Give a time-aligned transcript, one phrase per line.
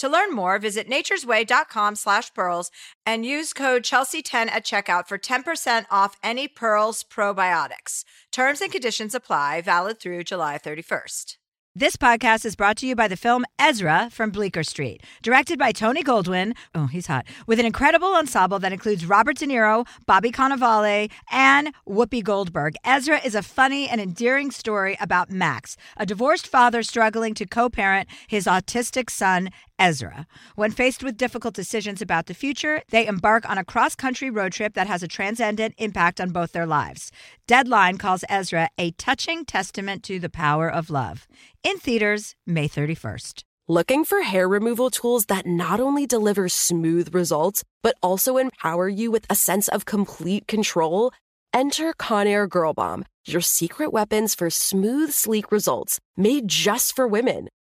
[0.00, 2.70] To learn more, visit naturesway.com slash pearls
[3.04, 8.04] and use code Chelsea10 at checkout for 10% off any Pearls probiotics.
[8.32, 11.36] Terms and conditions apply, valid through July 31st.
[11.76, 15.70] This podcast is brought to you by the film Ezra from Bleecker Street, directed by
[15.70, 16.56] Tony Goldwyn.
[16.74, 17.26] Oh, he's hot.
[17.46, 22.74] With an incredible ensemble that includes Robert De Niro, Bobby Cannavale, and Whoopi Goldberg.
[22.84, 27.68] Ezra is a funny and endearing story about Max, a divorced father struggling to co
[27.68, 29.50] parent his autistic son,
[29.80, 30.26] Ezra.
[30.54, 34.52] When faced with difficult decisions about the future, they embark on a cross country road
[34.52, 37.10] trip that has a transcendent impact on both their lives.
[37.48, 41.26] Deadline calls Ezra a touching testament to the power of love.
[41.64, 43.42] In theaters, May 31st.
[43.68, 49.10] Looking for hair removal tools that not only deliver smooth results, but also empower you
[49.10, 51.12] with a sense of complete control?
[51.54, 57.48] Enter Conair Girl Bomb, your secret weapons for smooth, sleek results made just for women.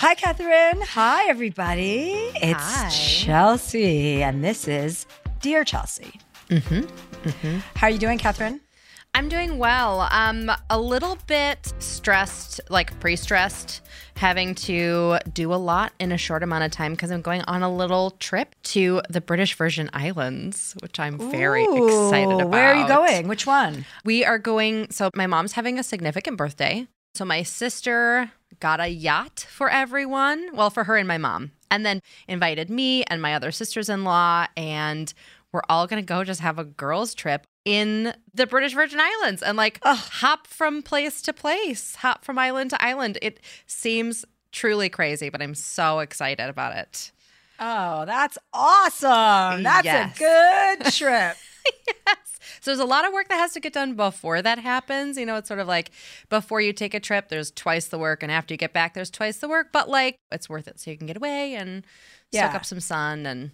[0.00, 0.80] Hi, Catherine.
[0.90, 2.30] Hi, everybody.
[2.36, 2.88] It's Hi.
[2.88, 5.06] Chelsea, and this is
[5.40, 6.20] Dear Chelsea.
[6.50, 6.82] Mm-hmm.
[7.28, 7.58] Mm-hmm.
[7.74, 8.60] How are you doing, Catherine?
[9.12, 10.02] I'm doing well.
[10.12, 13.80] Um, a little bit stressed, like pre-stressed,
[14.14, 17.64] having to do a lot in a short amount of time because I'm going on
[17.64, 22.50] a little trip to the British Virgin Islands, which I'm very excited about.
[22.50, 23.26] Where are you going?
[23.26, 23.84] Which one?
[24.04, 24.92] We are going.
[24.92, 26.86] So my mom's having a significant birthday.
[27.14, 30.48] So my sister got a yacht for everyone.
[30.54, 35.12] Well, for her and my mom, and then invited me and my other sisters-in-law, and
[35.52, 39.56] we're all gonna go just have a girls' trip in the British Virgin Islands and
[39.56, 43.18] like hop from place to place, hop from island to island.
[43.22, 47.12] It seems truly crazy, but I'm so excited about it.
[47.60, 49.62] Oh, that's awesome.
[49.62, 50.16] That's Yes.
[50.16, 51.36] a good trip.
[51.86, 52.38] Yes.
[52.60, 55.16] So there's a lot of work that has to get done before that happens.
[55.16, 55.90] You know, it's sort of like
[56.28, 59.10] before you take a trip, there's twice the work, and after you get back, there's
[59.10, 59.68] twice the work.
[59.72, 61.84] But like, it's worth it so you can get away and
[62.32, 62.46] Yeah.
[62.48, 63.50] soak up some sun and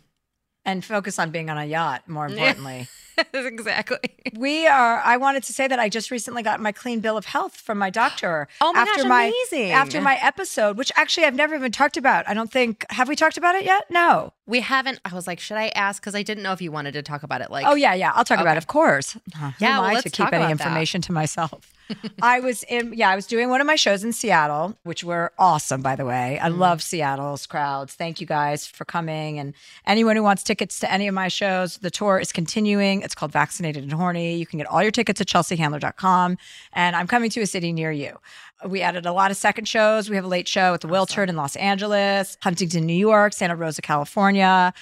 [0.65, 2.89] and focus on being on a yacht, more importantly.
[3.35, 3.99] exactly.
[4.37, 5.01] We are.
[5.05, 7.79] I wanted to say that I just recently got my clean bill of health from
[7.79, 8.49] my doctor.
[8.61, 9.73] Oh my after gosh, my, amazing.
[9.73, 12.29] After my episode, which actually I've never even talked about.
[12.29, 13.85] I don't think have we talked about it yet?
[13.91, 14.33] No.
[14.47, 15.01] We haven't.
[15.05, 16.03] I was like, should I ask?
[16.03, 17.51] Because I didn't know if you wanted to talk about it.
[17.51, 18.13] Like, Oh yeah, yeah.
[18.15, 19.17] I'll talk about it, of course.
[19.35, 20.51] Huh, who Yeah, am well, I let's to keep any about that.
[20.51, 21.73] information to myself.
[22.23, 22.95] I was in.
[22.95, 26.07] Yeah, I was doing one of my shows in Seattle, which were awesome, by the
[26.07, 26.39] way.
[26.41, 26.45] Mm.
[26.45, 27.95] I love Seattle's crowds.
[27.95, 29.53] Thank you guys for coming, and
[29.87, 33.03] anyone who wants tickets to any of my shows, the tour is continuing.
[33.05, 34.37] It's called Vaccinated and Horny.
[34.37, 36.39] You can get all your tickets at chelseahandler.com,
[36.73, 38.19] and I'm coming to a city near you.
[38.67, 40.09] We added a lot of second shows.
[40.09, 43.57] We have a late show at the Wiltern in Los Angeles, Huntington, New York, Santa
[43.57, 44.73] Rosa, California.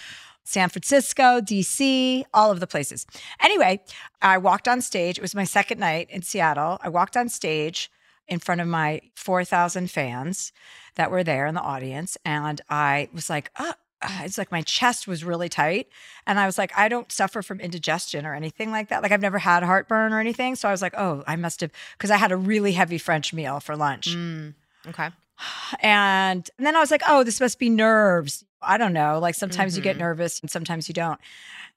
[0.45, 3.07] San Francisco, DC, all of the places.
[3.41, 3.81] Anyway,
[4.21, 5.19] I walked on stage.
[5.19, 6.79] It was my second night in Seattle.
[6.83, 7.91] I walked on stage
[8.27, 10.53] in front of my 4,000 fans
[10.97, 12.17] that were there in the audience.
[12.25, 13.75] And I was like, oh,
[14.21, 15.89] it's like my chest was really tight.
[16.27, 19.03] And I was like, I don't suffer from indigestion or anything like that.
[19.03, 20.57] Like I've never had heartburn or anything.
[20.57, 23.33] So I was like, oh, I must have, because I had a really heavy French
[23.33, 24.09] meal for lunch.
[24.17, 24.55] Mm,
[24.89, 25.11] okay.
[25.81, 28.45] And, and then I was like, oh, this must be nerves.
[28.61, 29.19] I don't know.
[29.19, 30.01] Like sometimes you get Mhm.
[30.01, 31.21] nervous and sometimes you don't.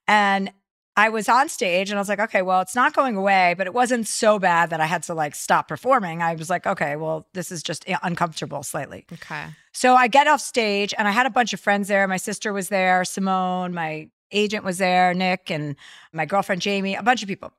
[0.06, 0.50] And
[0.98, 3.66] I was on stage and I was like, okay, well, it's not going away, but
[3.66, 6.22] it wasn't so bad that I had to like stop performing.
[6.22, 9.04] I was like, okay, well, this is just uncomfortable slightly.
[9.12, 9.44] Okay.
[9.72, 12.08] So I get off stage and I had a bunch of friends there.
[12.08, 15.76] My sister was there, Simone, my agent was there, Nick, and
[16.14, 17.52] my girlfriend Jamie, a bunch of people.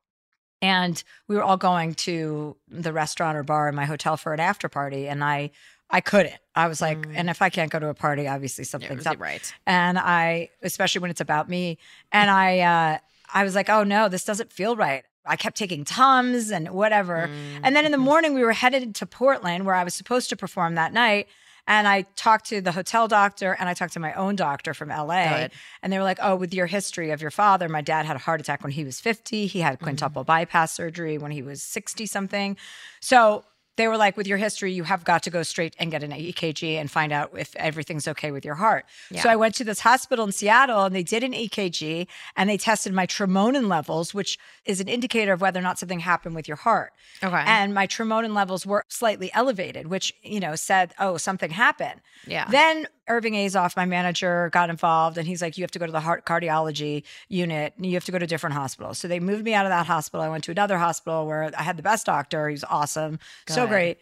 [0.62, 4.40] And we were all going to the restaurant or bar in my hotel for an
[4.40, 5.08] after party.
[5.08, 5.52] And I
[5.90, 6.36] I couldn't.
[6.54, 7.14] I was like, Mm.
[7.16, 9.22] and if I can't go to a party, obviously something's you're up.
[9.22, 9.54] right.
[9.66, 11.78] And I, especially when it's about me,
[12.12, 12.98] and I, uh,
[13.34, 15.04] I was like, oh no, this doesn't feel right.
[15.26, 17.28] I kept taking Tums and whatever.
[17.28, 17.60] Mm.
[17.64, 20.36] And then in the morning, we were headed to Portland where I was supposed to
[20.36, 21.28] perform that night.
[21.70, 24.88] And I talked to the hotel doctor and I talked to my own doctor from
[24.88, 25.38] LA.
[25.38, 25.52] Good.
[25.84, 28.20] And they were like, oh, with your history of your father, my dad had a
[28.20, 29.48] heart attack when he was 50.
[29.48, 32.56] He had quintuple bypass surgery when he was 60 something.
[33.02, 33.44] So
[33.78, 36.12] they were like, with your history, you have got to go straight and get an
[36.12, 38.86] EKG and find out if everything's okay with your heart.
[39.22, 42.58] So I went to this hospital in Seattle and they did an EKG and they
[42.58, 46.48] tested my troponin levels, which is an indicator of whether or not something happened with
[46.48, 46.92] your heart.
[47.24, 47.44] Okay.
[47.46, 52.02] And my troponin levels were slightly elevated, which, you know, said, oh, something happened.
[52.26, 52.50] yeah.
[52.50, 55.92] Then Irving Azoff, my manager, got involved and he's like, you have to go to
[55.92, 58.98] the heart cardiology unit and you have to go to different hospitals.
[58.98, 60.22] So they moved me out of that hospital.
[60.22, 62.50] I went to another hospital where I had the best doctor.
[62.50, 63.20] He was awesome.
[63.48, 63.98] So great.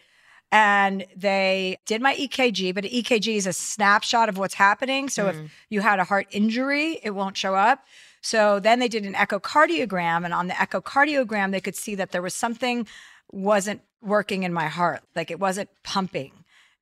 [0.52, 5.08] And they did my EKG, but an EKG is a snapshot of what's happening.
[5.08, 5.50] So if mm.
[5.70, 7.84] you had a heart injury, it won't show up.
[8.20, 12.22] So then they did an echocardiogram, and on the echocardiogram, they could see that there
[12.22, 12.86] was something
[13.30, 16.32] wasn't working in my heart, like it wasn't pumping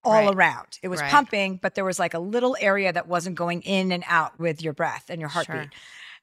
[0.04, 0.34] all Right.
[0.34, 0.78] around.
[0.82, 1.10] It was Right.
[1.10, 4.62] pumping, but there was like a little area that wasn't going in and out with
[4.62, 5.62] your breath and your heartbeat.
[5.62, 5.70] Sure.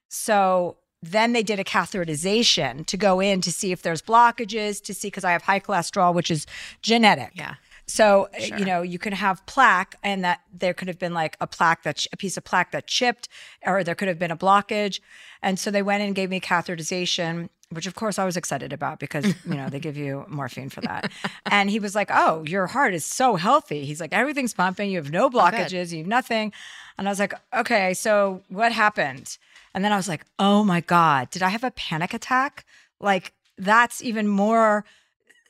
[0.10, 4.94] So then they did a catheterization to go in to see if there's blockages, to
[4.94, 6.45] see because I have high cholesterol, which is
[6.81, 7.31] genetic.
[7.33, 7.56] Yeah.
[7.88, 8.57] So uh, Sure.
[8.60, 11.83] you know you can have plaque, and that there could have been like a plaque
[11.83, 13.28] that a piece of plaque that chipped,
[13.66, 15.00] or there could have been a blockage,
[15.42, 18.71] and so they went in and gave me catheterization, which of course I was excited
[18.73, 21.12] about because you know they give you morphine for that,
[21.45, 24.89] and he was like, "Oh, your heart is so healthy." He's like, "Everything's pumping.
[24.91, 25.91] You have no blockages.
[25.91, 26.53] You have nothing,"
[26.97, 29.38] and I was like, "Okay, so what happened?"
[29.73, 32.65] And then I was like, "Oh my god, did I have a panic attack?"
[33.00, 34.85] Like that's even more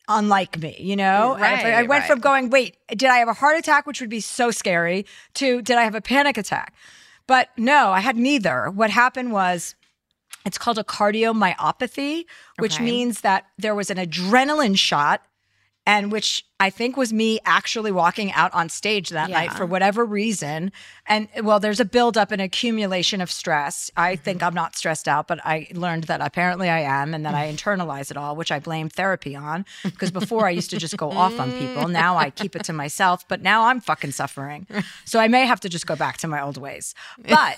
[0.08, 1.36] unlike me, you know?
[1.36, 2.08] If I- I went right.
[2.08, 5.62] from going, wait, did I have a heart attack, which would be so scary, to
[5.62, 6.74] did I have a panic attack?
[7.28, 8.70] But no, I had neither.
[8.70, 9.76] What happened was
[10.46, 12.26] it's called a cardiomyopathy,
[12.58, 12.86] which Okay.
[12.86, 15.24] means that there was an adrenaline shot
[15.88, 20.06] and which I think was me actually walking out on stage that night for whatever
[20.06, 20.72] reason.
[21.08, 23.90] And well, there's a buildup and accumulation of stress.
[23.98, 24.24] I Mm-hmm.
[24.24, 27.48] think I'm not stressed out, but I learned that apparently I am, and that I
[27.52, 29.66] internalize it all, which I blame therapy on.
[29.84, 31.88] Because before I used to just go off on people.
[32.02, 34.68] Now I keep it to myself, but now I'm fucking suffering.
[35.04, 36.94] So I may have to just go back to my old ways.
[37.28, 37.58] But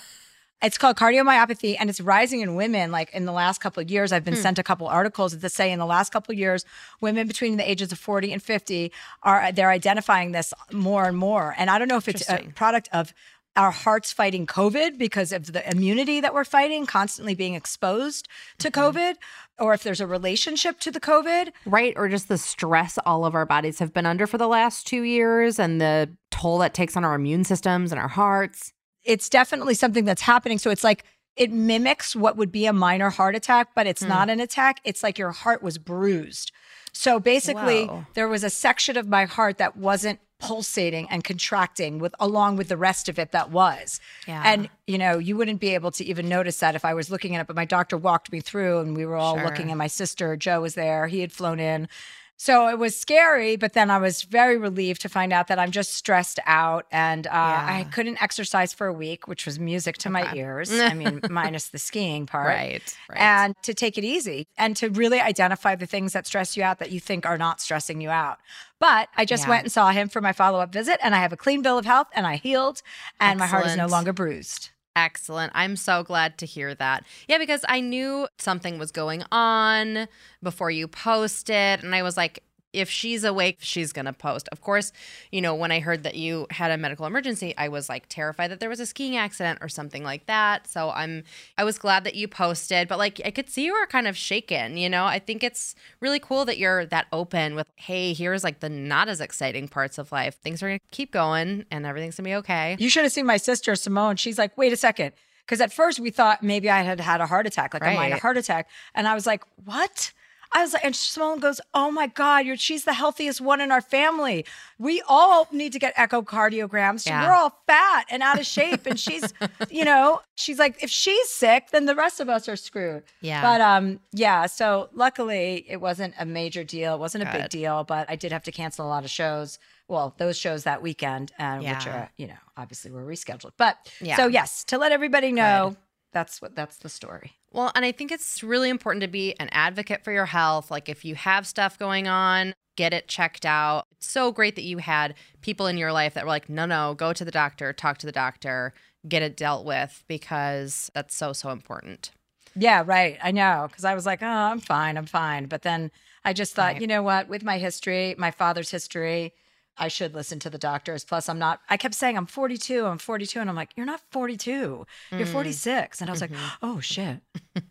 [0.64, 2.90] it's called cardiomyopathy and it's rising in women.
[2.90, 4.16] Like in the last couple of years, Hmm.
[4.16, 6.64] I've been sent a couple articles that say in the last couple of years,
[7.00, 11.54] women between the ages of 40 and 50 are they're identifying this more and more.
[11.58, 13.14] And I don't know if it's a product of
[13.56, 18.26] our hearts fighting COVID because of the immunity that we're fighting, constantly being exposed
[18.58, 18.98] to Mm-hmm.
[18.98, 19.14] COVID,
[19.60, 21.52] or if there's a relationship to the COVID.
[21.64, 21.92] right?
[21.96, 25.02] Or just the stress all of our bodies have been under for the last two
[25.02, 28.72] years and the toll that takes on our immune systems and our hearts.
[29.04, 30.58] It's definitely something that's happening.
[30.58, 31.04] So it's like
[31.36, 34.32] it mimics what would be a minor heart attack, but it's not hmm.
[34.32, 34.80] an attack.
[34.84, 36.52] It's like your heart was bruised.
[36.92, 38.06] So basically, Whoa.
[38.14, 42.68] there was a section of my heart that wasn't pulsating and contracting with along with
[42.68, 44.00] the rest of it that was.
[44.28, 44.42] Yeah.
[44.44, 47.34] And you know, you wouldn't be able to even notice that if I was looking
[47.34, 49.44] at it, but my doctor walked me through and we were all Sure.
[49.44, 51.08] looking and my sister Joe was there.
[51.08, 51.88] He had flown in.
[52.36, 55.70] So it was scary, but then I was very relieved to find out that I'm
[55.70, 60.10] just stressed out and uh, I couldn't exercise for a week, which was music to
[60.10, 60.70] my ears.
[60.72, 62.48] I mean, minus the skiing part.
[62.48, 62.96] Right.
[63.08, 63.20] Right.
[63.20, 66.80] And to take it easy and to really identify the things that stress you out
[66.80, 68.38] that you think are not stressing you out.
[68.80, 69.50] But I just Yeah.
[69.50, 71.78] went and saw him for my follow up visit and I have a clean bill
[71.78, 72.82] of health and I healed
[73.20, 74.70] and my heart is no longer bruised.
[74.96, 75.50] Excellent.
[75.56, 77.04] I'm so glad to hear that.
[77.26, 80.06] Yeah, because I knew something was going on
[80.42, 81.82] before you posted.
[81.82, 84.48] And I was like, if she's awake, she's going to post.
[84.52, 84.92] Of course,
[85.30, 88.50] you know, when I heard that you had a medical emergency, I was like terrified
[88.50, 90.66] that there was a skiing accident or something like that.
[90.66, 91.24] So I'm,
[91.56, 94.16] I was glad that you posted, but like I could see you were kind of
[94.16, 95.04] shaken, you know?
[95.04, 99.08] I think it's really cool that you're that open with, hey, here's like the not
[99.08, 100.36] as exciting parts of life.
[100.36, 102.76] Things are going to keep going and everything's going to be okay.
[102.78, 104.16] You should have seen my sister Simone.
[104.16, 105.12] She's like, wait a second.
[105.44, 108.16] Because at first we thought maybe I had had a heart attack, like a minor
[108.16, 108.68] heart attack.
[108.94, 110.12] And I was like, what?
[110.56, 113.72] I was, like, and Simone goes, "Oh my God, you're she's the healthiest one in
[113.72, 114.46] our family.
[114.78, 117.06] We all need to get echocardiograms.
[117.06, 117.26] Yeah.
[117.26, 119.32] We're all fat and out of shape, and she's,
[119.70, 123.02] you know, she's like, if she's sick, then the rest of us are screwed.
[123.20, 123.42] Yeah.
[123.42, 124.46] But um, yeah.
[124.46, 126.94] So luckily, it wasn't a major deal.
[126.94, 129.58] It wasn't a big deal, but I did have to cancel a lot of shows.
[129.88, 133.52] Well, those shows that weekend, and which are, you know, obviously were rescheduled.
[133.56, 134.16] But Yeah.
[134.16, 135.76] so yes, to let everybody know,
[136.12, 137.32] that's what that's the story.
[137.54, 140.70] Well, and I think it's really important to be an advocate for your health.
[140.72, 143.84] Like if you have stuff going on, get it checked out.
[143.92, 146.94] It's so great that you had people in your life that were like, no, no,
[146.94, 148.74] go to the doctor, talk to the doctor,
[149.08, 152.10] get it dealt with because that's so, so important.
[152.56, 153.18] Yeah, right.
[153.22, 153.68] I know.
[153.72, 154.96] Cause I was like, oh, I'm fine.
[154.98, 155.46] I'm fine.
[155.46, 155.92] But then
[156.24, 156.80] I just thought, Right.
[156.80, 157.28] you know what?
[157.28, 159.32] With my history, my father's history,
[159.76, 161.04] I should listen to the doctors.
[161.04, 162.86] Plus, I'm not, I kept saying, I'm 42.
[162.86, 163.40] I'm 42.
[163.40, 164.86] And I'm like, you're not 42.
[165.10, 165.32] You're hmm.
[165.32, 166.00] 46.
[166.00, 166.64] And I was like, mm-hmm.
[166.64, 167.20] oh, shit.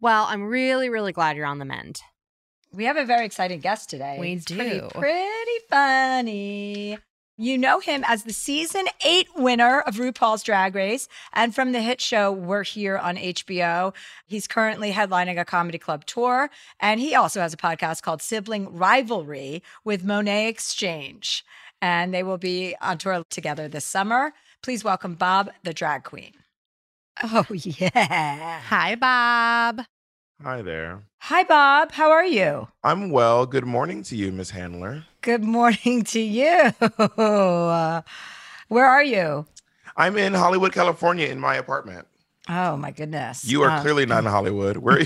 [0.00, 2.00] Well, I'm really, really glad you're on the mend.
[2.72, 4.16] We have a very exciting guest today.
[4.20, 4.88] We Pretty, do.
[4.94, 6.98] pretty funny.
[7.40, 11.80] You know him as the season eight winner of RuPaul's Drag Race and from the
[11.80, 13.94] hit show We're Here on HBO.
[14.26, 18.76] He's currently headlining a comedy club tour, and he also has a podcast called Sibling
[18.76, 21.44] Rivalry with Monét X Change.
[21.80, 24.32] And they will be on tour together this summer.
[24.60, 26.32] Please welcome Bob, the drag queen.
[27.22, 28.60] Oh, yeah.
[28.62, 29.86] Hi, Bob.
[30.42, 31.02] Hi there.
[31.20, 31.92] Hi, Bob.
[31.92, 32.66] How are you?
[32.82, 33.46] I'm well.
[33.46, 35.04] Good morning to you, Miss Handler.
[35.28, 36.72] Good morning to you.
[36.98, 38.00] Uh,
[38.68, 39.44] where are you?
[39.94, 42.06] I'm in Hollywood, California, in my apartment.
[42.48, 43.44] Oh my goodness.
[43.44, 44.78] You are Uh, clearly not in Hollywood.
[44.78, 45.04] Where?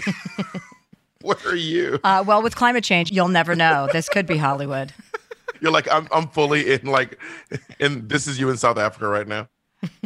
[1.22, 1.98] where are you?
[2.04, 3.88] Uh, well, with climate change, you'll never know.
[3.92, 4.92] This could be Hollywood.
[5.60, 6.06] You're like I'm.
[6.12, 7.18] I'm fully in like,
[7.80, 9.48] and this is you in South Africa right now.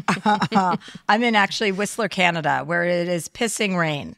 [1.11, 4.16] I'm in actually Whistler, Canada, where it is pissing rain.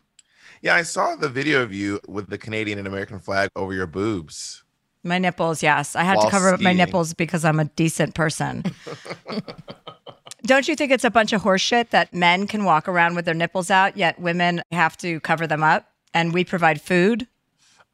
[0.62, 3.88] Yeah, I saw the video of you with the Canadian and American flag over your
[3.88, 4.62] boobs.
[5.04, 5.96] My nipples, yes.
[5.96, 6.76] I had to cover up my skiing.
[6.78, 8.64] nipples because I'm a decent person.
[10.44, 13.34] Don't you think it's a bunch of horseshit that men can walk around with their
[13.34, 17.26] nipples out, yet women have to cover them up and we provide food?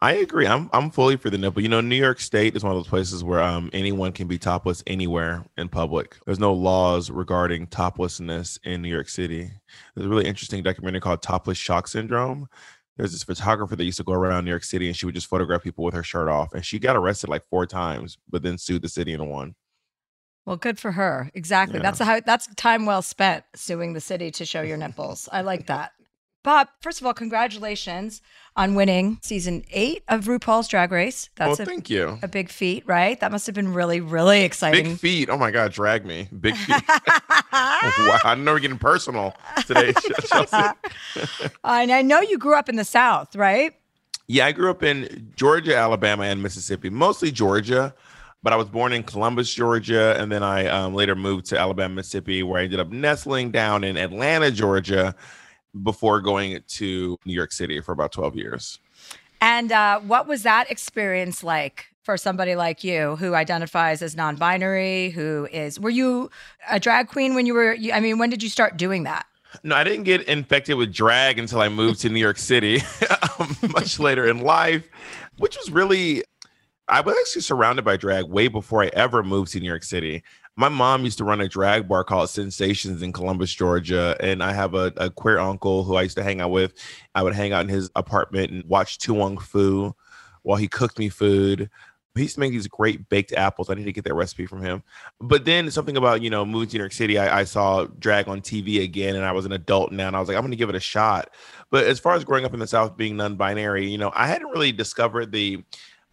[0.04, 0.46] I agree.
[0.46, 1.62] I'm I'm fully for the nipple.
[1.62, 4.36] You know, New York State is one of those places where um anyone can be
[4.38, 6.16] topless anywhere in public.
[6.26, 9.50] There's no laws regarding toplessness in New York City.
[9.94, 12.48] There's a really interesting documentary called Topless Shock Syndrome.
[12.96, 15.26] There's this photographer that used to go around New York City and she would just
[15.26, 16.52] photograph people with her shirt off.
[16.52, 19.56] And she got arrested like four times, but then sued the city and won.
[20.46, 21.30] Well, good for her.
[21.34, 21.78] Exactly.
[21.78, 21.82] Yeah.
[21.82, 25.28] That's how that's time well spent suing the city to show your nipples.
[25.32, 25.92] I like that.
[26.44, 28.20] Bob, first of all, congratulations
[28.56, 31.28] on winning season eight of RuPaul's Drag Race.
[31.36, 32.18] That's well, a, thank you.
[32.22, 33.18] a big feat, right?
[33.18, 34.84] That must have been really, really exciting.
[34.84, 35.28] Big feet.
[35.28, 36.28] Oh my God, drag me.
[36.40, 36.82] Big feet.
[36.88, 38.18] wow.
[38.24, 39.34] I know we're getting personal
[39.66, 39.92] today.
[41.64, 43.74] And I know you grew up in the South, right?
[44.26, 47.94] Yeah, I grew up in Georgia, Alabama, and Mississippi, mostly Georgia.
[48.42, 51.94] But I was born in Columbus, Georgia, and then I um, later moved to Alabama,
[51.94, 55.14] Mississippi, where I ended up nestling down in Atlanta, Georgia,
[55.82, 58.78] before going to New York City for about 12 years.
[59.40, 65.10] And uh, what was that experience like for somebody like you who identifies as non-binary?
[65.10, 65.78] Who is?
[65.80, 66.30] Were you
[66.70, 67.76] a drag queen when you were?
[67.92, 69.26] I mean, when did you start doing that?
[69.62, 72.82] No, I didn't get infected with drag until I moved to New York City
[73.38, 74.88] um, much later in life,
[75.38, 76.24] which was really,
[76.88, 80.22] I was actually surrounded by drag way before I ever moved to New York City.
[80.56, 84.16] My mom used to run a drag bar called Sensations in Columbus, Georgia.
[84.20, 86.74] And I have a, a queer uncle who I used to hang out with.
[87.14, 89.94] I would hang out in his apartment and watch To Wong Foo
[90.42, 91.68] while he cooked me food.
[92.14, 93.68] He used to make these great baked apples.
[93.68, 94.84] I need to get that recipe from him.
[95.20, 98.28] But then something about, you know, moving to New York City, I, I saw drag
[98.28, 100.52] on TV again and I was an adult now and I was like, I'm going
[100.52, 101.30] to give it a shot.
[101.72, 104.28] But as far as growing up in the South being non binary, you know, I
[104.28, 105.64] hadn't really discovered the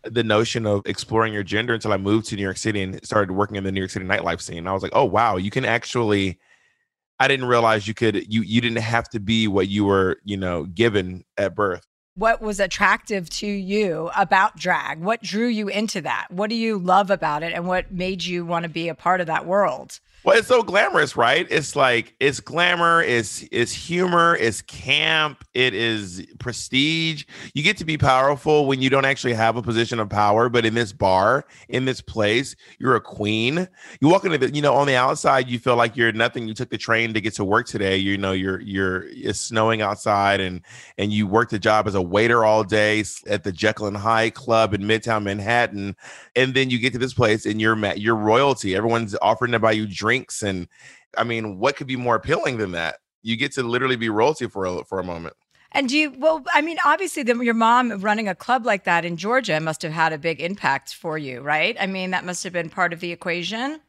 [0.04, 3.32] the notion of exploring your gender until I moved to New York City and started
[3.34, 4.68] working in the New York City nightlife scene.
[4.68, 6.40] I was like, oh wow, you can actually
[7.22, 10.38] I didn't realize you could you you didn't have to be what you were, you
[10.38, 11.86] know, given at birth.
[12.16, 15.00] What was attractive to you about drag?
[15.00, 16.28] What drew you into that?
[16.32, 19.22] What do you love about it, and what made you want to be a part
[19.22, 20.00] of that world?
[20.24, 21.48] Well, it's so glamorous, right?
[21.50, 27.26] It's like it's glamour, it's it's humor, it's camp, it is prestige.
[27.56, 30.64] You get to be powerful when you don't actually have a position of power, but
[30.64, 33.68] in this bar, in this place, you're a queen.
[34.00, 36.48] You walk into the, you know, on the outside, you feel like you're nothing.
[36.48, 37.98] You took the train to get to work today.
[37.98, 40.62] You know, you're you're it's snowing outside, and
[41.00, 44.36] and you worked a job as a waiter all day at the Jekyll and Hyde
[44.36, 45.96] Club in Midtown Manhattan,
[46.36, 48.76] and then you get to this place and you're you're royalty.
[48.76, 50.11] Everyone's offering to buy you drinks,
[50.44, 50.68] and
[51.18, 52.98] I mean, what could be more appealing than that?
[53.22, 55.36] You get to literally be royalty for a, for a moment.
[55.74, 59.06] And do you, well, I mean, obviously, the, your mom running a club like that
[59.06, 61.78] in Georgia must have had a big impact for you, right?
[61.80, 63.80] I mean, that must have been part of the equation.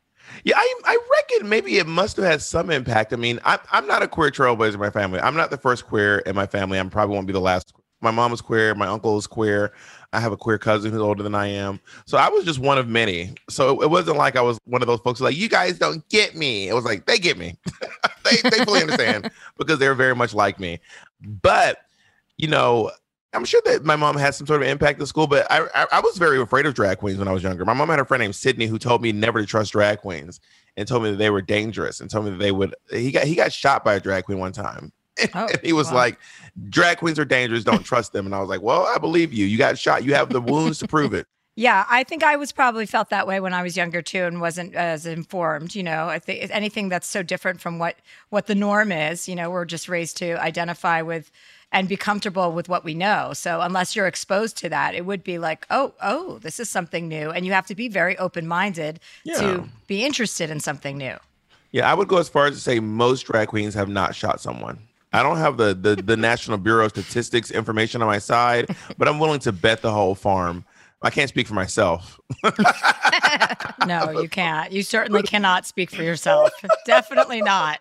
[0.45, 3.12] Yeah, I, I reckon maybe it must have had some impact.
[3.12, 5.19] I mean, I, I'm not a queer trailblazer in my family.
[5.19, 6.79] I'm not the first queer in my family.
[6.79, 7.73] I'm probably won't be the last.
[8.02, 8.75] My mom is queer.
[8.75, 9.73] My uncle is queer.
[10.12, 11.80] I have a queer cousin who's older than I am.
[12.04, 13.35] So I was just one of many.
[13.49, 16.37] So it wasn't like I was one of those folks like, you guys don't get
[16.37, 16.68] me.
[16.68, 17.56] It was like, they get me.
[18.25, 20.80] they, they fully understand because they're very much like me.
[21.21, 21.78] But,
[22.37, 22.90] you know,
[23.32, 25.87] I'm sure that my mom had some sort of impact in school, but I, I,
[25.92, 27.64] I was very afraid of drag queens when I was younger.
[27.64, 30.40] My mom had a friend named Sydney who told me never to trust drag queens
[30.76, 33.25] and told me that they were dangerous and told me that they would he got
[33.25, 34.92] he got shot by a drag queen one time.
[35.35, 35.97] Oh, and he was wow.
[35.97, 36.19] like,
[36.69, 37.64] drag queens are dangerous.
[37.64, 38.26] Don't trust them.
[38.26, 39.47] And I was like, well, I believe you.
[39.47, 40.04] You got shot.
[40.04, 41.26] You have the wounds to prove it.
[41.54, 44.40] Yeah, I think I was probably felt that way when I was younger too, and
[44.40, 45.75] wasn't as informed.
[45.75, 47.97] You know, I think anything that's so different from what
[48.31, 49.28] what the norm is.
[49.28, 51.31] You know, we're just raised to identify with
[51.71, 53.33] and be comfortable with what we know.
[53.35, 57.07] So unless you're exposed to that, it would be like, oh, oh, this is something
[57.07, 59.38] new, and you have to be very open minded yeah.
[59.38, 61.16] to be interested in something new.
[61.71, 64.40] Yeah, I would go as far as to say most drag queens have not shot
[64.40, 64.78] someone.
[65.12, 69.09] I don't have the, the the National Bureau of Statistics information on my side, but
[69.09, 70.64] I'm willing to bet the whole farm.
[71.02, 72.21] I can't speak for myself.
[73.87, 74.73] no, you can't.
[74.73, 76.50] You certainly cannot speak for yourself.
[76.87, 77.81] Definitely not.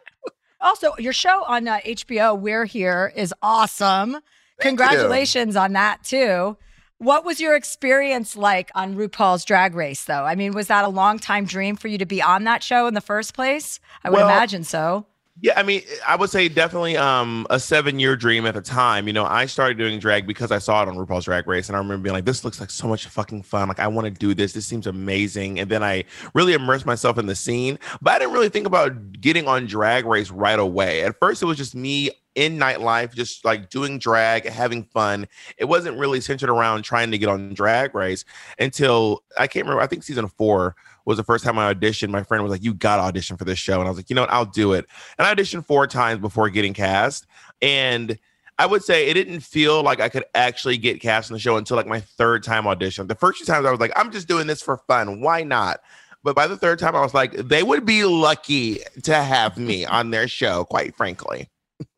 [0.59, 4.17] Also, your show on uh, HBO, We're Here, is awesome.
[4.59, 6.57] Congratulations on that too.
[6.97, 10.23] What was your experience like on RuPaul's Drag Race, though?
[10.23, 12.85] I mean, was that a long time dream for you to be on that show
[12.85, 13.79] in the first place?
[14.03, 15.07] I would well, imagine so.
[15.39, 19.07] Yeah, I mean, I would say definitely um, a seven year dream at the time.
[19.07, 21.75] You know, I started doing drag because I saw it on RuPaul's Drag Race, and
[21.75, 23.67] I remember being like, "This looks like so much fucking fun!
[23.69, 24.51] Like, I want to do this.
[24.51, 26.03] This seems amazing." And then I
[26.35, 30.05] really immersed myself in the scene, but I didn't really think about getting on Drag
[30.05, 31.01] Race right away.
[31.03, 35.27] At first, it was just me in nightlife, just like doing drag, having fun.
[35.57, 38.25] It wasn't really centered around trying to get on Drag Race
[38.59, 39.81] until I can't remember.
[39.81, 42.09] I think season four was the first time I auditioned.
[42.09, 44.09] My friend was like, "You got to audition for this show," and I was like,
[44.09, 44.31] "You know what?
[44.31, 44.85] I'll do it."
[45.17, 47.27] And I auditioned four times before getting cast,
[47.61, 48.17] and
[48.59, 51.57] I would say it didn't feel like I could actually get cast in the show
[51.57, 53.07] until like my third time audition.
[53.07, 55.21] The first two times I was like, "I'm just doing this for fun.
[55.21, 55.81] Why not?"
[56.23, 59.85] But by the third time, I was like, they would be lucky to have me
[59.85, 61.50] on their show, quite frankly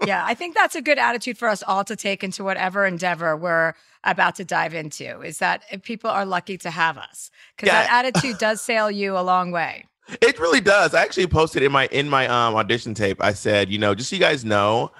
[0.05, 3.35] yeah, I think that's a good attitude for us all to take into whatever endeavor
[3.35, 5.21] we're about to dive into.
[5.21, 7.83] Is that people are lucky to have us because yeah.
[7.83, 9.85] that attitude does sail you a long way.
[10.21, 10.93] It really does.
[10.93, 13.23] I actually posted in my in my um, audition tape.
[13.23, 14.91] I said, you know, just so you guys know,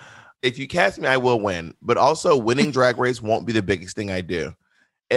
[0.42, 1.74] if you cast me, I will win.
[1.82, 4.54] But also, winning Drag Race won't be the biggest thing I do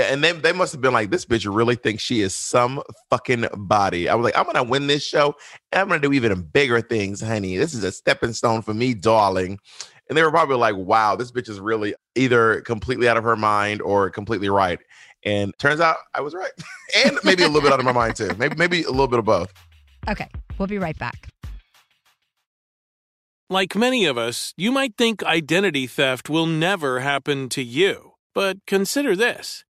[0.02, 3.46] and they, they must have been like, this bitch really thinks she is some fucking
[3.54, 4.08] body.
[4.08, 5.34] I was like, I'm gonna win this show.
[5.72, 7.56] and I'm gonna do even bigger things, honey.
[7.56, 9.58] This is a stepping stone for me, darling.
[10.08, 13.36] And they were probably like, wow, this bitch is really either completely out of her
[13.36, 14.78] mind or completely right.
[15.24, 16.52] And turns out I was right.
[17.04, 18.30] and maybe a little bit out of my mind too.
[18.38, 19.52] Maybe maybe a little bit of both.
[20.08, 20.28] Okay.
[20.58, 21.28] We'll be right back.
[23.48, 28.12] Like many of us, you might think identity theft will never happen to you.
[28.34, 29.64] But consider this.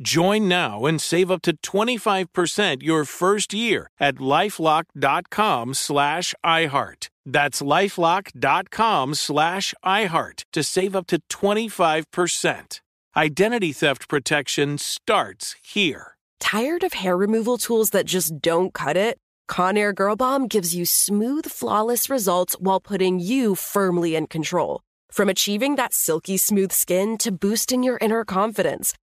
[0.00, 7.08] Join now and save up to 25% your first year at lifelock.com slash iHeart.
[7.26, 12.80] That's lifelock.com slash iHeart to save up to 25%.
[13.14, 16.16] Identity theft protection starts here.
[16.38, 19.18] Tired of hair removal tools that just don't cut it?
[19.50, 24.80] Conair Girl Bomb gives you smooth, flawless results while putting you firmly in control.
[25.12, 28.94] From achieving that silky smooth skin to boosting your inner confidence.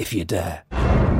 [0.00, 1.19] if you dare.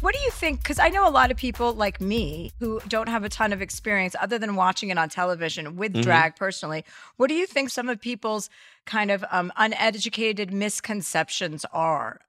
[0.00, 0.62] What do you think?
[0.62, 3.60] Because I know a lot of people like me who don't have a ton of
[3.60, 6.02] experience other than watching it on television with Mhm.
[6.02, 6.84] drag personally.
[7.16, 8.48] What do you think some of people's
[8.86, 12.20] kind of um, uneducated misconceptions are?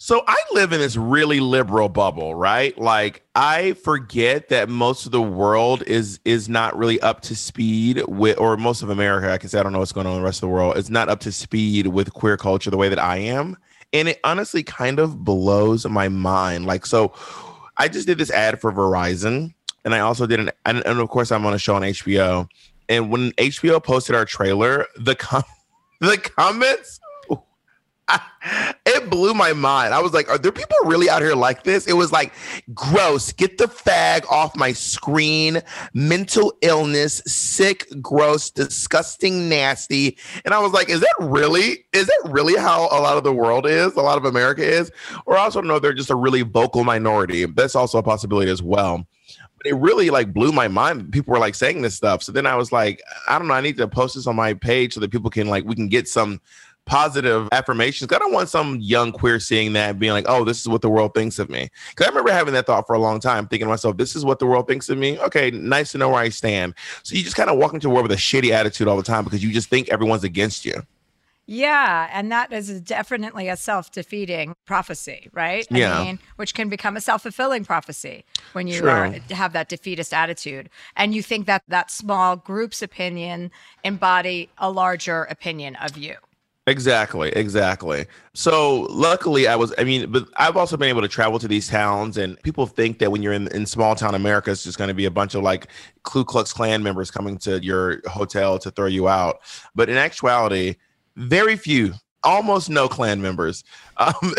[0.00, 2.78] So I live in this really liberal bubble, right?
[2.78, 8.04] Like I forget that most of the world is is not really up to speed
[8.06, 10.20] with or most of America, I can say I don't know what's going on in
[10.20, 10.76] the rest of the world.
[10.78, 13.56] It's not up to speed with queer culture the way that I am.
[13.92, 16.66] And it honestly kind of blows my mind.
[16.66, 17.12] Like so
[17.76, 21.08] I just did this ad for Verizon and I also did an and, and of
[21.08, 22.48] course I'm on a show on HBO.
[22.88, 25.42] And when HBO posted our trailer, the com-
[26.00, 27.00] the comments
[28.86, 29.94] it blew my mind.
[29.94, 31.86] I was like, are there people really out here like this?
[31.86, 32.32] It was like,
[32.74, 35.60] gross, get the fag off my screen,
[35.94, 40.16] mental illness, sick, gross, disgusting, nasty.
[40.44, 43.32] And I was like, is that really, is that really how a lot of the
[43.32, 43.94] world is?
[43.94, 44.90] A lot of America is?
[45.26, 47.44] Or I also know they're just a really vocal minority.
[47.46, 49.06] That's also a possibility as well.
[49.58, 51.12] But it really like blew my mind.
[51.12, 52.22] People were like saying this stuff.
[52.22, 54.54] So then I was like, I don't know, I need to post this on my
[54.54, 56.40] page so that people can like, we can get some
[56.88, 58.12] positive affirmations.
[58.12, 60.82] I don't want some young queer seeing that and being like, oh, this is what
[60.82, 61.68] the world thinks of me.
[61.90, 64.24] Because I remember having that thought for a long time, thinking to myself, this is
[64.24, 65.18] what the world thinks of me.
[65.20, 66.74] Okay, nice to know where I stand.
[67.04, 69.02] So you just kind of walk into a world with a shitty attitude all the
[69.02, 70.82] time because you just think everyone's against you.
[71.50, 75.66] Yeah, and that is definitely a self-defeating prophecy, right?
[75.70, 75.98] Yeah.
[75.98, 80.12] I mean, which can become a self-fulfilling prophecy when you are, uh, have that defeatist
[80.12, 83.50] attitude, and you think that that small group's opinion
[83.82, 86.16] embody a larger opinion of you.
[86.68, 88.04] Exactly, exactly.
[88.34, 91.66] So luckily I was I mean, but I've also been able to travel to these
[91.66, 94.92] towns and people think that when you're in, in small town America, it's just gonna
[94.92, 95.68] be a bunch of like
[96.02, 99.38] Ku Klux Klan members coming to your hotel to throw you out.
[99.74, 100.76] But in actuality,
[101.16, 103.64] very few almost no Klan members.
[103.96, 104.12] Um,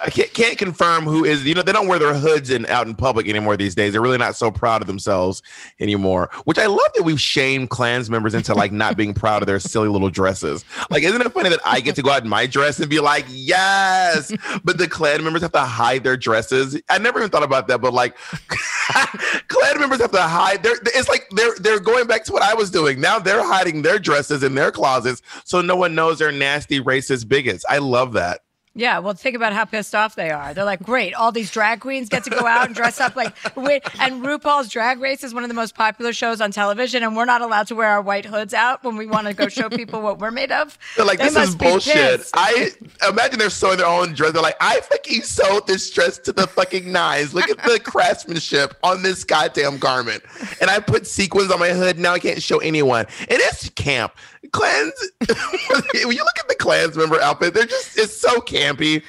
[0.00, 1.44] I, can't, can't, confirm who is.
[1.44, 3.92] You know, they don't wear their hoods in out in public anymore these days.
[3.92, 5.42] They're really not so proud of themselves
[5.80, 6.30] anymore.
[6.44, 9.58] Which I love that we've shamed Klans members into like not being proud of their
[9.58, 10.64] silly little dresses.
[10.90, 13.00] Like, isn't it funny that I get to go out in my dress and be
[13.00, 14.32] like, yes,
[14.64, 16.80] but the Klan members have to hide their dresses.
[16.90, 18.16] I never even thought about that, but like,
[19.48, 20.62] Klan members have to hide.
[20.62, 23.00] They're, it's like they're they're going back to what I was doing.
[23.00, 27.28] Now they're hiding their dresses in their closets so no one knows they're nasty racist
[27.28, 27.64] bigots.
[27.68, 28.40] I love that.
[28.78, 30.54] Yeah, well, think about how pissed off they are.
[30.54, 33.34] They're like, great, all these drag queens get to go out and dress up like,
[33.56, 37.24] and RuPaul's Drag Race is one of the most popular shows on television, and we're
[37.24, 40.00] not allowed to wear our white hoods out when we want to go show people
[40.00, 40.78] what we're made of.
[40.96, 42.30] They're like, they this is bullshit.
[42.34, 42.70] I
[43.08, 44.32] imagine they're sewing their own dress.
[44.32, 47.34] They're like, I fucking sewed this dress to the fucking nines.
[47.34, 50.22] Look at the craftsmanship on this goddamn garment,
[50.60, 51.98] and I put sequins on my hood.
[51.98, 54.12] Now I can't show anyone, and it's camp
[54.52, 54.92] Klans
[55.28, 59.02] when you look at the Klans member outfit they're just it's so campy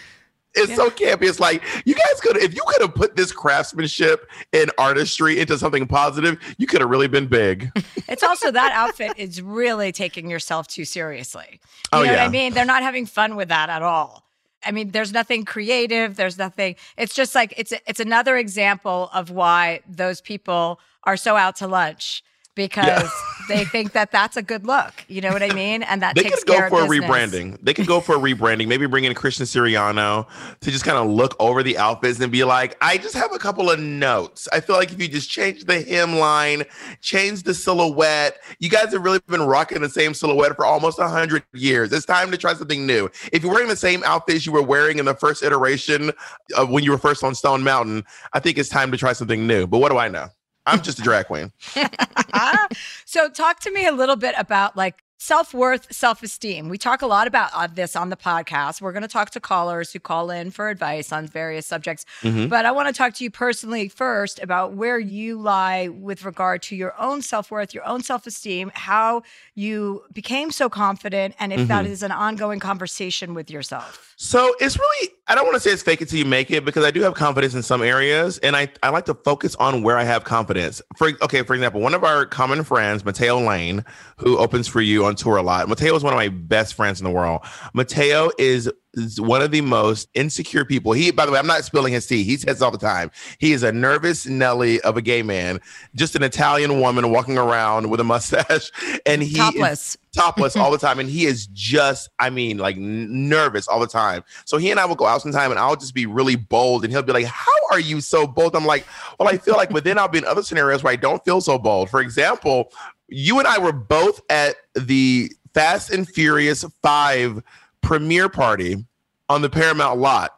[0.56, 0.76] it's yeah.
[0.76, 4.72] so campy it's like you guys could if you could have put this craftsmanship and
[4.78, 7.72] artistry into something positive you could have really been big
[8.08, 11.60] it's also that outfit is really taking yourself too seriously you
[11.94, 12.12] oh, know yeah.
[12.12, 14.26] what i mean they're not having fun with that at all
[14.62, 16.18] I mean, there's nothing creative.
[16.18, 16.76] There's nothing.
[16.98, 21.68] It's just like it's it's another example of why those people are so out to
[21.68, 22.24] lunch
[22.56, 23.10] because yeah.
[23.48, 24.94] they think that that's a good look.
[25.08, 25.84] You know what I mean?
[25.84, 27.58] And that they takes could go for a rebranding.
[27.62, 28.68] They could go for a rebranding.
[28.68, 30.28] Maybe bring in Christian Siriano
[30.60, 33.40] to just kind of look over the outfits and be like, I just have a
[33.40, 34.48] couple of notes.
[34.52, 36.68] I feel like if you just change the hemline,
[37.02, 41.44] change the silhouette, you guys have really been rocking the same silhouette for almost hundred
[41.54, 41.92] years.
[41.92, 43.10] It's time to try something new.
[43.32, 46.12] If you're wearing the same outfits you were wearing in the first iteration
[46.58, 49.48] of when you were first on Stone Mountain, I think it's time to try something
[49.48, 49.66] new.
[49.66, 50.30] But what do I know?
[50.66, 51.52] I'm just a drag queen.
[52.32, 52.68] Ah,
[53.06, 56.70] so talk to me a little bit about like self worth, self esteem.
[56.70, 58.82] We talk a lot about uh, this on the podcast.
[58.82, 62.06] We're going to talk to callers who call in for advice on various subjects.
[62.22, 62.48] Mm-hmm.
[62.48, 66.62] But I want to talk to you personally first about where you lie with regard
[66.64, 69.22] to your own self worth, your own self esteem, how
[69.54, 71.68] you became so confident, and if mm-hmm.
[71.68, 74.10] that is an ongoing conversation with yourself.
[74.22, 76.66] So it's really, I don't want to say it's fake it till you make it
[76.66, 79.82] because I do have confidence in some areas and I, I like to focus on
[79.82, 80.82] where I have confidence.
[80.98, 83.86] For okay, for example, one of our common friends, Matteo Lane,
[84.18, 85.68] who opens for you on tour a lot.
[85.68, 87.42] Matteo is one of my best friends in the world.
[87.74, 90.94] Matteo is is one of the most insecure people.
[90.94, 92.24] He, by the way, I'm not spilling his tea.
[92.24, 93.12] He says all the time.
[93.38, 95.60] He is a nervous Nelly of a gay man,
[95.96, 98.72] just an Italian woman walking around with a mustache,
[99.06, 101.00] and he topless, topless all the time.
[101.00, 104.24] And he is just, I mean, like nervous all the time.
[104.46, 106.92] So he and I will go out sometime, and I'll just be really bold, and
[106.92, 108.86] he'll be like, "How are you so bold?" I'm like,
[109.20, 111.42] "Well, I feel like," but then I'll be in other scenarios where I don't feel
[111.42, 111.90] so bold.
[111.90, 112.72] For example,
[113.10, 117.42] you and I were both at the Fast and Furious Five
[117.82, 118.86] premiere party
[119.28, 120.32] on the Paramount lot.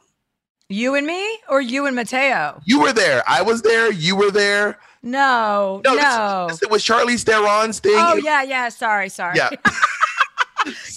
[0.70, 2.62] You and me, or you and Matteo?
[2.66, 3.24] You were there.
[3.28, 3.92] I was there.
[3.92, 4.80] You were there.
[5.04, 5.96] No, no.
[5.96, 6.46] no.
[6.48, 7.96] This, this, it was Charlize Theron's thing.
[7.96, 8.70] Oh yeah, yeah.
[8.70, 9.36] Sorry, sorry.
[9.36, 9.50] Yeah.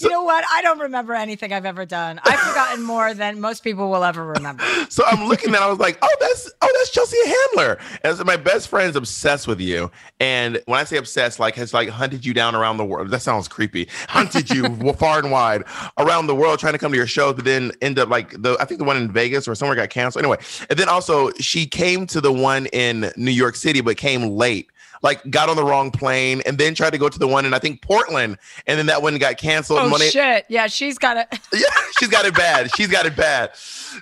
[0.00, 0.44] you know what?
[0.50, 2.20] I don't remember anything I've ever done.
[2.24, 4.64] I've forgotten more than most people will ever remember.
[4.88, 7.78] So I'm looking at, I was like, oh, that's oh, that's Chelsea Handler.
[8.02, 9.90] And so my best friend's obsessed with you.
[10.20, 13.10] And when I say obsessed, like has like hunted you down around the world.
[13.10, 13.88] That sounds creepy.
[14.08, 15.64] Hunted you far and wide
[15.98, 18.56] around the world trying to come to your show, but then end up like the
[18.60, 20.24] I think the one in Vegas or somewhere got canceled.
[20.24, 20.38] Anyway,
[20.70, 24.70] and then also she came to the one in New York City, but came late
[25.02, 27.54] like got on the wrong plane and then tried to go to the one in
[27.54, 29.80] I think Portland, and then that one got canceled.
[29.82, 30.46] Oh shit!
[30.48, 31.26] Yeah, she's got it.
[31.52, 31.66] yeah,
[31.98, 32.74] she's got it bad.
[32.76, 33.50] She's got it bad.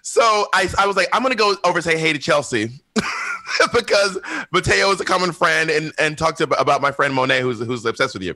[0.03, 2.71] So I, I was like, I'm gonna go over and say hey to Chelsea.
[3.73, 4.19] because
[4.53, 8.15] Matteo is a common friend and and talked about my friend Monet who's who's obsessed
[8.15, 8.35] with you.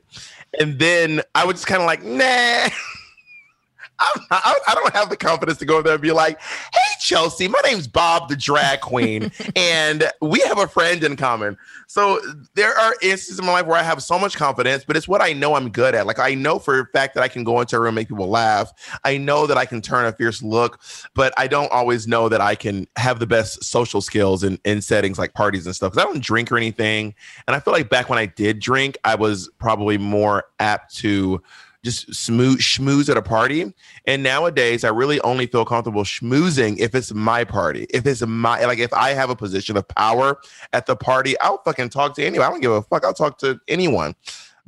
[0.59, 2.69] And then I was just kind of like, nah.
[3.99, 7.59] I, I, don't have the confidence to go there and be like, "Hey, Chelsea, my
[7.65, 11.57] name's Bob, the drag queen, and we have a friend in common."
[11.87, 12.19] So
[12.53, 15.21] there are instances in my life where I have so much confidence, but it's what
[15.21, 16.05] I know I'm good at.
[16.05, 18.09] Like I know for a fact that I can go into a room and make
[18.09, 18.71] people laugh.
[19.03, 20.79] I know that I can turn a fierce look,
[21.15, 24.81] but I don't always know that I can have the best social skills in, in
[24.81, 25.93] settings like parties and stuff.
[25.93, 27.15] Because I don't drink or anything,
[27.47, 31.41] and I feel like back when I did drink, I was probably more apt to
[31.87, 33.73] just smooth schmooze at a party.
[34.05, 37.87] And nowadays, I really only feel comfortable schmoozing if it's my party.
[37.89, 40.37] If it's my like, if I have a position of power
[40.73, 42.45] at the party, I'll fucking talk to anyone.
[42.45, 43.05] I don't give a fuck.
[43.05, 44.15] I'll talk to anyone.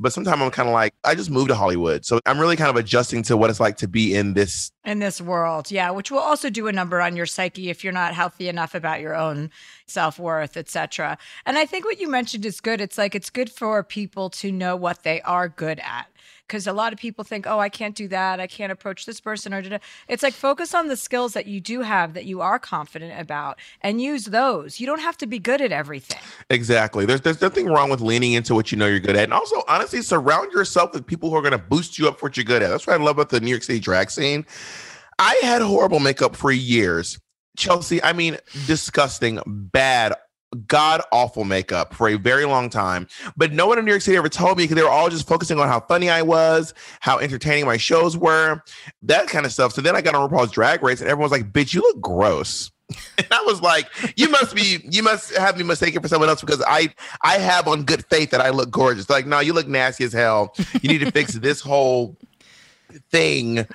[0.01, 2.05] But sometimes I'm kind of like, I just moved to Hollywood.
[2.05, 4.99] So I'm really kind of adjusting to what it's like to be in this in
[4.99, 5.71] this world.
[5.71, 8.73] Yeah, which will also do a number on your psyche if you're not healthy enough
[8.73, 9.51] about your own
[9.87, 11.17] self-worth, etc.
[11.45, 12.79] And I think what you mentioned is good.
[12.79, 16.08] It's like it's good for people to know what they are good at
[16.49, 18.39] because a lot of people think, "Oh, I can't do that.
[18.39, 21.61] I can't approach this person." Or da-da." it's like focus on the skills that you
[21.61, 24.79] do have that you are confident about and use those.
[24.79, 26.19] You don't have to be good at everything.
[26.49, 27.05] Exactly.
[27.05, 29.63] There's there's nothing wrong with leaning into what you know you're good at, and also
[29.67, 32.43] honestly surround yourself with people who are going to boost you up for what you're
[32.43, 32.69] good at.
[32.69, 34.45] That's what I love about the New York City drag scene.
[35.19, 37.19] I had horrible makeup for years.
[37.57, 40.13] Chelsea, I mean, disgusting, bad,
[40.67, 43.07] god awful makeup for a very long time.
[43.37, 45.27] But no one in New York City ever told me because they were all just
[45.27, 48.63] focusing on how funny I was, how entertaining my shows were,
[49.03, 49.73] that kind of stuff.
[49.73, 52.71] So then I got on RuPaul's Drag Race, and everyone's like, "Bitch, you look gross."
[53.19, 56.41] And I was like, "You must be, you must have me mistaken for someone else
[56.41, 59.67] because I, I have on good faith that I look gorgeous." Like, no, you look
[59.67, 60.55] nasty as hell.
[60.81, 62.17] You need to fix this whole
[63.11, 63.65] thing.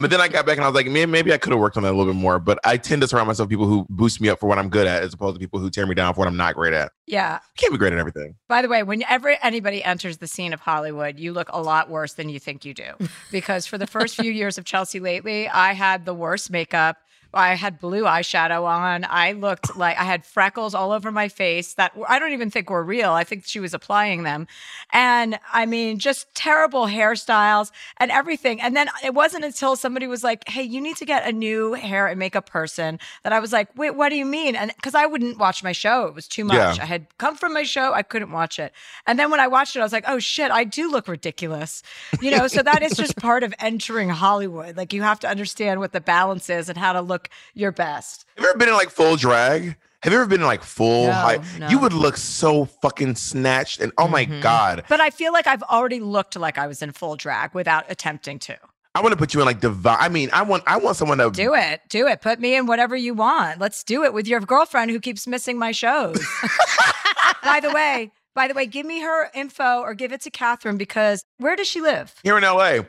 [0.00, 1.76] But then I got back and I was like, man, maybe I could have worked
[1.76, 2.38] on that a little bit more.
[2.38, 4.68] But I tend to surround myself with people who boost me up for what I'm
[4.68, 6.72] good at, as opposed to people who tear me down for what I'm not great
[6.72, 6.92] at.
[7.06, 7.34] Yeah.
[7.34, 8.34] You can't be great at everything.
[8.48, 12.14] By the way, whenever anybody enters the scene of Hollywood, you look a lot worse
[12.14, 12.92] than you think you do.
[13.30, 16.96] Because for the first few years of Chelsea Lately, I had the worst makeup.
[17.34, 19.04] I had blue eyeshadow on.
[19.08, 22.70] I looked like I had freckles all over my face that I don't even think
[22.70, 23.12] were real.
[23.12, 24.46] I think she was applying them.
[24.92, 28.60] And I mean, just terrible hairstyles and everything.
[28.60, 31.74] And then it wasn't until somebody was like, hey, you need to get a new
[31.74, 34.56] hair and makeup person that I was like, wait, what do you mean?
[34.56, 36.56] And because I wouldn't watch my show, it was too much.
[36.56, 36.82] Yeah.
[36.82, 38.72] I had come from my show, I couldn't watch it.
[39.06, 41.82] And then when I watched it, I was like, oh shit, I do look ridiculous.
[42.20, 44.76] You know, so that is just part of entering Hollywood.
[44.76, 47.23] Like you have to understand what the balance is and how to look
[47.54, 48.24] your best.
[48.36, 49.76] Have you ever been in like full drag?
[50.02, 51.38] Have you ever been in like full No, high?
[51.58, 51.68] no.
[51.68, 53.80] You would look so fucking snatched.
[53.80, 54.40] And oh my mm-hmm.
[54.40, 54.84] God.
[54.88, 58.38] But I feel like I've already looked like I was in full drag without attempting
[58.40, 58.58] to.
[58.94, 59.96] I want to put you in like divine.
[59.98, 61.80] I mean, I want I want someone to Do it.
[61.88, 62.20] Do it.
[62.20, 63.60] Put me in whatever you want.
[63.60, 66.18] Let's do it with your girlfriend who keeps missing my shows.
[67.42, 70.76] by the way, by the way, give me her info or give it to Catherine
[70.76, 72.14] because where does she live?
[72.22, 72.80] here in LA.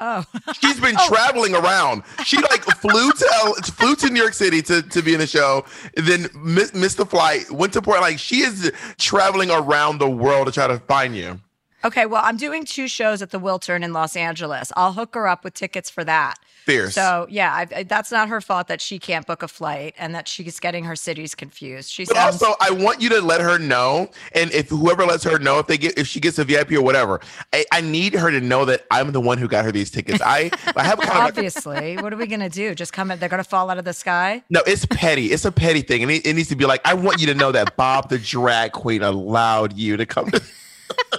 [0.00, 0.24] Oh,
[0.60, 1.08] She's been oh.
[1.08, 2.02] traveling around.
[2.24, 5.26] She like flew to L- flew to New York City to, to be in the
[5.26, 7.50] show, then miss, missed the flight.
[7.50, 8.00] Went to Port.
[8.00, 11.38] Like she is traveling around the world to try to find you.
[11.84, 12.06] Okay.
[12.06, 14.72] Well, I'm doing two shows at the Wiltern in Los Angeles.
[14.76, 16.36] I'll hook her up with tickets for that.
[16.66, 16.94] Fierce.
[16.94, 20.14] So yeah, I, I- that's not her fault that she can't book a flight and
[20.14, 21.90] that she's getting her cities confused.
[21.90, 25.24] She But sounds also, I want you to let her know, and if whoever lets
[25.24, 27.20] her know if they get if she gets a VIP or whatever,
[27.54, 30.20] I, I need her to know that I'm the one who got her these tickets.
[30.22, 31.96] I I have kind of like, obviously.
[31.96, 32.74] what are we gonna do?
[32.74, 33.18] Just come in?
[33.18, 34.42] They're gonna fall out of the sky?
[34.50, 35.26] no, it's petty.
[35.32, 37.34] It's a petty thing, and it, it needs to be like I want you to
[37.34, 40.30] know that Bob the drag queen allowed you to come.
[40.30, 40.42] to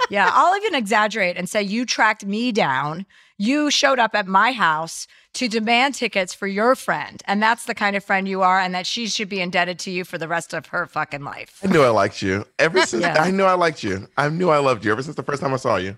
[0.10, 3.06] Yeah, I'll even exaggerate and say you tracked me down.
[3.38, 7.74] You showed up at my house to demand tickets for your friend, and that's the
[7.74, 10.28] kind of friend you are, and that she should be indebted to you for the
[10.28, 11.60] rest of her fucking life.
[11.64, 13.04] I knew I liked you ever since.
[13.04, 13.16] Yeah.
[13.18, 14.08] I knew I liked you.
[14.18, 15.98] I knew I loved you ever since the first time I saw you.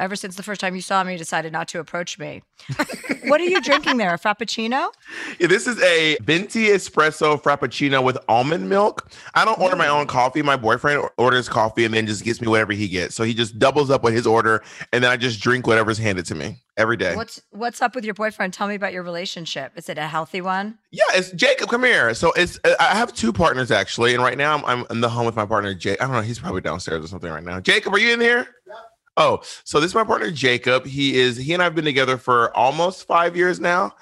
[0.00, 2.42] Ever since the first time you saw me, you decided not to approach me.
[3.24, 4.14] what are you drinking there?
[4.14, 4.88] A frappuccino?
[5.38, 9.10] Yeah, this is a venti espresso frappuccino with almond milk.
[9.34, 10.40] I don't order my own coffee.
[10.40, 13.14] My boyfriend orders coffee and then just gets me whatever he gets.
[13.14, 16.24] So he just doubles up with his order, and then I just drink whatever's handed
[16.26, 17.14] to me every day.
[17.14, 18.54] What's what's up with your boyfriend?
[18.54, 19.72] Tell me about your relationship.
[19.76, 20.78] Is it a healthy one?
[20.90, 21.68] Yeah, it's Jacob.
[21.68, 22.14] Come here.
[22.14, 25.10] So it's uh, I have two partners actually, and right now I'm, I'm in the
[25.10, 26.00] home with my partner Jake.
[26.00, 26.22] I don't know.
[26.22, 27.60] He's probably downstairs or something right now.
[27.60, 28.48] Jacob, are you in here?
[29.16, 30.86] Oh, so this is my partner Jacob.
[30.86, 31.36] He is.
[31.36, 33.94] He and I've been together for almost five years now.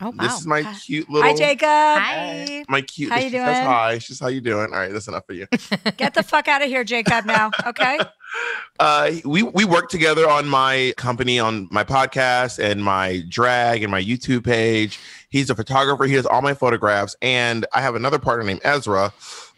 [0.00, 0.24] Oh, wow.
[0.24, 1.30] This is my cute little.
[1.30, 1.68] Hi, Jacob.
[1.68, 2.64] Hi.
[2.68, 3.12] My cute.
[3.12, 3.66] How you she says doing?
[3.66, 3.98] hi.
[3.98, 4.72] She's how you doing?
[4.72, 5.46] All right, that's enough for you.
[5.96, 7.26] Get the fuck out of here, Jacob.
[7.26, 8.00] Now, okay?
[8.80, 13.90] uh, we we work together on my company, on my podcast, and my drag and
[13.90, 14.98] my YouTube page.
[15.30, 16.04] He's a photographer.
[16.04, 19.12] He does all my photographs, and I have another partner named Ezra.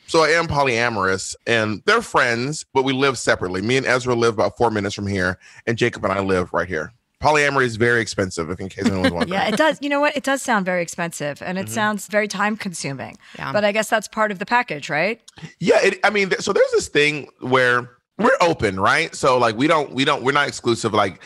[0.06, 3.60] So I am polyamorous, and they're friends, but we live separately.
[3.62, 6.68] Me and Ezra live about four minutes from here, and Jacob and I live right
[6.68, 6.92] here.
[7.22, 9.32] Polyamory is very expensive, if in case anyone's wondering.
[9.32, 9.78] Yeah, it does.
[9.80, 10.16] You know what?
[10.16, 11.70] It does sound very expensive and it Mhm.
[11.70, 13.16] sounds very time consuming.
[13.38, 13.52] Yeah.
[13.52, 15.18] But I guess that's part of the package, right?
[15.58, 19.14] Yeah, it, I mean, th- so there's this thing where we're open, right?
[19.14, 21.22] So like we don't we don't we're not exclusive like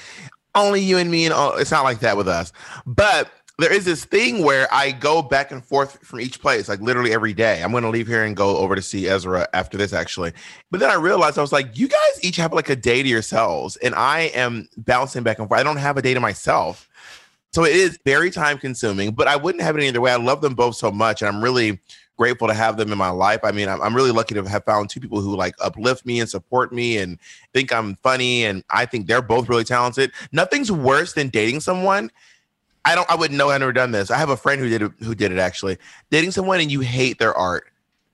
[0.54, 2.52] only you and me and all, it's not like that with us.
[2.86, 3.28] But
[3.60, 7.12] there is this thing where I go back and forth from each place, like literally
[7.12, 7.62] every day.
[7.62, 10.32] I'm going to leave here and go over to see Ezra after this, actually.
[10.70, 13.08] But then I realized I was like, you guys each have like a day to
[13.08, 15.60] yourselves, and I am bouncing back and forth.
[15.60, 16.88] I don't have a day to myself.
[17.52, 20.12] So it is very time consuming, but I wouldn't have it any other way.
[20.12, 21.80] I love them both so much, and I'm really
[22.16, 23.40] grateful to have them in my life.
[23.42, 26.20] I mean, I'm, I'm really lucky to have found two people who like uplift me
[26.20, 27.18] and support me and
[27.52, 30.12] think I'm funny, and I think they're both really talented.
[30.30, 32.10] Nothing's worse than dating someone
[32.84, 33.10] I don't.
[33.10, 33.50] I wouldn't know.
[33.50, 34.10] I never done this.
[34.10, 34.92] I have a friend who did it.
[35.00, 35.78] Who did it actually?
[36.10, 37.64] Dating someone and you hate their art,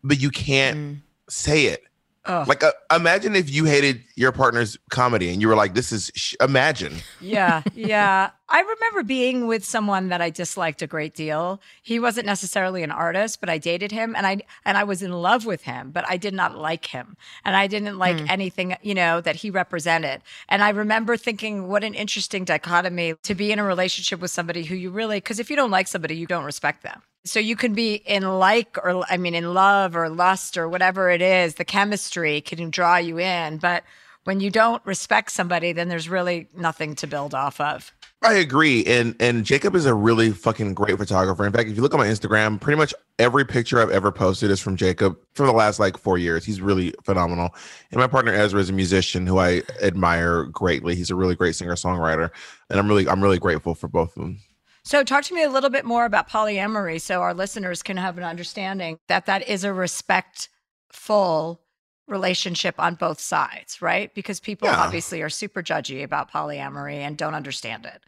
[0.02, 0.96] but you can't Mm.
[1.28, 1.82] say it.
[2.26, 2.48] Ugh.
[2.48, 6.10] Like, uh, imagine if you hated your partner's comedy and you were like, "This is."
[6.14, 6.34] Sh-.
[6.40, 6.96] Imagine.
[7.20, 8.30] yeah, yeah.
[8.48, 11.60] I remember being with someone that I disliked a great deal.
[11.82, 15.12] He wasn't necessarily an artist, but I dated him and I and I was in
[15.12, 17.16] love with him, but I did not like him.
[17.44, 20.22] And I didn't like anything, you know, that he represented.
[20.48, 24.64] And I remember thinking what an interesting dichotomy to be in a relationship with somebody
[24.64, 27.02] who you really cuz if you don't like somebody, you don't respect them.
[27.26, 31.10] So you can be in like or I mean in love or lust or whatever
[31.10, 33.84] it is, the chemistry can draw you in, but
[34.26, 37.92] when you don't respect somebody, then there's really nothing to build off of.
[38.22, 41.46] I agree, and and Jacob is a really fucking great photographer.
[41.46, 44.50] In fact, if you look on my Instagram, pretty much every picture I've ever posted
[44.50, 46.44] is from Jacob for the last like four years.
[46.44, 47.54] He's really phenomenal.
[47.92, 50.96] And my partner Ezra is a musician who I admire greatly.
[50.96, 52.30] He's a really great singer songwriter,
[52.68, 54.40] and I'm really I'm really grateful for both of them.
[54.86, 58.18] So, talk to me a little bit more about polyamory so our listeners can have
[58.18, 61.60] an understanding that that is a respectful
[62.06, 64.14] relationship on both sides, right?
[64.14, 64.80] Because people Yeah.
[64.80, 68.00] obviously are super judgy about polyamory and don't understand it.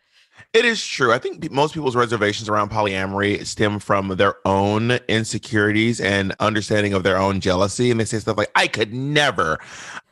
[0.52, 1.12] It is true.
[1.12, 7.02] I think most people's reservations around polyamory stem from their own insecurities and understanding of
[7.02, 7.90] their own jealousy.
[7.90, 9.58] And they say stuff like, I could never.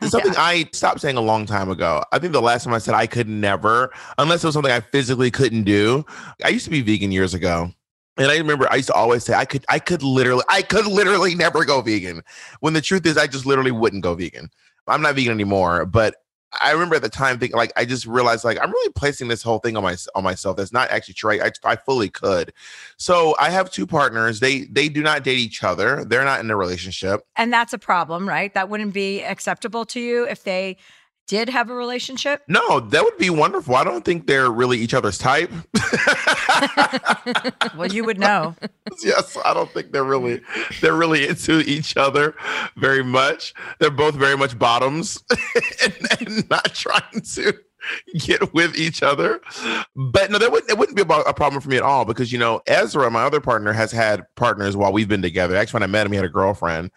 [0.01, 2.05] It's something I stopped saying a long time ago.
[2.12, 4.81] I think the last time I said I could never, unless it was something I
[4.81, 6.05] physically couldn't do.
[6.45, 7.72] I used to be vegan years ago.
[8.18, 10.87] And I remember I used to always say I could I could literally I could
[10.87, 12.22] literally never go vegan.
[12.61, 14.49] When the truth is I just literally wouldn't go vegan.
[14.87, 16.14] I'm not vegan anymore, but
[16.61, 19.42] I remember at the time thinking like I just realized like I'm really placing this
[19.42, 20.57] whole thing on my on myself.
[20.57, 21.40] That's not actually true.
[21.42, 22.53] I, I fully could.
[22.97, 24.40] So I have two partners.
[24.40, 26.05] They they do not date each other.
[26.05, 27.22] They're not in a relationship.
[27.36, 28.55] And that's a problem, right?
[28.55, 30.76] That wouldn't be acceptable to you if they
[31.27, 32.43] did have a relationship.
[32.49, 33.74] No, that would be wonderful.
[33.74, 35.51] I don't think they're really each other's type.
[37.77, 38.55] Well, you would know.
[39.05, 40.41] yes, I don't think they're really
[40.81, 42.35] they're really into each other
[42.77, 43.53] very much.
[43.79, 45.22] They're both very much bottoms
[45.85, 47.53] and, and not trying to
[48.18, 49.41] get with each other.
[49.95, 52.33] But no, that wouldn't it wouldn't be about a problem for me at all because
[52.33, 55.57] you know Ezra, my other partner, has had partners while we've been together.
[55.57, 56.91] Actually, when I met him, he had a girlfriend.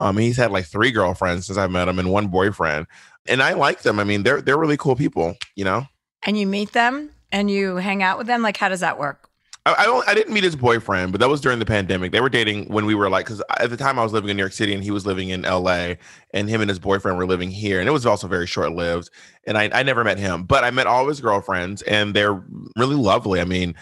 [0.00, 2.86] Um, he's had like three girlfriends since I met him and one boyfriend,
[3.28, 3.98] and I like them.
[3.98, 5.36] I mean, they're they're really cool people.
[5.54, 5.86] You know.
[6.24, 8.42] And you meet them and you hang out with them.
[8.42, 9.28] Like, how does that work?
[9.66, 10.02] I, I.
[10.06, 12.12] I didn't meet his boyfriend, but that was during the pandemic.
[12.12, 14.36] They were dating when we were like, because at the time I was living in
[14.36, 15.98] New York City and he was living in L.A.
[16.32, 19.10] and him and his boyfriend were living here, and it was also very short lived.
[19.46, 22.42] And I, I never met him, but I met all of his girlfriends, and they're
[22.76, 23.40] really lovely.
[23.40, 23.74] I mean,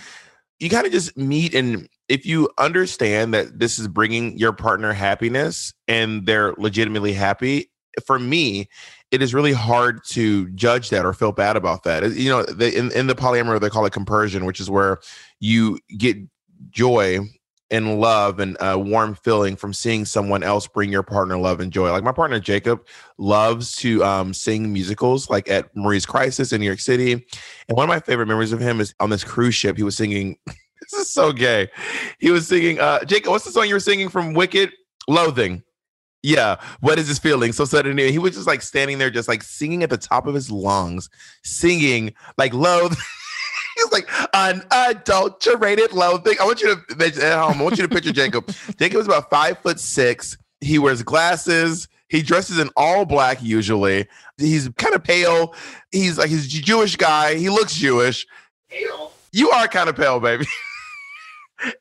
[0.58, 4.92] you kind of just meet, and if you understand that this is bringing your partner
[4.92, 7.70] happiness, and they're legitimately happy,
[8.06, 8.68] for me,
[9.14, 12.10] it is really hard to judge that or feel bad about that.
[12.14, 14.98] You know, the, in in the polyamory they call it compersion, which is where
[15.38, 16.16] you get
[16.70, 17.20] joy
[17.70, 21.72] and love and a warm feeling from seeing someone else bring your partner love and
[21.72, 21.92] joy.
[21.92, 22.84] Like my partner Jacob
[23.16, 27.12] loves to um, sing musicals, like at Marie's Crisis in New York City.
[27.12, 29.76] And one of my favorite memories of him is on this cruise ship.
[29.76, 30.36] He was singing.
[30.46, 31.68] this is so gay.
[32.18, 32.80] He was singing.
[32.80, 34.72] Uh, Jacob, what's the song you were singing from Wicked?
[35.06, 35.62] Loathing.
[36.24, 36.56] Yeah.
[36.80, 37.52] What is his feeling?
[37.52, 40.34] So suddenly he was just like standing there, just like singing at the top of
[40.34, 41.10] his lungs,
[41.44, 42.96] singing like loathe.
[43.76, 46.36] He's like unadulterated loathing.
[46.40, 47.60] I want you to imagine at home.
[47.60, 48.50] I want you to picture Jacob.
[48.78, 50.38] Jacob is about five foot six.
[50.62, 51.88] He wears glasses.
[52.08, 54.08] He dresses in all black usually.
[54.38, 55.54] He's kind of pale.
[55.92, 57.34] He's like he's a Jewish guy.
[57.34, 58.26] He looks Jewish.
[58.70, 59.12] Pale.
[59.32, 60.46] You are kind of pale, baby.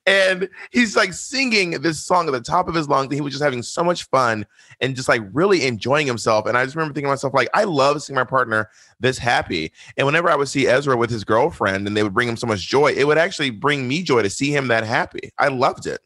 [0.05, 3.05] and he's like singing this song at the top of his lungs.
[3.05, 4.45] And he was just having so much fun
[4.79, 6.45] and just like really enjoying himself.
[6.45, 8.69] And I just remember thinking to myself, like, I love seeing my partner
[8.99, 9.71] this happy.
[9.97, 12.47] And whenever I would see Ezra with his girlfriend and they would bring him so
[12.47, 15.31] much joy, it would actually bring me joy to see him that happy.
[15.37, 16.01] I loved it.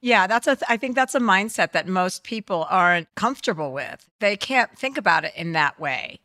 [0.00, 0.56] Yeah, that's a.
[0.56, 4.06] Th- I think that's a mindset that most people aren't comfortable with.
[4.20, 6.20] They can't think about it in that way.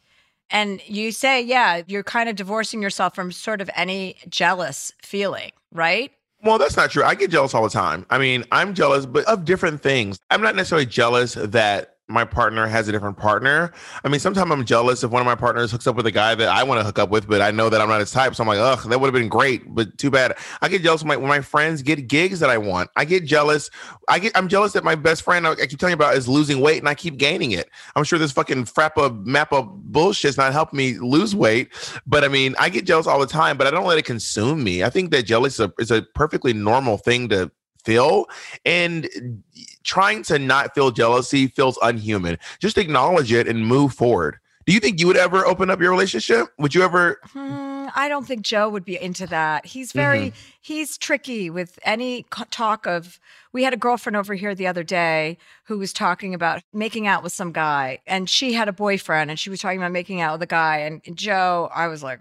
[0.50, 5.52] And you say, yeah, you're kind of divorcing yourself from sort of any jealous feeling,
[5.72, 6.12] right?
[6.42, 7.04] Well, that's not true.
[7.04, 8.06] I get jealous all the time.
[8.10, 10.20] I mean, I'm jealous, but of different things.
[10.30, 13.72] I'm not necessarily jealous that my partner has a different partner.
[14.04, 16.34] I mean, sometimes I'm jealous if one of my partners hooks up with a guy
[16.34, 18.34] that I want to hook up with, but I know that I'm not his type.
[18.34, 20.36] So I'm like, ugh, that would have been great, but too bad.
[20.62, 22.90] I get jealous when my, when my friends get gigs that I want.
[22.96, 23.70] I get jealous.
[24.08, 26.62] I get I'm jealous that my best friend I keep telling you about is losing
[26.62, 27.70] weight and I keep gaining it.
[27.96, 31.70] I'm sure this fucking frappa mappa bullshit's not helping me lose weight.
[32.08, 34.64] But I mean, I get jealous all the time, but I don't let it consume
[34.64, 34.84] me.
[34.84, 37.52] I think that jealousy is a, is a perfectly normal thing to
[37.84, 38.26] feel
[38.66, 39.44] and
[39.84, 44.80] trying to not feel jealousy feels unhuman just acknowledge it and move forward do you
[44.80, 47.20] think you would ever open up your relationship would you ever
[47.90, 49.66] Hmm, I don't think Joe would be into that.
[49.66, 53.20] He's very, he's tricky with any talk of.
[53.52, 57.24] We had a girlfriend over here the other day who was talking about making out
[57.24, 60.34] with some guy, and she had a boyfriend, and she was talking about making out
[60.34, 60.78] with a guy.
[60.78, 62.20] And Joe, I was like,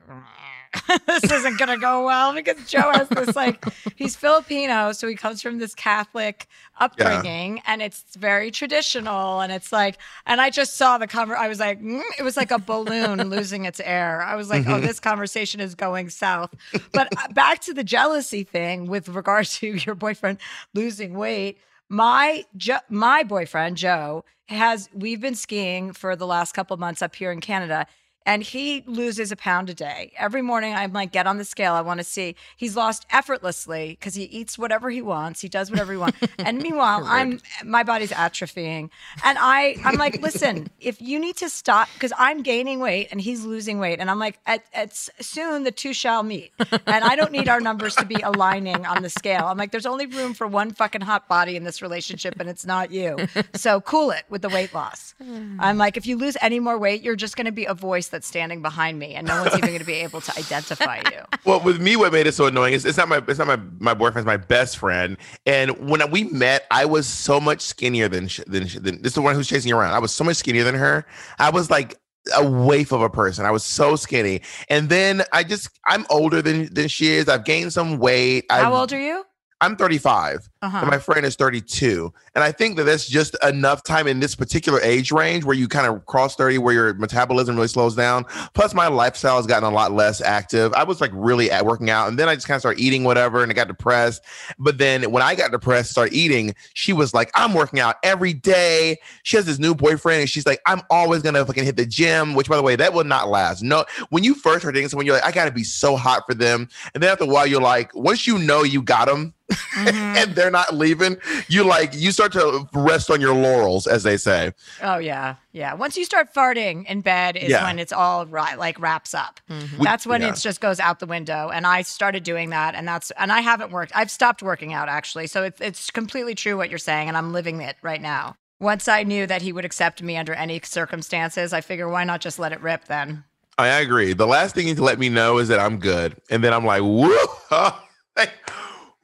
[1.06, 3.64] this isn't going to go well because Joe has this like,
[3.96, 4.92] he's Filipino.
[4.92, 6.46] So he comes from this Catholic
[6.78, 9.40] upbringing and it's very traditional.
[9.40, 11.36] And it's like, and I just saw the cover.
[11.36, 14.22] I was like, mm, it was like a balloon losing its air.
[14.22, 16.54] I was like, oh, this conversation is going south.
[16.92, 20.38] But uh, back to the jealousy thing with regard to your boyfriend
[20.74, 21.58] losing weight.
[21.88, 27.02] My jo- my boyfriend Joe has we've been skiing for the last couple of months
[27.02, 27.86] up here in Canada
[28.28, 30.12] and he loses a pound a day.
[30.18, 31.72] Every morning I'm like, get on the scale.
[31.72, 32.36] I want to see.
[32.58, 35.40] He's lost effortlessly because he eats whatever he wants.
[35.40, 36.18] He does whatever he wants.
[36.38, 38.90] and meanwhile, I'm my body's atrophying.
[39.24, 43.18] And I I'm like, listen, if you need to stop because I'm gaining weight and
[43.18, 43.98] he's losing weight.
[43.98, 46.52] And I'm like, at, at soon the two shall meet.
[46.58, 49.46] And I don't need our numbers to be aligning on the scale.
[49.46, 52.66] I'm like, there's only room for one fucking hot body in this relationship, and it's
[52.66, 53.16] not you.
[53.54, 55.14] So cool it with the weight loss.
[55.58, 58.08] I'm like, if you lose any more weight, you're just going to be a voice
[58.18, 61.20] that's standing behind me, and no one's even going to be able to identify you.
[61.44, 63.60] Well, with me, what made it so annoying is it's not my it's not my
[63.78, 65.16] my boyfriend's my best friend.
[65.46, 69.22] And when we met, I was so much skinnier than than, than this is the
[69.22, 69.94] one who's chasing you around.
[69.94, 71.06] I was so much skinnier than her.
[71.38, 71.96] I was like
[72.36, 73.46] a waif of a person.
[73.46, 74.42] I was so skinny.
[74.68, 77.28] And then I just I'm older than than she is.
[77.28, 78.46] I've gained some weight.
[78.50, 79.24] How I've, old are you?
[79.60, 80.78] I'm 35 Uh-huh.
[80.78, 82.12] and my friend is 32.
[82.34, 85.66] And I think that that's just enough time in this particular age range where you
[85.68, 88.24] kind of cross 30, where your metabolism really slows down.
[88.54, 90.72] Plus, my lifestyle has gotten a lot less active.
[90.74, 93.02] I was like really at working out, and then I just kind of started eating
[93.04, 94.22] whatever, and I got depressed.
[94.58, 98.32] But then when I got depressed, started eating, she was like, I'm working out every
[98.34, 98.98] day.
[99.24, 102.34] She has this new boyfriend, and she's like, I'm always gonna fucking hit the gym,
[102.34, 103.62] which by the way, that will not last.
[103.62, 106.34] No, when you first start dating someone, you're like, I gotta be so hot for
[106.34, 106.68] them.
[106.94, 109.86] And then after a while, you're like, once you know you got them, Mm-hmm.
[110.16, 111.16] and they're not leaving,
[111.48, 114.52] you like you start to rest on your laurels, as they say.
[114.82, 115.74] Oh yeah, yeah.
[115.74, 117.64] Once you start farting in bed is Yeah.
[117.64, 119.40] when it's all right, like wraps up.
[119.50, 119.82] Mm-hmm.
[119.82, 120.30] That's when yeah.
[120.30, 121.48] it just goes out the window.
[121.48, 123.92] And I started doing that, and that's and I haven't worked.
[123.94, 127.32] I've stopped working out actually, so it's it's completely true what you're saying, and I'm
[127.32, 128.36] living it right now.
[128.60, 132.20] Once I knew that he would accept me under any circumstances, I figure why not
[132.20, 133.24] just let it rip then.
[133.56, 134.12] I agree.
[134.12, 136.52] The last thing you need to let me know is that I'm good, and then
[136.52, 137.16] I'm like, woo,
[138.16, 138.32] like,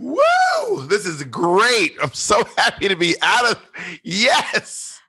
[0.04, 1.96] woo, this is great.
[2.02, 3.58] I'm so happy to be out of.
[4.02, 5.00] Yes.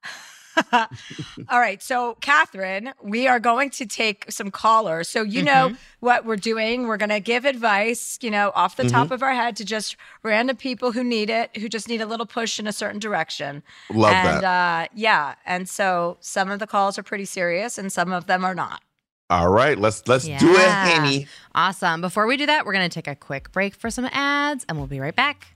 [0.71, 1.83] All right.
[1.83, 5.09] So, Catherine, we are going to take some callers.
[5.09, 5.75] So, you know Mm-hmm.
[5.99, 6.87] what we're doing.
[6.87, 8.91] We're going to give advice, you know, off the Mm-hmm.
[8.95, 12.05] top of our head to just random people who need it, who just need a
[12.05, 13.63] little push in a certain direction.
[13.93, 14.85] Love and, that.
[14.85, 15.35] uh, yeah.
[15.45, 18.81] And so, some of the calls are pretty serious and some of them are not.
[19.29, 20.85] All right, let's let's do it, Yeah.
[20.85, 21.27] Henny.
[21.55, 22.01] Awesome.
[22.01, 24.77] Before we do that, we're going to take a quick break for some ads and
[24.77, 25.47] we'll be right back.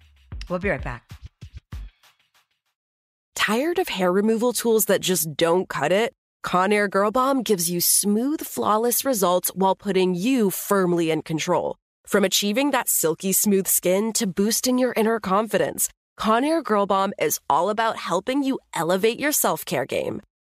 [0.50, 1.12] We'll be right back.
[3.36, 6.14] Tired of hair removal tools that just don't cut it?
[6.44, 11.78] Conair Girl Bomb gives you smooth, flawless results while putting you firmly in control.
[12.08, 17.40] From achieving that silky smooth skin to boosting your inner confidence, Conair Girl Bomb is
[17.50, 20.22] all about helping you elevate your self care game.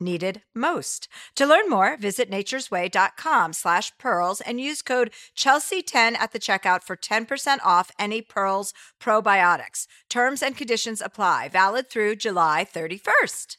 [0.00, 1.08] needed most.
[1.36, 6.96] To learn more, visit naturesway.com slash pearls and use code Chelsea10 at the checkout for
[6.96, 9.86] 10% off any Pearls probiotics.
[10.08, 11.48] Terms and conditions apply.
[11.48, 13.56] Valid through July 31st.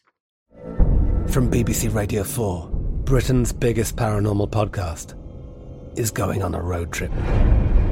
[1.30, 2.70] From BBC Radio 4,
[3.04, 5.16] Britain's biggest paranormal podcast
[5.98, 7.12] is going on a road trip.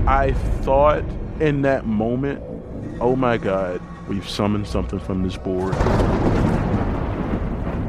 [0.08, 1.04] I thought
[1.40, 2.44] in that moment,
[3.02, 5.76] oh my God, we've summoned something from this board.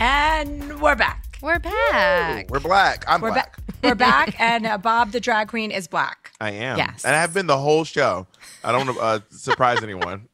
[0.00, 1.24] And we're back.
[1.42, 2.48] We're back.
[2.50, 3.04] We're black.
[3.08, 3.56] I'm We're black.
[3.56, 3.64] back.
[3.82, 6.32] We're back, and uh, Bob the drag queen is black.
[6.40, 6.78] I am.
[6.78, 7.04] Yes.
[7.04, 8.26] And I have been the whole show.
[8.64, 10.28] I don't want to uh, surprise anyone.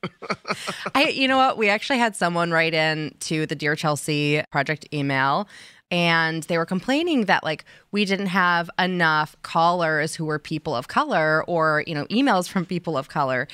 [0.94, 1.58] I, you know what?
[1.58, 5.46] We actually had someone write in to the Dear Chelsea project email,
[5.94, 10.88] and they were complaining that like we didn't have enough callers who were people of
[10.88, 13.46] color or you know emails from people of color.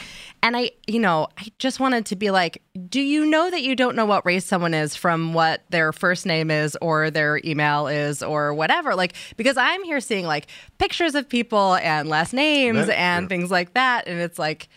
[0.42, 3.76] And I, you know, I just wanted to be like, do you know that you
[3.76, 7.88] don't know what race someone is from what their first name is or their email
[7.88, 8.94] is or whatever?
[8.94, 10.46] Like because I'm here seeing like
[10.78, 13.36] pictures of people and last names That's and true.
[13.36, 14.70] things like that, and it's like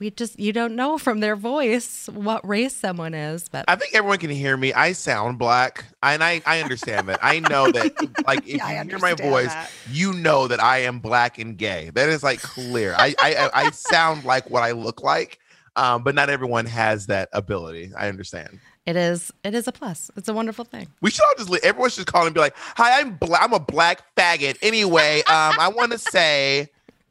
[0.00, 3.94] we just you don't know from their voice what race someone is but I think
[3.94, 4.72] everyone can hear me.
[4.72, 7.18] I sound black, and I, I understand that.
[7.22, 7.92] I know that,
[8.26, 9.70] like, if Yeah, you hear my voice, that.
[9.90, 11.90] you know that I am black and gay.
[11.94, 12.94] That is like clear.
[12.96, 15.38] I, I, I sound like what I look like,
[15.76, 17.92] um, but not everyone has that ability.
[17.96, 18.60] I understand.
[18.86, 21.90] it is it is a plus it's a wonderful thing We should all just everyone
[21.90, 23.42] should call and be like, "Hi, I'm black.
[23.42, 26.68] I'm a black faggot." Anyway, um, I want to say,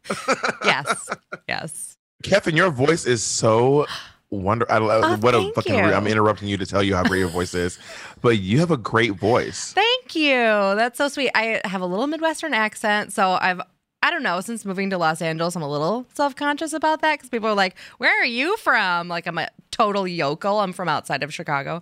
[0.65, 1.09] yes
[1.47, 1.92] yes
[2.23, 3.85] Kevin, your voice is so
[4.29, 4.75] wonderful.
[4.75, 5.75] Oh, what a fucking.
[5.75, 5.79] you.
[5.79, 7.77] I'm interrupting you to tell you how great your voice is,
[8.21, 9.73] but you have a great voice.
[9.73, 13.61] thank you that's so sweet i have a little midwestern accent so i've
[14.05, 14.41] I don't know.
[14.41, 17.53] Since moving to Los Angeles, I'm a little self conscious about that because people are
[17.55, 20.59] like, "Where are you from?" Like I'm a total yokel.
[20.59, 21.81] I'm from outside of Chicago,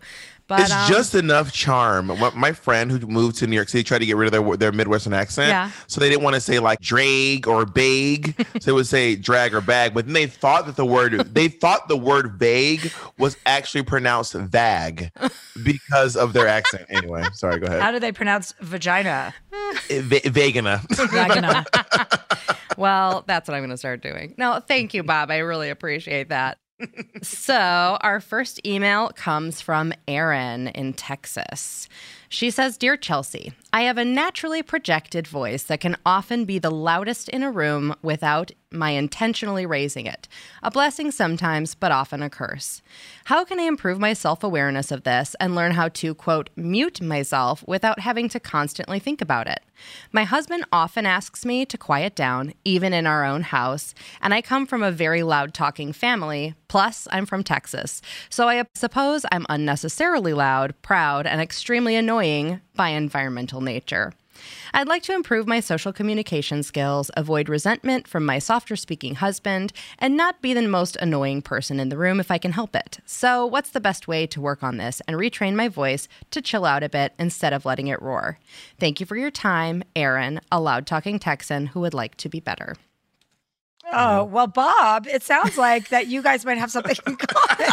[0.52, 2.12] but it's um, just enough charm.
[2.36, 4.72] My friend who moved to New York City tried to get rid of their their
[4.72, 5.72] Midwestern accent, Yeah.
[5.88, 9.54] so they didn't want to say like drag or bag, so they would say drag
[9.54, 9.94] or bag.
[9.94, 14.34] But then they thought that the word they thought the word vague was actually pronounced
[14.34, 15.12] vag
[15.64, 16.86] because of their accent.
[16.90, 17.60] Anyway, sorry.
[17.60, 17.82] Go ahead.
[17.82, 19.34] How do they pronounce vagina?
[19.90, 20.82] Va- vagina.
[20.90, 21.66] Vagina.
[22.78, 24.36] well, that's what I'm going to start doing.
[24.38, 25.32] No, thank you, Bob.
[25.32, 26.58] I really appreciate that.
[27.22, 31.88] So, our first email comes from Erin in Texas.
[32.30, 36.72] She says Dear Chelsea, I have a naturally projected voice that can often be the
[36.72, 40.28] loudest in a room without my intentionally raising it.
[40.64, 42.82] A blessing sometimes, but often a curse.
[43.26, 47.02] How can I improve my self awareness of this and learn how to, quote, mute
[47.02, 49.62] myself without having to constantly think about it?
[50.12, 54.42] My husband often asks me to quiet down, even in our own house, and I
[54.42, 58.02] come from a very loud talking family, plus, I'm from Texas.
[58.30, 64.14] So I suppose I'm unnecessarily loud, proud, and extremely annoying by environmental nature.
[64.74, 69.74] I'd like to improve my social communication skills, avoid resentment from my softer speaking husband,
[70.00, 73.00] and not be the most annoying person in the room if I can help it.
[73.06, 76.66] So, what's the best way to work on this and retrain my voice to chill
[76.66, 78.40] out a bit instead of letting it roar?
[78.80, 82.40] Thank you for your time, Erin, a loud talking Texan who would like to be
[82.40, 82.76] better.
[83.94, 87.72] Oh, well, Bob, it sounds like that you guys might have something in common.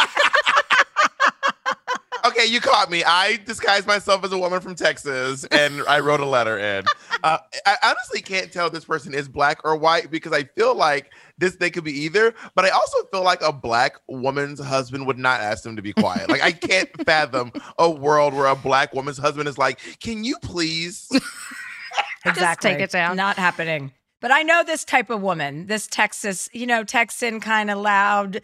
[2.29, 3.03] Okay, you caught me.
[3.03, 6.85] I disguised myself as a woman from Texas and I wrote a letter in.
[7.23, 10.75] Uh, I honestly can't tell if this person is black or white because I feel
[10.75, 12.33] like this they could be either.
[12.55, 15.93] But I also feel like a black woman's husband would not ask them to be
[15.93, 16.29] quiet.
[16.29, 20.37] Like I can't fathom a world where a black woman's husband is like, "Can you
[20.41, 21.09] please?"
[22.25, 22.71] exactly.
[22.71, 23.15] take it down.
[23.15, 23.91] Not happening.
[24.21, 28.41] But I know this type of woman, this Texas, you know, Texan kind of loud.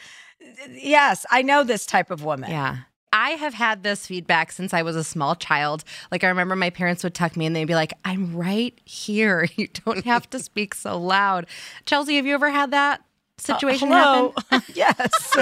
[0.70, 2.50] Yes, I know this type of woman.
[2.50, 2.78] Yeah.
[3.16, 5.86] I have had this feedback since I was a small child.
[6.12, 9.48] Like I remember my parents would tuck me and they'd be like, "I'm right here.
[9.56, 11.48] You don't have to speak so loud."
[11.86, 13.05] Chelsea, have you ever had that
[13.38, 14.34] situation Uh, hello?
[14.50, 14.64] happen?
[14.76, 15.38] yes.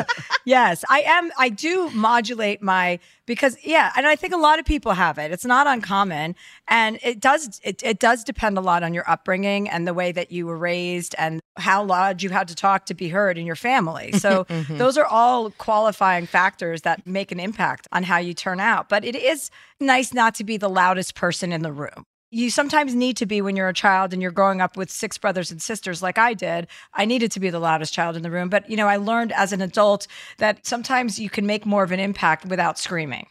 [0.45, 0.83] yes.
[0.89, 4.93] I am I do modulate my because yeah, and I think a lot of people
[4.93, 5.31] have it.
[5.31, 6.35] It's not uncommon
[6.67, 10.11] and it does it, it does depend a lot on your upbringing and the way
[10.11, 13.45] that you were raised and how loud you had to talk to be heard in
[13.45, 14.11] your family.
[14.13, 14.77] So Mhm.
[14.77, 18.89] those are all qualifying factors that make an impact on how you turn out.
[18.89, 22.95] But it is nice not to be the loudest person in the room you sometimes
[22.95, 25.61] need to be when you're a child and you're growing up with six brothers and
[25.61, 26.67] sisters like I did.
[26.93, 29.31] I needed to be the loudest child in the room, but you know, I learned
[29.33, 30.07] as an adult
[30.39, 33.27] that sometimes you can make more of an impact without screaming.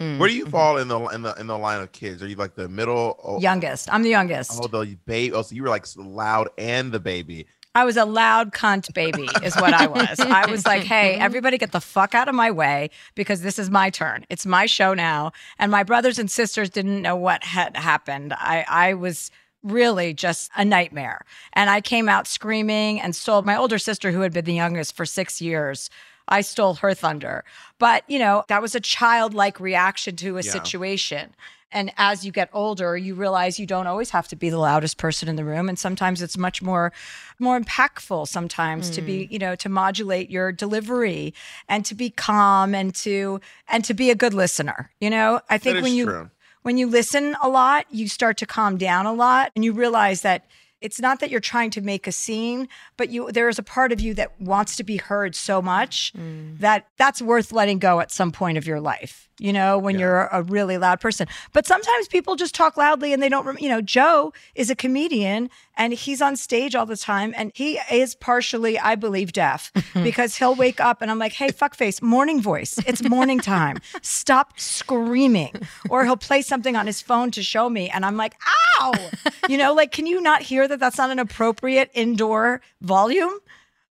[0.00, 0.18] Mm.
[0.18, 2.22] Where do you fall in the in the in the line of kids?
[2.22, 3.20] Are you like the middle?
[3.22, 3.92] Oh, Youngest.
[3.92, 4.58] I'm the youngest.
[4.62, 5.34] Oh, the baby.
[5.34, 7.46] Oh, so you were like loud and the baby.
[7.74, 10.18] I was a loud cunt baby, is what I was.
[10.18, 11.22] I was like, hey, mm-hmm.
[11.22, 14.26] everybody get the fuck out of my way because this is my turn.
[14.28, 15.30] It's my show now.
[15.56, 18.32] And my brothers and sisters didn't know what had happened.
[18.32, 19.30] I, I was
[19.62, 21.24] really just a nightmare.
[21.52, 24.96] And I came out screaming and stole my older sister, who had been the youngest
[24.96, 25.90] for six years.
[26.30, 27.44] I stole her thunder.
[27.78, 30.50] But, you know, that was a childlike reaction to a Yeah.
[30.52, 31.34] situation.
[31.72, 34.96] And as you get older, you realize you don't always have to be the loudest
[34.98, 35.68] person in the room.
[35.68, 36.92] And sometimes it's much more,
[37.38, 39.30] more impactful sometimes to be, mm.
[39.30, 41.32] you know, to modulate your delivery
[41.68, 44.90] and to be calm and to, and to be a good listener.
[45.00, 46.30] You know, I think when you, true.
[46.62, 50.22] when you listen a lot, you start to calm down a lot and you realize
[50.22, 50.46] that
[50.80, 53.92] it's not that you're trying to make a scene, but you there is a part
[53.92, 56.58] of you that wants to be heard so much mm.
[56.58, 59.29] that that's worth letting go at some point of your life.
[59.40, 61.26] You know, when you're a really loud person.
[61.52, 64.74] But sometimes people just talk loudly and they don't rem- you know, Joe is a
[64.76, 69.72] comedian and he's on stage all the time and he is partially I believe deaf
[69.94, 72.78] because he'll wake up and I'm like, "Hey, fuckface, morning voice.
[72.86, 73.78] It's morning time.
[74.02, 75.54] Stop screaming."
[75.88, 78.34] Or he'll play something on his phone to show me and I'm like,
[78.80, 78.92] "Ow!"
[79.48, 83.32] You know, like can you not hear that that's not an appropriate indoor volume?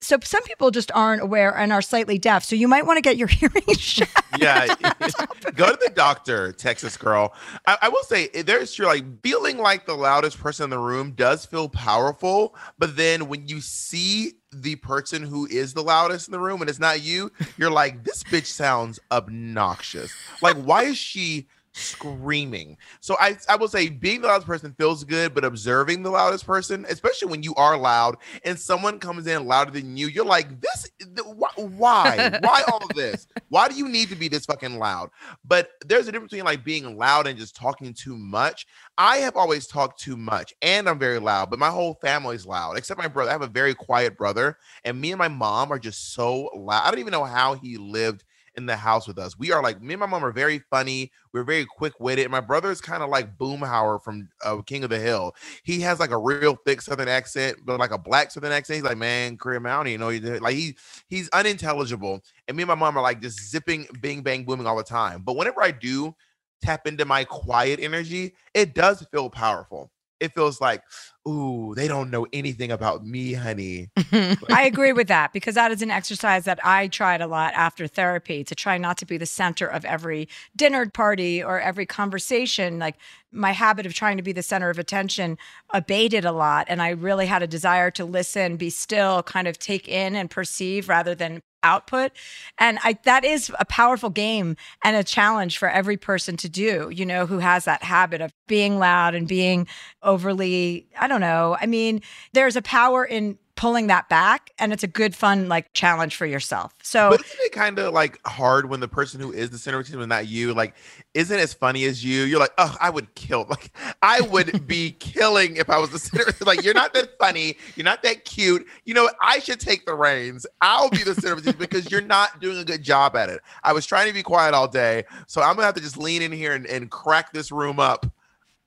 [0.01, 2.45] So some people just aren't aware and are slightly deaf.
[2.45, 4.39] So you might want to get your hearing checked.
[4.39, 4.67] Yeah,
[5.55, 7.35] go to the doctor, Texas girl.
[7.67, 8.87] I, I will say eh, there's true.
[8.87, 13.49] Like feeling like the loudest person in the room does feel powerful, but then when
[13.49, 17.31] you see the person who is the loudest in the room and it's not you,
[17.57, 20.13] you're like, this bitch sounds obnoxious.
[20.43, 21.49] Like, why is she?
[21.79, 22.77] Screaming.
[23.01, 26.47] So I I will say being the loudest person feels good, but observing the loudest
[26.47, 30.61] person, especially when you are loud and someone comes in louder than you, you're like,
[30.61, 32.29] this th- wh- why?
[32.39, 33.27] why all of this?
[33.49, 35.11] Why do you need to be this fucking loud?
[35.45, 38.67] But there's a difference between like being loud and just talking too much.
[38.97, 42.77] I have always talked too much and I'm very loud, but my whole family's loud,
[42.77, 43.31] except my brother.
[43.31, 46.83] I have a very quiet brother, and me and my mom are just so loud.
[46.85, 48.25] I don't even know how he lived
[48.59, 49.39] in the house with us.
[49.39, 51.13] We are like me and my mom are very funny.
[51.33, 52.31] We're very quick witted.
[52.31, 55.35] My brother is kind of like Boomhauer from uh, King of the Hill.
[55.65, 58.77] He has like a real thick Southern accent, but like a black Southern accent.
[58.77, 60.77] He's like, man, career mountain, you know, he like he
[61.09, 62.23] he's unintelligible.
[62.49, 65.23] And me and my mom are like just zipping, bing, bang, booming all the time.
[65.23, 66.15] But whenever I do
[66.63, 69.91] tap into my quiet energy, it does feel powerful.
[70.21, 70.83] It feels like,
[71.29, 73.91] ooh, they don't know anything about me, honey.
[74.51, 77.87] I agree with that because that is an exercise that I tried a lot after
[77.87, 82.79] therapy to try not to be the center of every dinner party or every conversation.
[82.79, 82.97] Like
[83.31, 85.39] my habit of trying to be the center of attention
[85.71, 86.67] abated a lot.
[86.69, 90.31] And I really had a desire to listen, be still, kind of take in and
[90.31, 92.13] perceive rather than output
[92.59, 96.91] and i that is a powerful game and a challenge for every person to do
[96.93, 99.67] you know who has that habit of being loud and being
[100.03, 101.57] overly i don't know.
[101.61, 102.03] I mean
[102.33, 106.27] there's a power in pulling that back and it's a good fun like challenge for
[106.27, 109.59] yourself so But isn't it kind of like hard when the person who is the
[109.59, 110.55] center of attention is not you?
[110.55, 110.75] Like,
[111.13, 112.23] isn't as funny as you?
[112.23, 113.47] You're like, oh, I would kill.
[113.59, 116.25] Like, I would be killing if I was the center.
[116.45, 117.57] Like, you're not that funny.
[117.77, 118.67] You're not that cute.
[118.85, 119.11] You know.
[119.21, 120.47] I should take the reins.
[120.61, 123.41] I'll be the center of attention because you're not doing a good job at it.
[123.65, 126.23] I was trying to be quiet all day, so I'm gonna have to just lean
[126.23, 128.07] in here and, and crack this room up,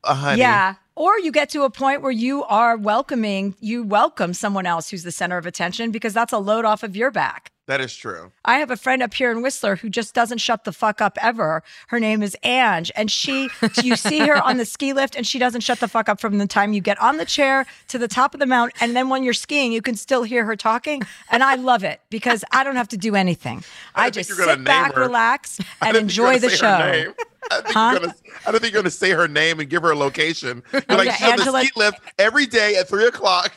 [0.03, 0.39] uh, honey.
[0.39, 0.75] Yeah.
[0.95, 5.03] Or you get to a point where you are welcoming, you welcome someone else who's
[5.03, 7.51] the center of attention because that's a load off of your back.
[7.71, 8.31] That is true.
[8.43, 11.17] I have a friend up here in Whistler who just doesn't shut the fuck up
[11.21, 11.63] ever.
[11.87, 13.49] Her name is Ange, and she,
[13.81, 16.37] you see her on the ski lift, and she doesn't shut the fuck up from
[16.37, 19.07] the time you get on the chair to the top of the mountain, and then
[19.07, 22.63] when you're skiing, you can still hear her talking, and I love it because I
[22.65, 23.63] don't have to do anything.
[23.95, 25.01] I, didn't just you were gonna sit back, her.
[25.01, 26.67] relax, and didn't think you were enjoy the show.
[26.67, 27.03] I
[27.49, 27.89] don't think Huh?
[27.93, 28.15] you're gonna.
[28.45, 30.61] I don't think you're gonna say her name and give her a location.
[30.73, 33.53] You're like she's on the ski lift every day at three o'clock.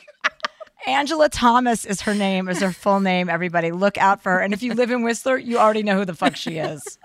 [0.86, 3.28] Angela Thomas is her name, is her full name.
[3.30, 4.40] Everybody, look out for her.
[4.40, 6.98] And if you live in Whistler, you already know who the fuck she is.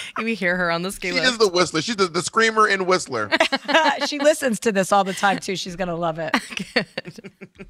[0.22, 1.82] We hear her on the ski She is the Whistler.
[1.82, 3.30] She's the, the screamer in Whistler.
[4.06, 5.56] she listens to this all the time too.
[5.56, 6.34] She's gonna love it.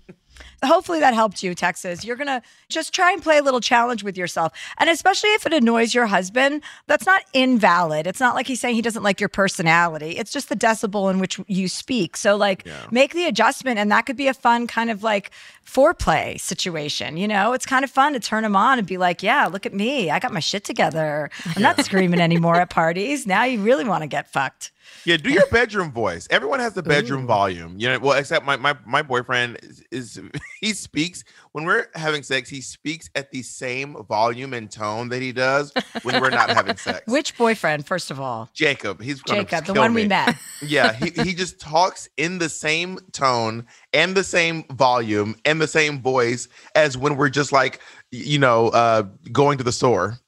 [0.64, 2.04] Hopefully that helped you, Texas.
[2.04, 4.52] You're gonna just try and play a little challenge with yourself.
[4.78, 8.06] And especially if it annoys your husband, that's not invalid.
[8.06, 10.10] It's not like he's saying he doesn't like your personality.
[10.10, 12.16] It's just the decibel in which you speak.
[12.16, 15.32] So like make the adjustment and that could be a fun kind of like
[15.66, 17.16] foreplay situation.
[17.16, 19.66] You know, it's kind of fun to turn him on and be like, Yeah, look
[19.66, 20.10] at me.
[20.10, 21.28] I got my shit together.
[21.56, 23.26] I'm not screaming anymore at parties.
[23.26, 24.72] Now you really want to get fucked.
[25.04, 26.28] Yeah, do your bedroom voice.
[26.30, 27.76] Everyone has the bedroom volume.
[27.78, 30.20] You know, well, except my my my boyfriend is, is
[30.60, 32.48] he speaks when we're having sex.
[32.48, 36.76] He speaks at the same volume and tone that he does when we're not having
[36.78, 37.02] sex.
[37.06, 38.50] Which boyfriend, first of all?
[38.54, 40.36] Jacob, he's Jacob, the kill one we met.
[40.62, 45.66] Yeah, he, he just talks in the same tone and the same volume and the
[45.66, 46.46] same voice
[46.76, 47.80] as when we're just like,
[48.12, 49.02] you know, uh,
[49.32, 50.18] going to the store.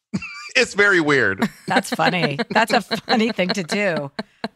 [0.55, 1.49] It's very weird.
[1.67, 2.39] That's funny.
[2.51, 4.11] That's a funny thing to do.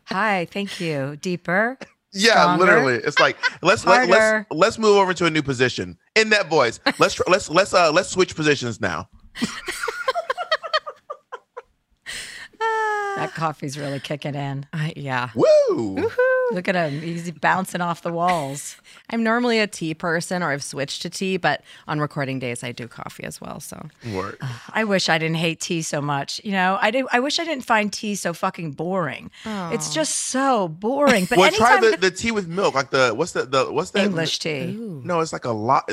[0.07, 1.16] Hi, thank you.
[1.20, 1.78] Deeper.
[2.12, 2.64] Yeah, stronger.
[2.64, 2.94] literally.
[2.94, 6.80] It's like let's let, let's let's move over to a new position in that voice.
[6.99, 9.09] Let's tr- let's let's uh let's switch positions now.
[13.16, 14.64] That coffee's really kicking in.
[14.72, 15.30] I, yeah.
[15.34, 16.09] Woo!
[16.53, 17.01] Look at him.
[17.01, 18.76] He's bouncing off the walls.
[19.11, 22.72] I'm normally a tea person or I've switched to tea, but on recording days I
[22.72, 23.61] do coffee as well.
[23.61, 24.38] So Word.
[24.72, 26.40] I wish I didn't hate tea so much.
[26.44, 27.09] You know, I do.
[27.12, 29.30] I wish I didn't find tea so fucking boring.
[29.44, 31.26] It's just so boring.
[31.26, 33.90] But well, anytime try the, the tea with milk, like the what's the the what's
[33.92, 34.72] that English tea.
[34.72, 35.90] No, it's like a lot,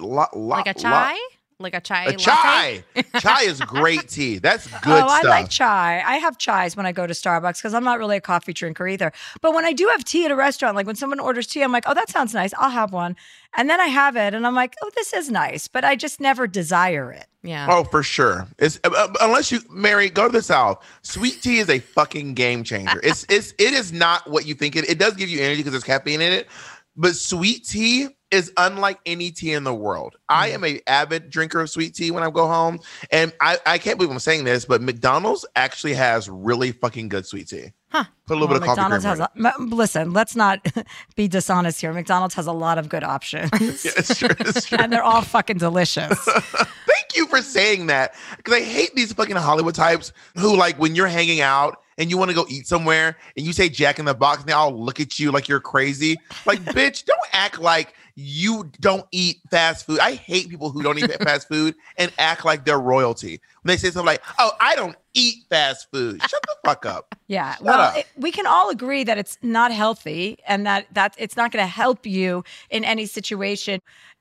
[0.00, 1.18] lot, lot like a chai?
[1.58, 2.16] Like a chai A latte?
[2.16, 2.84] chai.
[3.18, 4.38] chai is great tea.
[4.38, 5.30] That's good oh, I stuff.
[5.30, 6.02] like chai.
[6.04, 8.86] I have chais when I go to Starbucks because I'm not really a coffee drinker
[8.86, 9.12] either.
[9.40, 11.72] But when I do have tea at a restaurant, like when someone orders tea, I'm
[11.72, 12.52] like, oh, that sounds nice.
[12.58, 13.16] I'll have one.
[13.56, 15.68] And then I have it and I'm like, oh, this is nice.
[15.68, 17.26] But I just never desire it.
[17.42, 17.66] Yeah.
[17.68, 18.48] Oh, for sure.
[18.58, 20.84] It's uh, uh, unless you Mary go to the south.
[21.02, 22.98] Sweet tea is a fucking game changer.
[23.02, 24.88] It's it's it is not what you think it.
[24.88, 26.48] It does give you energy because there's caffeine in it,
[26.96, 30.16] but sweet tea is unlike any tea in the world.
[30.28, 30.54] I Mm.
[30.54, 32.78] am a avid drinker of sweet tea when I go home,
[33.10, 37.26] and I I can't believe I'm saying this, but McDonald's actually has really fucking good
[37.26, 37.72] sweet tea.
[37.90, 38.04] Huh.
[38.26, 39.46] Put a little Well, bit of coffee McDonald's creamer.
[39.46, 40.58] has a, m- listen, let's not
[41.16, 41.92] be dishonest here.
[41.92, 43.50] McDonald's has a lot of good options.
[43.60, 44.30] yeah, it's true.
[44.40, 44.78] It's true.
[44.80, 46.18] and they're all fucking delicious.
[46.24, 50.96] Thank you for saying that because I hate these fucking Hollywood types who, like, when
[50.96, 54.04] you're hanging out and you want to go eat somewhere and you say Jack in
[54.06, 56.16] the Box and they all look at you like you're crazy.
[56.46, 59.98] Like, bitch, don't act like you don't eat fast food.
[59.98, 63.40] I hate people who don't eat fast food and act like they're royalty.
[63.62, 66.20] When they say something like, oh, I don't eat fast food.
[66.22, 67.14] Shut the fuck up.
[67.26, 67.54] Yeah.
[67.54, 67.96] Shut well, up.
[67.96, 71.64] it, we can all agree that it's not healthy and that that it's not going
[71.64, 73.80] to help you in any situation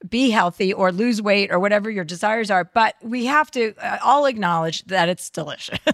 [0.10, 4.00] be healthy or lose weight or whatever your desires are, but we have to uh,
[4.04, 5.80] all acknowledge that it's delicious.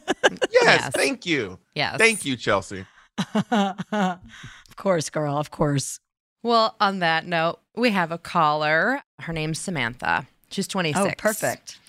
[0.61, 1.57] Yes, thank you.
[1.73, 1.97] Yes.
[1.97, 2.85] Thank you, Chelsea.
[3.51, 4.19] of
[4.75, 5.99] course, girl, of course.
[6.41, 9.01] Well, on that note, we have a caller.
[9.19, 10.27] Her name's Samantha.
[10.49, 11.05] She's 26.
[11.05, 11.79] Oh, perfect.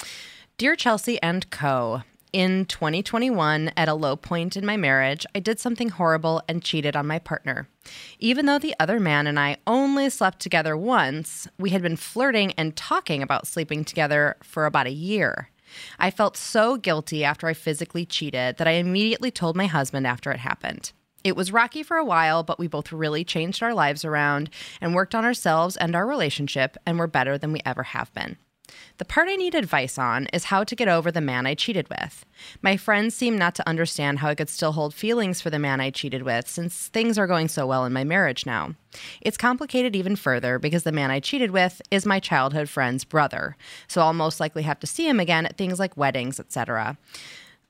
[0.59, 2.03] Dear Chelsea and Co.
[2.33, 6.95] In 2021, at a low point in my marriage, I did something horrible and cheated
[6.95, 7.69] on my partner.
[8.21, 12.53] Even though the other man and I only slept together once, we had been flirting
[12.53, 15.49] and talking about sleeping together for about a year.
[15.99, 20.31] I felt so guilty after I physically cheated that I immediately told my husband after
[20.31, 20.93] it happened.
[21.23, 24.51] It was rocky for a while, but we both really changed our lives around
[24.81, 28.37] and worked on ourselves and our relationship, and we're better than we ever have been.
[28.99, 31.89] The part I need advice on is how to get over the man I cheated
[31.89, 32.25] with.
[32.63, 35.81] My friends seem not to understand how I could still hold feelings for the man
[35.81, 38.75] I cheated with since things are going so well in my marriage now.
[39.21, 43.57] It's complicated even further because the man I cheated with is my childhood friend's brother,
[43.89, 46.99] so I'll most likely have to see him again at things like weddings, etc.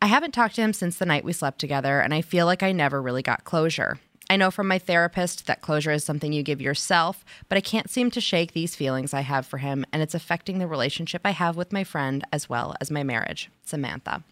[0.02, 2.62] I haven't talked to him since the night we slept together, and I feel like
[2.62, 4.00] I never really got closure.
[4.30, 7.90] I know from my therapist that closure is something you give yourself, but I can't
[7.90, 11.32] seem to shake these feelings I have for him, and it's affecting the relationship I
[11.32, 13.50] have with my friend as well as my marriage.
[13.62, 14.22] Samantha.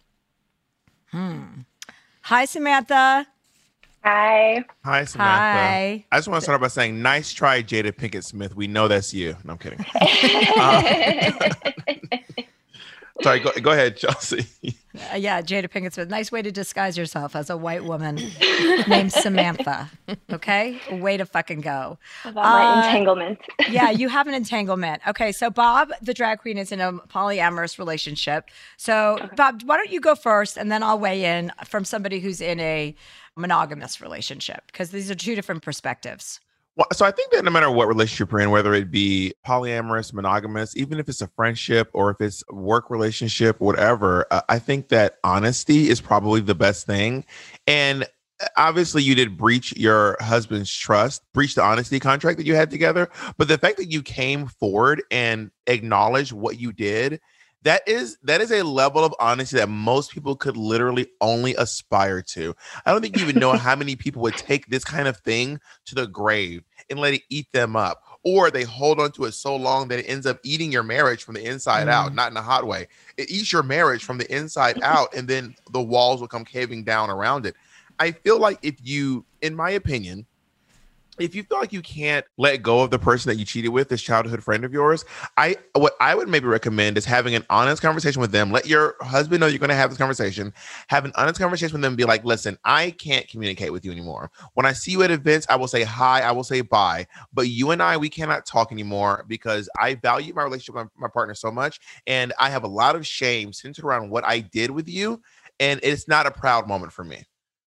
[1.10, 1.42] Hmm.
[2.22, 3.26] Hi, Samantha.
[4.04, 4.64] Hi.
[4.84, 5.32] Hi, Samantha.
[5.34, 6.04] Hi.
[6.10, 8.54] I just want to start by saying, nice try, Jada Pinkett Smith.
[8.54, 9.36] We know that's you.
[9.44, 9.84] No, I'm kidding.
[10.60, 11.50] Uh,
[13.22, 14.46] sorry, go, go ahead, Chelsea.
[15.12, 16.08] Uh, yeah, Jada Pinkett Smith.
[16.08, 18.16] Nice way to disguise yourself as a white woman
[18.88, 19.88] named Samantha.
[20.32, 21.98] Okay, way to fucking go.
[22.24, 23.38] About my entanglement.
[23.70, 25.02] yeah, you have an entanglement.
[25.06, 28.50] Okay, so Bob, the drag queen, is in a polyamorous relationship.
[28.76, 32.40] So, Bob, why don't you go first, and then I'll weigh in from somebody who's
[32.40, 32.94] in a
[33.36, 36.40] monogamous relationship because these are two different perspectives.
[36.78, 40.12] Well, so I think that no matter what relationship you're in, whether it be polyamorous,
[40.12, 44.88] monogamous, even if it's a friendship or if it's work relationship, whatever, uh, I think
[44.90, 47.24] that honesty is probably the best thing.
[47.66, 48.04] And
[48.40, 52.70] uh, obviously, you did breach your husband's trust, breach the honesty contract that you had
[52.70, 53.08] together.
[53.38, 57.18] But the fact that you came forward and acknowledged what you did
[57.68, 62.22] that is that is a level of honesty that most people could literally only aspire
[62.22, 62.56] to.
[62.86, 65.60] I don't think you even know how many people would take this kind of thing
[65.84, 69.32] to the grave and let it eat them up or they hold on to it
[69.32, 71.90] so long that it ends up eating your marriage from the inside mm.
[71.90, 72.88] out not in a hot way.
[73.18, 76.84] It eats your marriage from the inside out and then the walls will come caving
[76.84, 77.54] down around it.
[77.98, 80.24] I feel like if you in my opinion
[81.20, 83.88] if you feel like you can't let go of the person that you cheated with,
[83.88, 85.04] this childhood friend of yours,
[85.36, 88.50] I what I would maybe recommend is having an honest conversation with them.
[88.50, 90.52] Let your husband know you're going to have this conversation.
[90.88, 91.96] Have an honest conversation with them.
[91.96, 94.30] be like, listen, I can't communicate with you anymore.
[94.54, 97.48] When I see you at events, I will say hi, I will say bye, but
[97.48, 101.34] you and I, we cannot talk anymore because I value my relationship with my partner
[101.34, 104.88] so much, and I have a lot of shame centered around what I did with
[104.88, 105.22] you,
[105.60, 107.24] and it's not a proud moment for me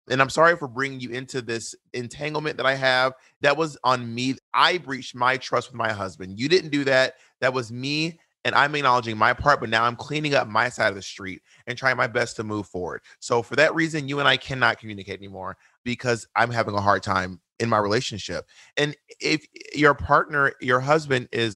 [0.09, 3.13] and I'm sorry for bringing you into this entanglement that I have.
[3.41, 4.35] That was on me.
[4.53, 6.39] I breached my trust with my husband.
[6.39, 7.15] You didn't do that.
[7.41, 8.19] That was me.
[8.45, 11.41] And I'm acknowledging my part, but now I'm cleaning up my side of the street
[11.65, 13.01] and trying my best to move forward.
[13.19, 17.03] So, for that reason, you and I cannot communicate anymore because I'm having a hard
[17.03, 18.45] time in my relationship.
[18.77, 19.45] And if
[19.75, 21.55] your partner, your husband is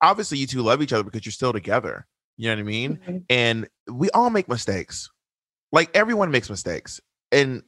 [0.00, 2.06] obviously you two love each other because you're still together.
[2.36, 2.96] You know what I mean?
[2.96, 3.16] Mm-hmm.
[3.30, 5.10] And we all make mistakes.
[5.72, 7.00] Like everyone makes mistakes.
[7.32, 7.62] And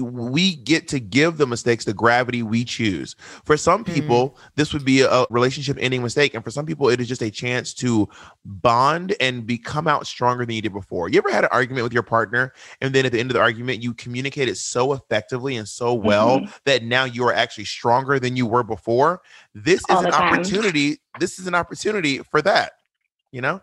[0.00, 3.14] we get to give the mistakes the gravity we choose.
[3.44, 3.94] For some mm-hmm.
[3.94, 4.46] people, mm-hmm.
[4.56, 6.34] this would be a relationship ending mistake.
[6.34, 8.08] And for some people, it is just a chance to
[8.44, 11.08] bond and become out stronger than you did before.
[11.08, 13.40] You ever had an argument with your partner, and then at the end of the
[13.40, 16.50] argument, you communicated so effectively and so well mm-hmm.
[16.64, 19.22] that now you are actually stronger than you were before?
[19.54, 21.00] This All is an opportunity.
[21.18, 22.72] This is an opportunity for that,
[23.30, 23.60] you know?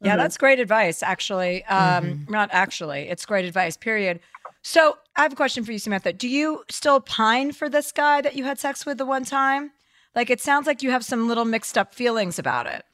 [0.00, 0.18] Yeah, mm-hmm.
[0.18, 1.64] that's great advice, actually.
[1.66, 2.32] Um, mm-hmm.
[2.32, 4.20] Not actually, it's great advice, period.
[4.62, 6.12] So I have a question for you, Samantha.
[6.12, 9.72] Do you still pine for this guy that you had sex with the one time?
[10.14, 12.84] Like it sounds like you have some little mixed up feelings about it.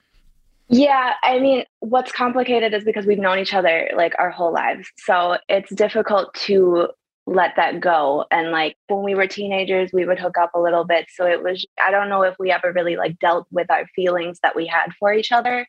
[0.69, 4.91] Yeah, I mean, what's complicated is because we've known each other like our whole lives.
[4.99, 6.89] So it's difficult to
[7.27, 8.27] let that go.
[8.31, 11.07] And like when we were teenagers, we would hook up a little bit.
[11.15, 14.41] So it was, I don't know if we ever really like dealt with our feelings
[14.43, 15.67] that we had for each other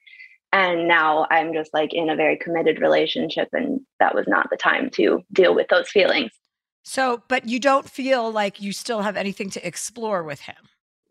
[0.51, 4.57] and now i'm just like in a very committed relationship and that was not the
[4.57, 6.31] time to deal with those feelings
[6.83, 10.55] so but you don't feel like you still have anything to explore with him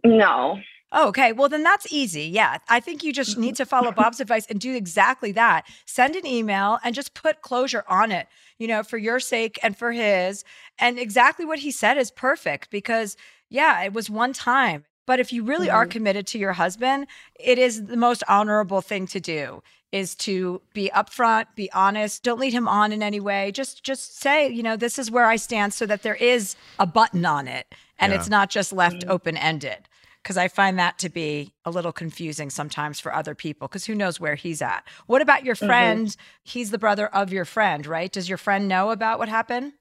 [0.04, 0.58] no
[0.90, 1.32] Oh, okay.
[1.32, 2.22] Well, then that's easy.
[2.22, 2.58] Yeah.
[2.68, 3.56] I think you just need mm-hmm.
[3.56, 5.66] to follow Bob's advice and do exactly that.
[5.84, 8.26] Send an email and just put closure on it,
[8.58, 10.44] you know, for your sake and for his.
[10.78, 13.16] And exactly what he said is perfect because,
[13.50, 14.84] yeah, it was one time.
[15.08, 15.76] But if you really mm-hmm.
[15.76, 17.06] are committed to your husband,
[17.40, 22.38] it is the most honorable thing to do is to be upfront, be honest, don't
[22.38, 23.50] lead him on in any way.
[23.50, 26.86] Just just say, you know, this is where I stand so that there is a
[26.86, 28.18] button on it and yeah.
[28.18, 29.10] it's not just left mm-hmm.
[29.10, 29.88] open-ended.
[30.22, 33.94] because I find that to be a little confusing sometimes for other people because who
[33.94, 34.86] knows where he's at.
[35.06, 35.66] What about your Mhm.
[35.66, 36.16] friend?
[36.42, 38.12] He's the brother of your friend, right?
[38.12, 39.72] Does your friend know about what happened?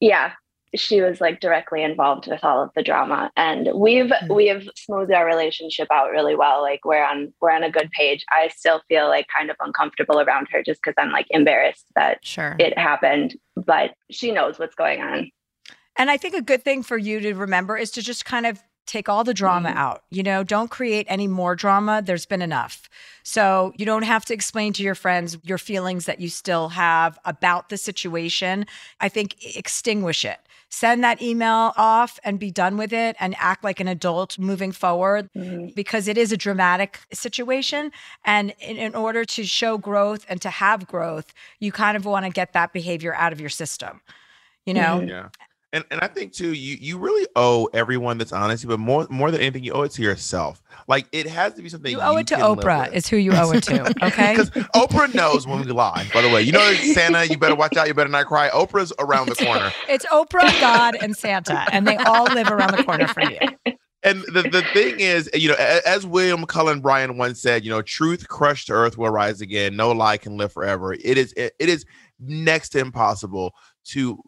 [0.00, 0.32] Yeah.
[0.74, 3.30] She was like directly involved with all of the drama.
[3.36, 4.34] And we've mm.
[4.34, 6.62] we've smoothed our relationship out really well.
[6.62, 8.24] Like we're on we're on a good page.
[8.30, 12.24] I still feel like kind of uncomfortable around her just because I'm like embarrassed that
[12.24, 12.56] sure.
[12.58, 13.36] it happened.
[13.56, 15.30] But she knows what's going on.
[15.96, 18.62] And I think a good thing for you to remember is to just kind of
[18.90, 19.78] take all the drama mm-hmm.
[19.78, 20.02] out.
[20.10, 22.02] You know, don't create any more drama.
[22.04, 22.88] There's been enough.
[23.22, 27.18] So you don't have to explain to your friends your feelings that you still have
[27.24, 28.66] about the situation.
[29.00, 30.38] I think extinguish it.
[30.70, 34.70] Send that email off and be done with it and act like an adult moving
[34.70, 35.68] forward mm-hmm.
[35.74, 37.90] because it is a dramatic situation.
[38.24, 42.24] And in, in order to show growth and to have growth, you kind of want
[42.24, 44.00] to get that behavior out of your system.
[44.64, 45.00] You know?
[45.00, 45.08] Mm-hmm.
[45.08, 45.28] Yeah.
[45.72, 49.30] And and I think too, you you really owe everyone this honesty, but more more
[49.30, 50.60] than anything, you owe it to yourself.
[50.88, 52.94] Like it has to be something You owe it to Oprah, with.
[52.94, 53.80] is who you owe it to.
[54.02, 54.34] Okay.
[54.34, 56.08] Because Oprah knows when we lie.
[56.12, 57.86] By the way, you know Santa, you better watch out.
[57.86, 58.48] You better not cry.
[58.50, 59.70] Oprah's around the corner.
[59.88, 63.74] It's Oprah, God, and Santa, and they all live around the corner from you.
[64.02, 67.82] And the, the thing is, you know, as William Cullen Bryant once said, you know,
[67.82, 69.76] truth crushed to earth will rise again.
[69.76, 70.94] No lie can live forever.
[70.94, 71.84] It is it, it is
[72.18, 73.52] next to impossible
[73.88, 74.18] to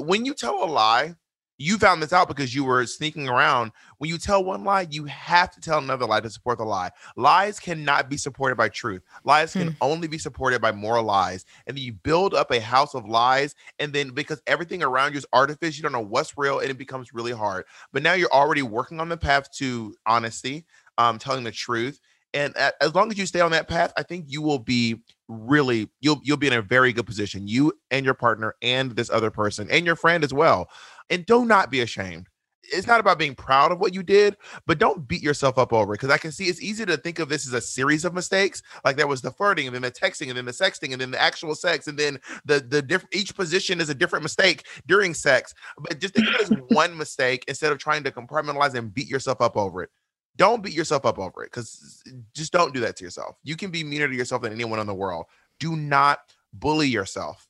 [0.00, 1.14] when you tell a lie,
[1.58, 3.72] you found this out because you were sneaking around.
[3.98, 6.90] When you tell one lie, you have to tell another lie to support the lie.
[7.16, 9.02] Lies cannot be supported by truth.
[9.24, 11.44] Lies can only be supported by more lies.
[11.66, 13.54] And then you build up a house of lies.
[13.78, 16.78] And then because everything around you is artificial, you don't know what's real, and it
[16.78, 17.64] becomes really hard.
[17.92, 20.64] But now you're already working on the path to honesty,
[20.98, 22.00] um, telling the truth.
[22.34, 25.02] And uh, as long as you stay on that path, I think you will be
[25.28, 27.46] really you'll you'll be in a very good position.
[27.46, 30.68] You and your partner and this other person and your friend as well.
[31.10, 32.28] And do not be ashamed.
[32.72, 35.92] It's not about being proud of what you did, but don't beat yourself up over
[35.92, 35.96] it.
[35.96, 38.62] Because I can see it's easy to think of this as a series of mistakes.
[38.84, 41.10] Like there was the flirting, and then the texting, and then the sexting, and then
[41.10, 45.12] the actual sex, and then the the different each position is a different mistake during
[45.12, 45.52] sex.
[45.76, 49.08] But just think of it as one mistake instead of trying to compartmentalize and beat
[49.08, 49.90] yourself up over it
[50.36, 52.02] don't beat yourself up over it because
[52.34, 53.36] just don't do that to yourself.
[53.42, 55.26] You can be meaner to yourself than anyone in the world.
[55.60, 56.20] Do not
[56.52, 57.46] bully yourself.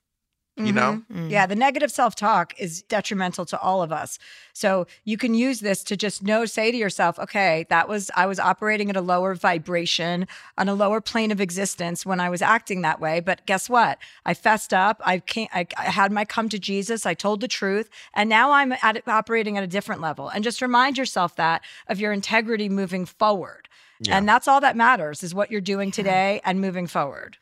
[0.57, 1.03] You know?
[1.11, 1.31] Mhm.
[1.31, 4.19] Yeah, the negative self talk is detrimental to all of us.
[4.53, 8.27] So you can use this to just know, say to yourself, okay, that was, I
[8.27, 10.29] was operating at a lower vibration,
[10.59, 13.21] on a lower plane of existence when I was acting that way.
[13.21, 13.99] But guess what?
[14.27, 15.01] I fessed up.
[15.05, 17.07] I, came, I, I had my come to Jesus.
[17.07, 17.89] I told the truth.
[18.13, 20.29] And now I'm at, operating at a different level.
[20.29, 23.69] And just remind yourself that of your integrity moving forward.
[24.01, 24.19] Yeah.
[24.19, 27.39] And that's all that matters is what you're doing today and moving forward.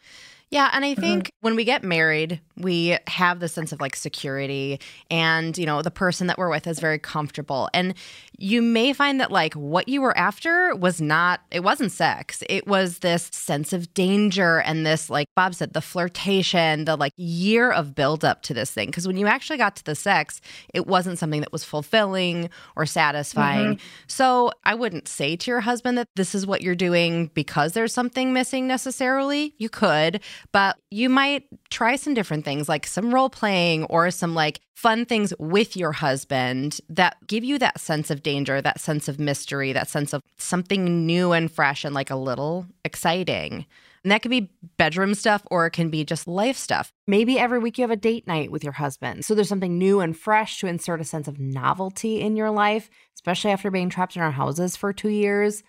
[0.51, 4.80] Yeah, and I think when we get married, we have the sense of like security
[5.09, 7.68] and, you know, the person that we're with is very comfortable.
[7.72, 7.94] And
[8.36, 12.42] you may find that like what you were after was not it wasn't sex.
[12.48, 17.12] It was this sense of danger and this like Bob said the flirtation, the like
[17.16, 20.40] year of build up to this thing because when you actually got to the sex,
[20.74, 23.76] it wasn't something that was fulfilling or satisfying.
[23.76, 23.80] Mhm.
[24.09, 27.92] So, I wouldn't say to your husband that this is what you're doing because there's
[27.92, 29.55] something missing necessarily.
[29.59, 30.20] You could,
[30.53, 35.05] but you might try some different things like some role playing or some like fun
[35.05, 39.72] things with your husband that give you that sense of danger, that sense of mystery,
[39.72, 43.66] that sense of something new and fresh and like a little exciting.
[44.03, 46.93] And that could be bedroom stuff or it can be just life stuff.
[47.07, 49.24] Maybe every week you have a date night with your husband.
[49.24, 52.88] So there's something new and fresh to insert a sense of novelty in your life,
[53.14, 55.62] especially after being trapped in our houses for two years.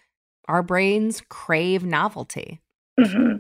[0.48, 2.62] Our brains crave novelty.
[3.00, 3.38] Mm-hmm.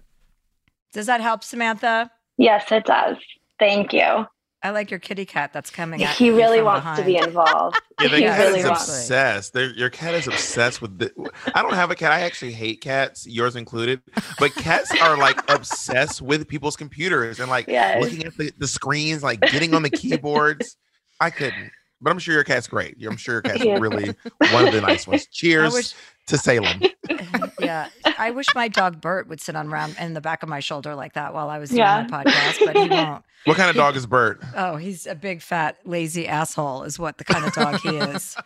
[0.94, 2.12] Does that help, Samantha?
[2.38, 3.18] Yes, it does.
[3.60, 4.26] Thank you.
[4.64, 7.78] I like your kitty cat that's coming at He really from wants to be involved.
[8.02, 8.88] Yeah, the he cat really is wants.
[8.88, 9.54] obsessed.
[9.54, 11.12] They're, your cat is obsessed with the.
[11.54, 12.12] I don't have a cat.
[12.12, 14.02] I actually hate cats, yours included.
[14.40, 18.02] But cats are like obsessed with people's computers and like Yes.
[18.02, 20.78] looking at the, the screens, like getting on the keyboards.
[21.20, 21.72] I couldn't.
[22.02, 22.96] But I'm sure your cat's great.
[23.06, 23.78] I'm sure your cat's Yeah.
[23.80, 24.16] really
[24.52, 25.28] one of the nice ones.
[25.32, 25.94] Cheers wish-
[26.28, 26.82] to Salem.
[27.60, 30.60] yeah, I wish my dog Bert would sit on around in the back of my
[30.60, 32.08] shoulder like that while I was doing Yeah.
[32.10, 33.24] my podcast, but he won't.
[33.46, 34.42] What kind of dog is Bert?
[34.56, 38.36] Oh, he's a big fat lazy asshole, is what the kind of dog he is.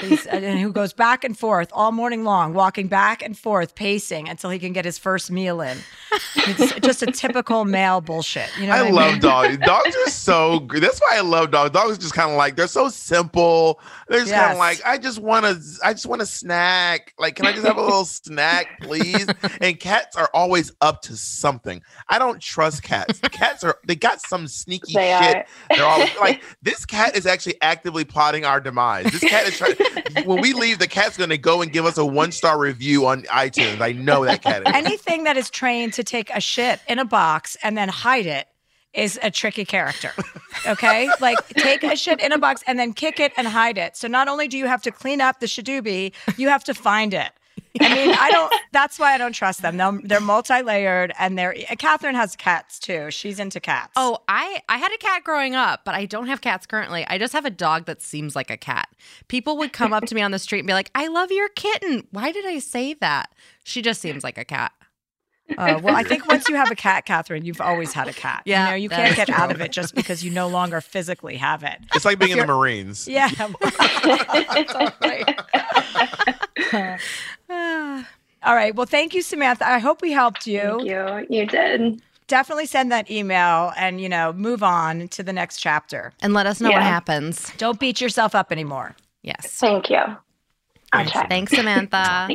[0.00, 4.28] He's, and who goes back and forth all morning long, walking back and forth, pacing
[4.28, 5.78] until he can get his first meal in.
[6.36, 8.48] It's just a typical male bullshit.
[8.58, 9.20] You know, I what love mean?
[9.20, 9.58] dogs.
[9.58, 10.82] Dogs are so good.
[10.82, 11.70] That's why I love dogs.
[11.72, 13.80] Dogs are just kind of like they're so simple.
[14.08, 15.60] They're just kind of like I just want to.
[15.84, 17.14] I just want a snack.
[17.18, 19.26] Like, can I just have a little snack, please?
[19.60, 21.82] And cats are always up to something.
[22.08, 23.20] I don't trust cats.
[23.30, 25.36] Cats are they got some sneaky They shit.
[25.36, 25.44] are.
[25.76, 29.04] They're all like this cat is actually actively plotting our demise.
[29.12, 29.67] This cat is trying
[30.24, 33.06] when we leave, the cat's going to go and give us a one star review
[33.06, 33.80] on iTunes.
[33.80, 34.72] I know that cat is.
[34.74, 38.48] Anything that is trained to take a shit in a box and then hide it
[38.94, 40.12] is a tricky character.
[40.66, 41.08] Okay?
[41.20, 43.96] like take a shit in a box and then kick it and hide it.
[43.96, 47.14] So not only do you have to clean up the shadoobie, you have to find
[47.14, 47.30] it.
[47.80, 48.52] I mean, I don't.
[48.72, 49.76] That's why I don't trust them.
[49.76, 51.54] They're, they're multi-layered, and they're.
[51.56, 53.10] Eh, Catherine has cats too.
[53.10, 53.92] She's into cats.
[53.96, 57.04] Oh, I I had a cat growing up, but I don't have cats currently.
[57.08, 58.88] I just have a dog that seems like a cat.
[59.28, 61.48] People would come up to me on the street and be like, "I love your
[61.50, 63.34] kitten." Why did I say that?
[63.64, 64.72] She just seems like a cat.
[65.56, 68.42] Uh, well, I think once you have a cat, Catherine, you've always had a cat.
[68.44, 69.36] Yeah, you know, you can't get true.
[69.36, 71.78] out of it just because you no longer physically have it.
[71.94, 73.08] It's like being in the Marines.
[73.08, 73.28] Yeah.
[74.68, 75.24] Totally.
[78.42, 78.74] All right.
[78.74, 79.66] Well, thank you, Samantha.
[79.66, 80.60] I hope we helped you.
[80.60, 81.26] Thank you.
[81.30, 82.02] You did.
[82.26, 86.12] Definitely send that email and, you know, move on to the next chapter.
[86.20, 87.50] And let us know what happens.
[87.56, 88.94] Don't beat yourself up anymore.
[89.22, 89.46] Yes.
[89.46, 90.02] Thank you.
[90.92, 91.26] I'll try.
[91.26, 92.28] Thanks, Samantha.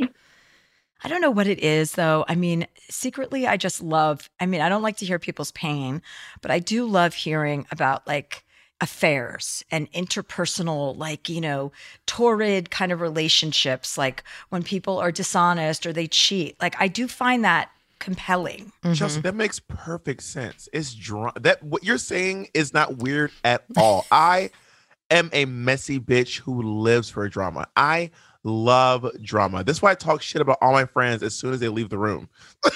[1.03, 2.25] I don't know what it is though.
[2.27, 6.01] I mean, secretly, I just love, I mean, I don't like to hear people's pain,
[6.41, 8.45] but I do love hearing about like
[8.81, 11.71] affairs and interpersonal, like, you know,
[12.05, 16.61] torrid kind of relationships, like when people are dishonest or they cheat.
[16.61, 17.69] Like, I do find that
[17.99, 18.73] compelling.
[18.83, 19.21] Chelsea, mm-hmm.
[19.21, 20.67] that makes perfect sense.
[20.73, 21.33] It's drama.
[21.39, 24.05] That what you're saying is not weird at all.
[24.11, 24.51] I
[25.09, 27.67] am a messy bitch who lives for drama.
[27.77, 28.11] I
[28.43, 29.63] love drama.
[29.63, 31.97] That's why I talk shit about all my friends as soon as they leave the
[31.97, 32.29] room.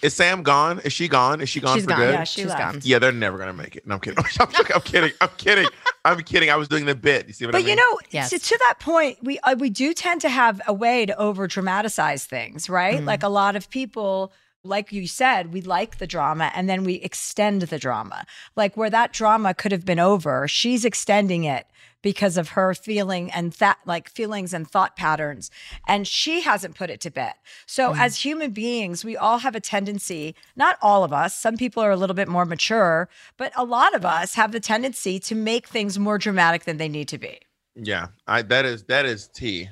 [0.00, 0.78] Is Sam gone?
[0.84, 1.40] Is she gone?
[1.40, 1.98] Is she gone She's for gone.
[1.98, 2.12] good?
[2.14, 2.60] Yeah, she She's left.
[2.74, 2.80] gone.
[2.84, 3.84] Yeah, they're never gonna make it.
[3.84, 4.22] No, I'm kidding.
[4.40, 4.72] I'm, joking.
[4.76, 5.10] I'm kidding.
[5.20, 5.66] I'm kidding.
[6.04, 6.50] I'm kidding.
[6.50, 7.26] I was doing the bit.
[7.26, 7.70] You see what I But mean?
[7.70, 8.30] you know, Yes.
[8.30, 11.48] to, to that point, we uh, we do tend to have a way to over
[11.48, 13.02] dramatize things, right?
[13.02, 14.32] Like a lot of people,
[14.68, 18.26] like you said, we like the drama and then we extend the drama.
[18.54, 21.66] Like where that drama could have been over, she's extending it
[22.02, 25.50] because of her feeling and that like feelings and thought patterns
[25.86, 27.34] and she hasn't put it to bed.
[27.66, 27.98] So mm.
[27.98, 31.90] as human beings we all have a tendency not all of us some people are
[31.90, 35.66] a little bit more mature but a lot of us have the tendency to make
[35.66, 37.40] things more dramatic than they need to be.
[37.74, 39.68] Yeah, I that is that is tea,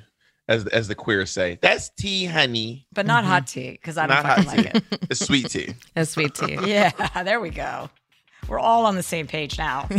[0.47, 1.59] as as the queers say.
[1.61, 2.87] That's tea, honey.
[2.93, 3.31] but not mm-hmm.
[3.31, 4.69] hot tea because I don't Not hot fucking tea.
[4.69, 5.07] like it.
[5.09, 5.75] It's sweet tea.
[5.95, 6.57] it's sweet tea.
[6.65, 6.91] Yeah,
[7.23, 7.89] there we go.
[8.47, 9.89] We're all on the same page now.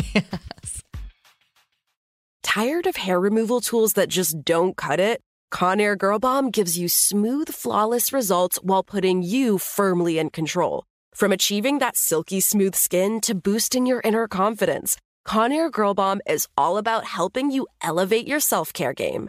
[2.43, 5.21] Tired of hair removal tools that just don't cut it?
[5.53, 10.85] Conair Girl Bomb gives you smooth, flawless results while putting you firmly in control.
[11.15, 14.97] From achieving that silky smooth skin to boosting your inner confidence,
[15.27, 19.29] Conair Girl Bomb is all about helping you elevate your self care game.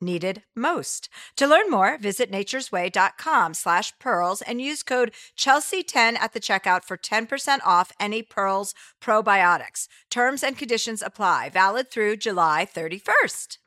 [0.00, 1.08] needed most.
[1.36, 6.96] To learn more, visit naturesway.com slash pearls and use code Chelsea10 at the checkout for
[6.96, 9.88] 10% off any Pearls probiotics.
[10.10, 11.50] Terms and conditions apply.
[11.50, 13.58] Valid through July 31st.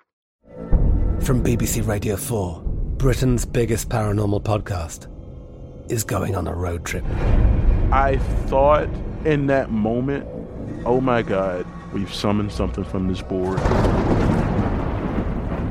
[1.21, 2.61] From BBC Radio 4,
[2.97, 5.07] Britain's biggest paranormal podcast
[5.91, 7.05] is going on a road trip.
[7.91, 8.87] I thought
[9.25, 10.27] in that moment,
[10.85, 13.59] oh my God, we've summoned something from this board.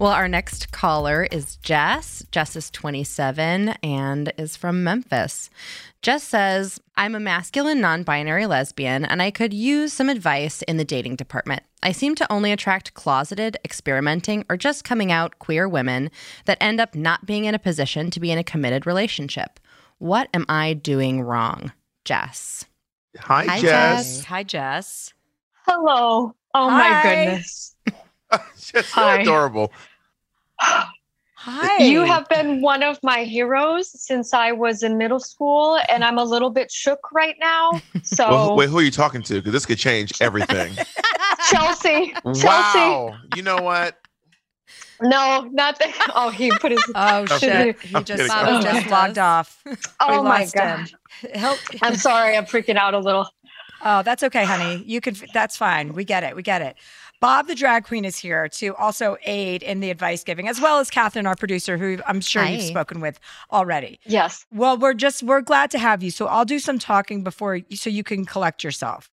[0.00, 2.24] Well, our next caller is Jess.
[2.32, 5.50] Jess is 27 and is from Memphis.
[6.00, 10.78] Jess says, I'm a masculine non binary lesbian and I could use some advice in
[10.78, 11.64] the dating department.
[11.82, 16.10] I seem to only attract closeted, experimenting, or just coming out queer women
[16.46, 19.60] that end up not being in a position to be in a committed relationship.
[19.98, 21.72] What am I doing wrong?
[22.06, 22.64] Jess.
[23.18, 24.24] Hi, Hi, Jess.
[24.24, 25.12] Hi, Jess.
[25.66, 26.34] Hello.
[26.54, 27.76] Oh my goodness.
[28.58, 29.12] Jess, Hi.
[29.12, 29.72] you're adorable.
[31.42, 31.84] Hi.
[31.84, 36.18] You have been one of my heroes since I was in middle school, and I'm
[36.18, 37.80] a little bit shook right now.
[38.02, 39.34] So, Well, wait, who are you talking to?
[39.36, 40.74] Because this could change everything.
[41.48, 42.46] Chelsea, Chelsea.
[42.46, 43.16] wow.
[43.36, 43.96] You know what?
[45.00, 46.08] No, not that.
[46.14, 46.82] Oh, he put his.
[46.94, 47.40] Oh shit!
[47.40, 47.74] kidding.
[47.88, 48.36] He I'm just, kidding.
[48.36, 49.62] Oh, just logged off.
[50.00, 50.90] Oh We my god.
[51.34, 51.58] Help.
[51.82, 52.36] I'm sorry.
[52.36, 53.26] I'm freaking out a little.
[53.82, 54.82] Oh, that's okay, honey.
[54.86, 55.16] You can.
[55.32, 55.94] That's fine.
[55.94, 56.36] We get it.
[56.36, 56.76] We get it.
[57.20, 60.78] Bob, the drag queen, is here to also aid in the advice giving, as well
[60.78, 63.20] as Catherine, our producer, who I'm sure you've spoken with
[63.52, 64.00] already.
[64.06, 64.46] Yes.
[64.52, 66.10] Well, we're just we're glad to have you.
[66.10, 69.10] So I'll do some talking before, so you can collect yourself.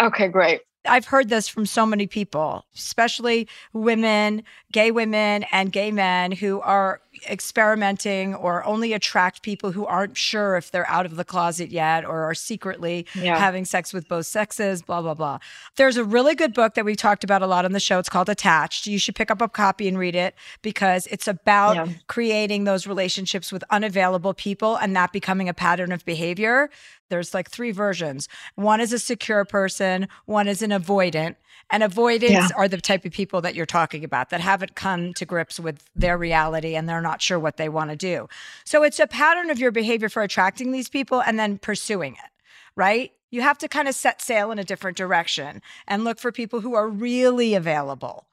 [0.00, 0.28] Okay.
[0.28, 0.62] Great.
[0.88, 4.42] I've heard this from so many people, especially women,
[4.72, 10.56] gay women, and gay men who are experimenting or only attract people who aren't sure
[10.56, 13.38] if they're out of the closet yet or are secretly Yeah.
[13.38, 15.38] having sex with both sexes, blah, blah, blah.
[15.76, 17.98] There's a really good book that we've talked about a lot on the show.
[17.98, 18.86] It's called Attached.
[18.86, 21.88] You should pick up a copy and read it because it's about Yeah.
[22.08, 26.70] creating those relationships with unavailable people and that becoming a pattern of behavior.
[27.08, 28.28] There's like three versions.
[28.54, 31.36] One is a secure person, one is an avoidant.
[31.68, 32.56] And avoidants Yeah.
[32.56, 35.82] are the type of people that you're talking about that haven't come to grips with
[35.96, 38.28] their reality and they're not sure what they want to do.
[38.64, 42.30] So it's a pattern of your behavior for attracting these people and then pursuing it,
[42.76, 43.10] right?
[43.32, 46.60] You have to kind of set sail in a different direction and look for people
[46.60, 48.25] who are really available.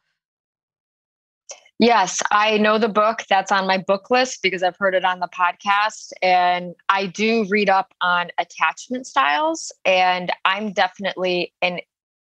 [1.80, 3.24] Yes, I know the book.
[3.30, 6.12] That's on my book list because I've heard it on the podcast.
[6.22, 9.72] And I do read up on attachment styles.
[9.84, 11.80] And I'm definitely an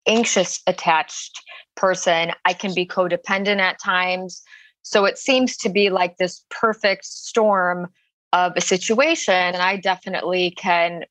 [0.07, 1.41] anxious attached
[1.76, 2.31] person.
[2.45, 4.41] I can be codependent at times.
[4.84, 7.88] So it seems to be like this perfect storm
[8.31, 9.34] of a situation.
[9.34, 11.03] And I definitely can,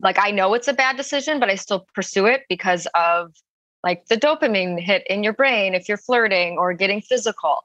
[0.00, 3.32] like, I know it's a bad decision, but I still pursue it because of
[3.82, 7.62] like the dopamine hit in your brain if you're flirting or getting physical.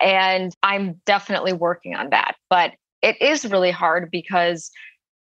[0.00, 2.36] And I'm definitely working on that.
[2.48, 2.72] But
[3.02, 4.70] it is really hard because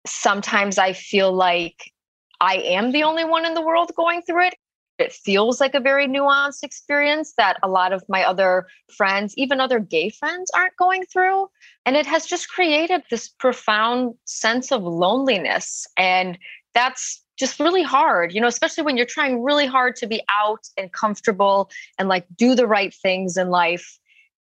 [0.06, 1.92] sometimes I feel like
[2.40, 4.56] I am the only one in the world going through it.
[4.98, 9.60] It feels like a very nuanced experience that a lot of my other friends, even
[9.60, 11.50] other gay friends, aren't going through.
[11.86, 15.88] And it has just created this profound sense of loneliness.
[15.98, 16.38] And
[16.74, 20.68] that's just really hard, you know, especially when you're trying really hard to be out
[20.78, 23.98] and comfortable and like do the right things in life.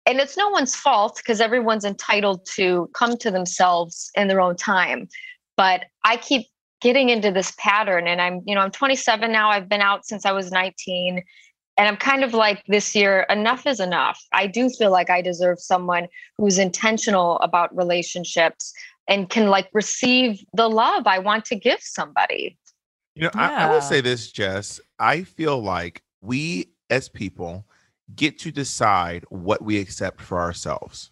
[0.06, 4.56] And it's no one's fault because everyone's entitled to come to themselves in their own
[4.56, 5.08] time.
[5.56, 6.48] But I keep
[6.82, 9.50] getting into this pattern and I'm, you know, I'm 27 now.
[9.50, 11.22] I've been out since I was 19.
[11.78, 14.22] And I'm kind of like this year, enough is enough.
[14.34, 16.08] I do feel like I deserve someone
[16.38, 18.74] who's intentional about relationships
[19.08, 22.58] and can like receive the love I want to give somebody.
[23.20, 23.68] You know, I, I Yeah.
[23.68, 24.80] will say this, Jess.
[25.00, 27.66] I feel like we as people
[28.16, 31.12] get to decide what we accept for ourselves.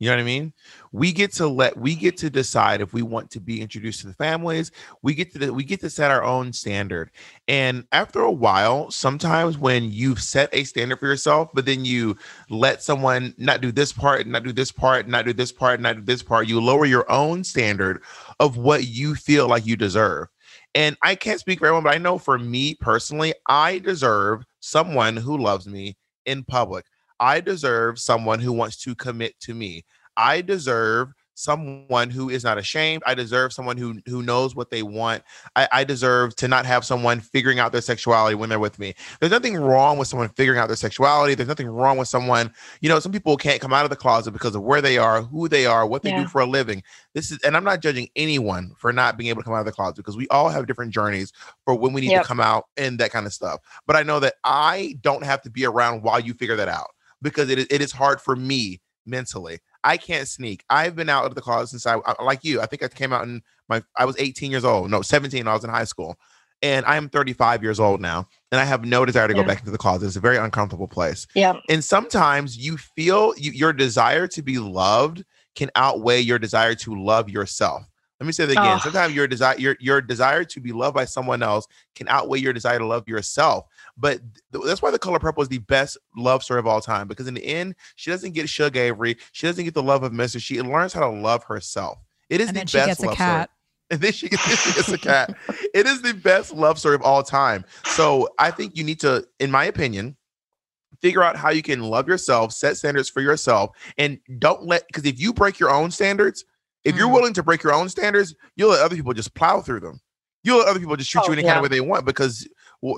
[0.00, 0.52] You know what I mean?
[0.92, 4.08] We get to let we get to decide if we want to be introduced to
[4.08, 4.70] the families.
[5.02, 7.10] We get to we get to set our own standard.
[7.48, 12.16] And after a while, sometimes when you've set a standard for yourself, but then you
[12.50, 15.96] let someone not do this part, not do this part, not do this part, not
[15.96, 18.02] do this part, you lower your own standard
[18.40, 20.28] of what you feel like you deserve.
[20.74, 25.16] And I can't speak for everyone, but I know for me personally, I deserve someone
[25.16, 25.96] who loves me
[26.26, 26.84] in public.
[27.20, 29.84] I deserve someone who wants to commit to me.
[30.16, 33.02] I deserve someone who is not ashamed.
[33.06, 35.22] I deserve someone who who knows what they want.
[35.54, 38.94] I, I, deserve to not have someone figuring out their sexuality when they're with me.
[39.20, 41.34] There's nothing wrong with someone figuring out their sexuality.
[41.34, 44.32] There's nothing wrong with someone, you know, some people can't come out of the closet
[44.32, 46.22] because of where they are, who they are, what they yeah.
[46.22, 46.82] do for a living.
[47.14, 49.66] This is, and I'm not judging anyone for not being able to come out of
[49.66, 51.32] the closet because we all have different journeys
[51.64, 52.22] for when we need yep.
[52.22, 53.60] to come out and that kind of stuff.
[53.86, 56.90] But I know that I don't have to be around while you figure that out
[57.22, 59.60] because it, it is hard for me mentally.
[59.84, 60.64] I can't sneak.
[60.68, 62.60] I've been out of the closet since I, like you.
[62.60, 63.82] I think I came out in my.
[63.96, 64.90] I was 18 years old.
[64.90, 65.46] No, 17.
[65.46, 66.16] I was in high school,
[66.62, 69.42] and I am 35 years old now, and I have no desire to yeah.
[69.42, 70.06] go back into the closet.
[70.06, 71.26] It's a very uncomfortable place.
[71.34, 71.54] Yeah.
[71.68, 75.24] And sometimes you feel you, your desire to be loved
[75.54, 77.84] can outweigh your desire to love yourself.
[78.20, 78.76] Let me say that again.
[78.76, 78.80] Oh.
[78.82, 82.52] Sometimes your desire your your desire to be loved by someone else can outweigh your
[82.52, 83.66] desire to love yourself.
[83.98, 84.20] But
[84.52, 87.08] th- that's why the color purple is the best love story of all time.
[87.08, 89.16] Because in the end, she doesn't get Shug Avery.
[89.32, 90.40] She doesn't get the love of Mister.
[90.40, 91.98] She learns how to love herself.
[92.30, 93.48] It is and the best she gets love a cat.
[93.48, 93.54] story.
[93.90, 95.34] And then she gets, she gets a cat.
[95.72, 97.64] It is the best love story of all time.
[97.86, 100.14] So I think you need to, in my opinion,
[101.00, 105.06] figure out how you can love yourself, set standards for yourself, and don't let because
[105.06, 106.44] if you break your own standards,
[106.84, 107.14] if you're mm.
[107.14, 110.00] willing to break your own standards, you'll let other people just plow through them.
[110.44, 111.54] You'll let other people just treat oh, you any yeah.
[111.54, 112.46] kind of way they want because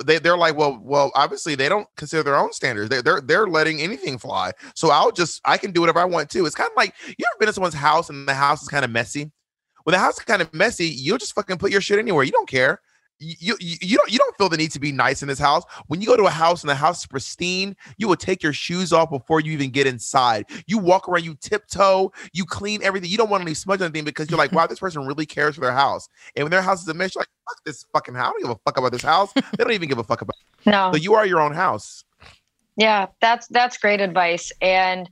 [0.04, 2.90] they they're like, well, well, obviously they don't consider their own standards.
[2.90, 4.52] They're they're they're letting anything fly.
[4.74, 6.46] So I'll just I can do whatever I want to.
[6.46, 8.84] It's kind of like you ever been to someone's house and the house is kind
[8.84, 9.30] of messy.
[9.84, 12.24] When the house is kind of messy, you'll just fucking put your shit anywhere.
[12.24, 12.80] You don't care
[13.20, 15.64] you, you you don't you don't feel the need to be nice in this house.
[15.88, 18.54] When you go to a house and the house is pristine, you will take your
[18.54, 20.46] shoes off before you even get inside.
[20.66, 23.10] You walk around, you tiptoe, you clean everything.
[23.10, 25.26] You don't want to leave smudge on anything because you're like, wow, this person really
[25.26, 26.08] cares for their house.
[26.34, 28.28] And when their house is a mess, you're like, fuck this fucking house.
[28.28, 29.32] I don't give a fuck about this house.
[29.34, 30.34] they don't even give a fuck about.
[30.64, 30.70] It.
[30.70, 32.04] No, so you are your own house.
[32.76, 34.52] Yeah, that's that's great advice.
[34.62, 35.10] And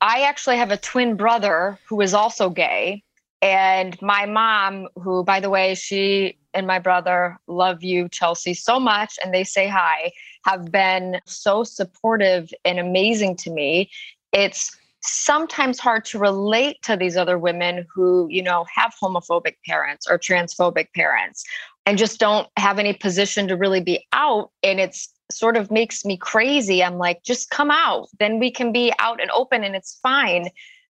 [0.00, 3.04] I actually have a twin brother who is also gay.
[3.42, 8.78] And my mom, who, by the way, she and my brother love you, Chelsea, so
[8.78, 10.12] much, and they say hi,
[10.44, 13.90] have been so supportive and amazing to me.
[14.32, 20.06] It's sometimes hard to relate to these other women who, you know, have homophobic parents
[20.08, 21.44] or transphobic parents
[21.84, 24.52] and just don't have any position to really be out.
[24.62, 26.84] And it's sort of makes me crazy.
[26.84, 28.08] I'm like, just come out.
[28.20, 30.48] Then we can be out and open and it's fine.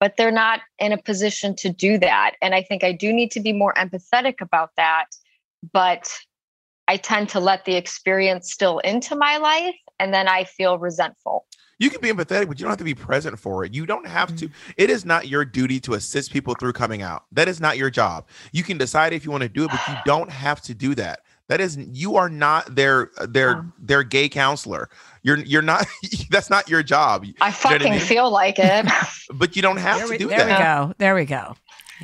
[0.03, 2.33] But they're not in a position to do that.
[2.43, 5.07] And I think I do need to be more empathetic about that
[5.73, 6.11] but
[6.89, 11.47] I tend to let the experience still into my life and then I feel resentful.
[11.79, 13.75] You can be empathetic, but you don't have to be present for it.
[13.75, 14.47] You don't have to.
[14.47, 14.71] Mm-hmm.
[14.77, 17.25] It is not your duty to assist people through coming out.
[17.33, 18.27] That is not your job.
[18.53, 20.95] You can decide if you want to do it, but you don't have to do
[20.97, 21.21] that.
[21.49, 24.89] That is you are not their their their gay counselor.
[25.23, 25.87] You're you're not
[26.31, 27.27] that's not your job.
[27.41, 28.07] I fucking you know I mean?
[28.07, 28.87] feel like it.
[29.33, 30.47] but you don't have there to we, do there that.
[30.47, 30.95] There we go.
[30.99, 31.57] There we go.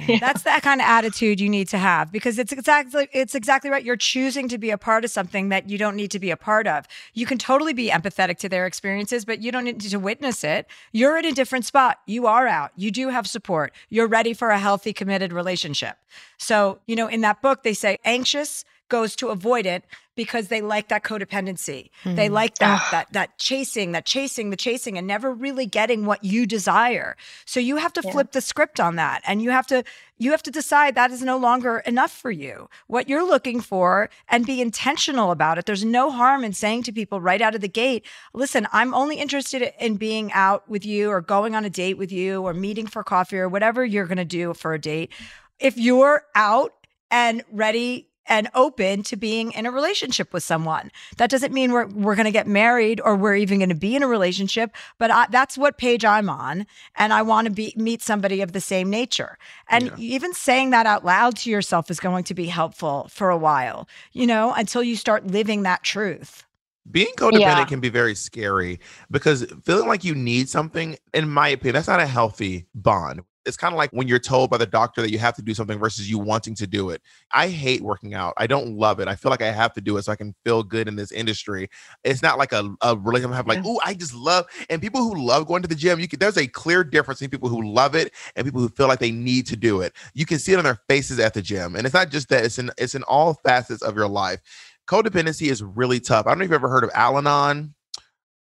[0.06, 0.18] Yeah.
[0.20, 3.84] That's that kind of attitude you need to have because it's exactly it's exactly right.
[3.84, 6.36] You're choosing to be a part of something that you don't need to be a
[6.36, 6.86] part of.
[7.14, 10.66] You can totally be empathetic to their experiences, but you don't need to witness it.
[10.92, 11.98] You're in a different spot.
[12.06, 12.72] You are out.
[12.76, 13.72] You do have support.
[13.88, 15.96] You're ready for a healthy, committed relationship.
[16.36, 19.82] So, you know, in that book, they say anxious goes to avoidant
[20.18, 21.90] because they like that codependency.
[22.02, 22.16] Mm.
[22.16, 26.24] They like that that that chasing, that chasing, the chasing and never really getting what
[26.24, 27.16] you desire.
[27.44, 28.10] So you have to yeah.
[28.10, 29.84] flip the script on that and you have to
[30.16, 32.68] you have to decide that is no longer enough for you.
[32.88, 35.66] What you're looking for and be intentional about it.
[35.66, 38.04] There's no harm in saying to people right out of the gate,
[38.34, 42.10] "Listen, I'm only interested in being out with you or going on a date with
[42.10, 45.12] you or meeting for coffee or whatever you're going to do for a date."
[45.60, 46.74] If you're out
[47.10, 50.90] and ready and open to being in a relationship with someone.
[51.16, 53.96] That doesn't mean we're we're going to get married or we're even going to be
[53.96, 57.72] in a relationship, but I, that's what page I'm on, and I want to be
[57.76, 59.38] meet somebody of the same nature.
[59.68, 59.94] And yeah.
[59.98, 63.88] even saying that out loud to yourself is going to be helpful for a while,
[64.12, 66.44] you know, until you start living that truth
[66.90, 67.64] being codependent yeah.
[67.64, 68.80] can be very scary
[69.10, 73.56] because feeling like you need something in my opinion that's not a healthy bond it's
[73.56, 75.78] kind of like when you're told by the doctor that you have to do something
[75.78, 77.00] versus you wanting to do it.
[77.32, 78.34] I hate working out.
[78.36, 79.08] I don't love it.
[79.08, 81.12] I feel like I have to do it so I can feel good in this
[81.12, 81.68] industry.
[82.04, 85.26] It's not like a, a really have like, oh, I just love and people who
[85.26, 87.94] love going to the gym, you can there's a clear difference between people who love
[87.94, 89.94] it and people who feel like they need to do it.
[90.14, 91.76] You can see it on their faces at the gym.
[91.76, 94.40] And it's not just that, it's in it's in all facets of your life.
[94.86, 96.26] Codependency is really tough.
[96.26, 97.74] I don't know if you've ever heard of Al Anon.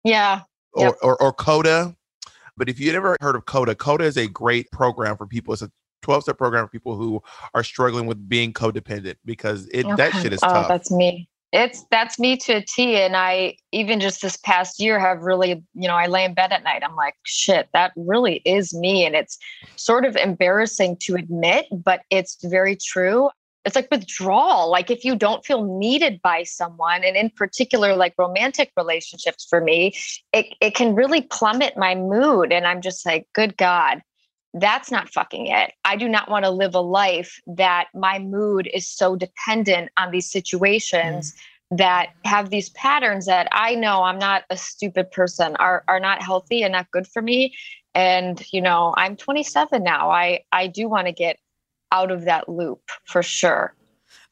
[0.05, 0.43] Yeah.
[0.73, 0.95] Or, Yep.
[1.03, 1.97] or, or Coda.
[2.57, 5.53] But if you never heard of Coda, Coda is a great program for people.
[5.53, 5.71] It's a
[6.03, 7.23] 12 step program for people who
[7.55, 10.69] are struggling with being codependent because it that shit is oh, tough.
[10.69, 11.29] That's me.
[11.53, 12.97] It's that's me to a T.
[12.97, 16.53] And I even just this past year have really, you know, I lay in bed
[16.53, 16.83] at night.
[16.85, 19.05] I'm like, shit, that really is me.
[19.07, 19.39] And it's
[19.77, 23.31] sort of embarrassing to admit, but it's very true.
[23.67, 24.71] It's like withdrawal.
[24.71, 29.61] Like if you don't feel needed by someone, and in particular, like romantic relationships for
[29.61, 29.95] me,
[30.33, 32.53] it, it can really plummet my mood.
[32.53, 34.03] And I'm just like, good God,
[34.55, 35.73] that's not fucking it.
[35.85, 40.13] I do not want to live a life that my mood is so dependent on
[40.13, 41.35] these situations
[41.73, 46.23] that have these patterns that I know I'm not a stupid person are are not
[46.23, 47.55] healthy and not good for me.
[47.95, 50.11] And you know, I'm 27 now.
[50.11, 51.39] I I do want to get
[51.93, 53.75] out of that loop for sure.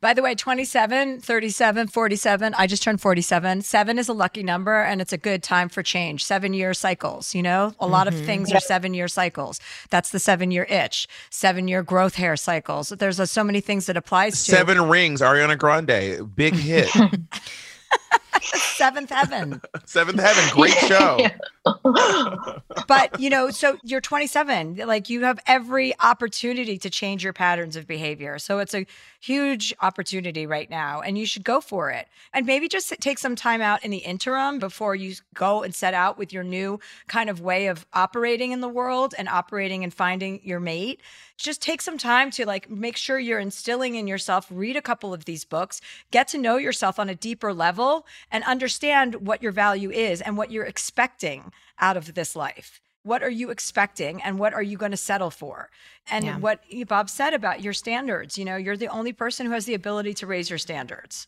[0.00, 2.52] By the way, 27, 37, 47.
[2.58, 3.62] I just turned 47.
[3.62, 6.22] Seven is a lucky number and it's a good time for change.
[6.26, 7.74] Seven year cycles, you know?
[7.80, 8.26] A lot of Mhm.
[8.26, 8.56] things Yep.
[8.58, 9.60] are seven year cycles.
[9.88, 12.90] That's the seven year itch, seven year growth hair cycles.
[12.90, 16.90] There's uh, so many things that applies to Seven Rings, Ariana Grande, big hit.
[18.42, 19.60] seventh heaven.
[19.86, 21.18] Seventh Heaven, great show.
[22.86, 27.76] but you know, so you're 27, like you have every opportunity to change your patterns
[27.76, 28.38] of behavior.
[28.38, 28.86] So it's a
[29.20, 32.08] huge opportunity right now, and you should go for it.
[32.32, 35.94] And maybe just take some time out in the interim before you go and set
[35.94, 39.92] out with your new kind of way of operating in the world and operating and
[39.92, 41.00] finding your mate.
[41.36, 45.12] Just take some time to like make sure you're instilling in yourself, read a couple
[45.14, 45.80] of these books,
[46.10, 50.36] get to know yourself on a deeper level, and understand what your value is and
[50.36, 52.80] what you're expecting out of this life.
[53.02, 55.70] What are you expecting and what are you going to settle for?
[56.10, 56.38] And Yeah.
[56.40, 59.74] what Bob said about your standards, you know, you're the only person who has the
[59.74, 61.26] ability to raise your standards.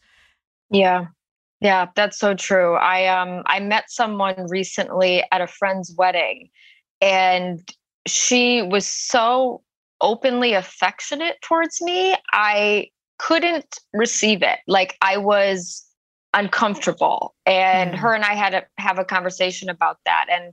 [0.71, 1.07] Yeah.
[1.61, 2.75] Yeah, that's so true.
[2.75, 6.51] I um I met someone recently at a friend's wedding
[7.01, 7.67] and
[8.07, 9.63] she was so
[10.01, 12.15] openly affectionate towards me.
[12.33, 14.59] I couldn't receive it.
[14.67, 15.86] Like I was
[16.37, 17.35] uncomfortable.
[17.47, 20.53] And her and I had to have a conversation about that and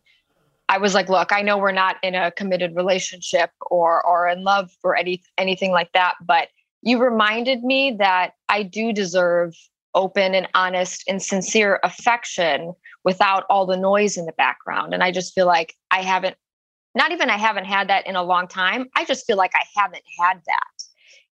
[0.69, 4.43] I was like, look, I know we're not in a committed relationship or or in
[4.43, 6.47] love or any anything like that, but
[6.81, 9.53] you reminded me that I do deserve
[9.93, 12.73] open and honest and sincere affection
[13.03, 14.93] without all the noise in the background.
[14.93, 16.37] And I just feel like I haven't
[16.95, 18.87] not even I haven't had that in a long time.
[18.95, 20.83] I just feel like I haven't had that.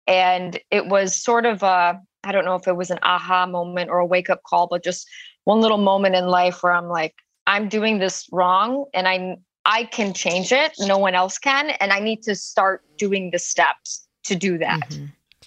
[0.07, 3.89] And it was sort of a I don't know if it was an aha moment
[3.89, 5.07] or a wake up call, but just
[5.45, 7.15] one little moment in life where I'm like,
[7.47, 10.73] I'm doing this wrong and I I can change it.
[10.79, 11.71] No one else can.
[11.71, 14.89] And I need to start doing the steps to do that.
[14.89, 15.05] Mm-hmm.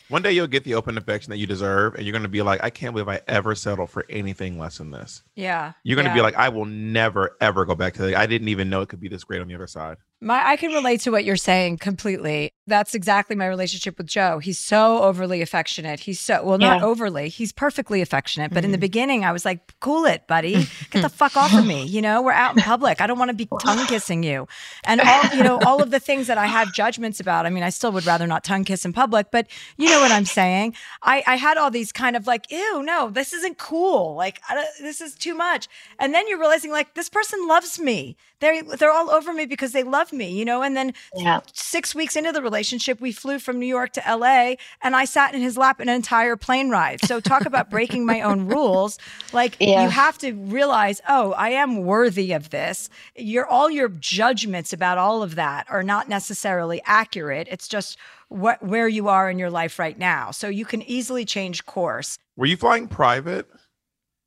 [0.08, 2.42] One day you'll get the open affection that you deserve, and you're going to be
[2.42, 5.22] like, I can't believe I ever settled for anything less than this.
[5.34, 5.72] Yeah.
[5.82, 6.16] You're going to yeah.
[6.16, 8.14] be like, I will never, ever go back to that.
[8.14, 9.96] I didn't even know it could be this great on the other side.
[10.20, 12.53] My, I can relate to what you're saying completely.
[12.66, 14.38] That's exactly my relationship with Joe.
[14.38, 16.00] He's so overly affectionate.
[16.00, 16.86] He's so, well, not Yeah.
[16.86, 18.54] overly, he's perfectly affectionate.
[18.54, 18.80] But in the mm-hmm.
[18.80, 20.66] beginning, I was like, cool it, buddy.
[20.90, 21.84] Get the fuck off of me.
[21.84, 23.02] You know, we're out in public.
[23.02, 24.48] I don't want to be tongue kissing you.
[24.84, 27.44] And all, you know, all of the things that I have judgments about.
[27.44, 29.46] I mean, I still would rather not tongue kiss in public, but
[29.76, 30.74] you know what I'm saying?
[31.02, 34.14] I, I had all these kind of like, ew, no, this isn't cool.
[34.14, 35.68] Like, I don't, this is too much.
[35.98, 38.16] And then you're realizing, like, this person loves me.
[38.40, 40.62] They're, they're all over me because they love me, you know?
[40.62, 41.40] And then Yeah.
[41.52, 42.53] six weeks into the relationship,
[43.00, 46.36] we flew from New York to LA and I sat in his lap an entire
[46.36, 47.00] plane ride.
[47.04, 48.98] So talk about breaking my own rules.
[49.32, 49.84] Like Yeah.
[49.84, 52.88] you have to realize, oh, I am worthy of this.
[53.16, 57.48] Your all your judgments about all of that are not necessarily accurate.
[57.50, 57.98] It's just
[58.28, 60.30] what where you are in your life right now.
[60.30, 62.18] So you can easily change course.
[62.36, 63.48] Were you flying private?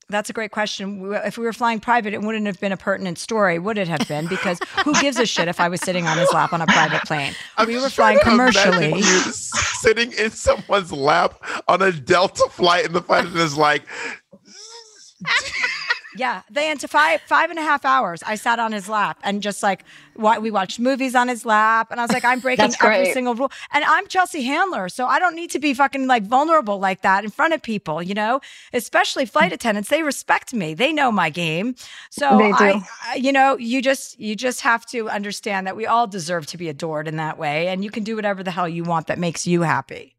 [0.09, 1.11] That's a great question.
[1.25, 4.07] If we were flying private, it wouldn't have been a pertinent story, would it have
[4.07, 4.27] been?
[4.27, 7.03] Because who gives a shit if I was sitting on his lap on a private
[7.03, 7.33] plane?
[7.65, 9.01] we were flying Trying to imagine commercially.
[9.81, 13.83] sitting in someone's lap on a Delta flight, and the attendant is like,
[16.17, 18.23] Yeah, they into five five and a half hours.
[18.23, 19.83] I sat on his lap and just like
[20.15, 23.51] we watched movies on his lap, and I was like, I'm breaking every single rule.
[23.71, 27.23] And I'm Chelsea Handler, so I don't need to be fucking like vulnerable like that
[27.23, 28.01] in front of people.
[28.01, 28.41] You know,
[28.73, 29.89] especially flight attendants.
[29.89, 30.73] They respect me.
[30.73, 31.75] They know my game.
[32.09, 32.53] So They do.
[32.53, 36.45] I, I, you know, you just you just have to understand that we all deserve
[36.47, 39.07] to be adored in that way, and you can do whatever the hell you want
[39.07, 40.15] that makes you happy.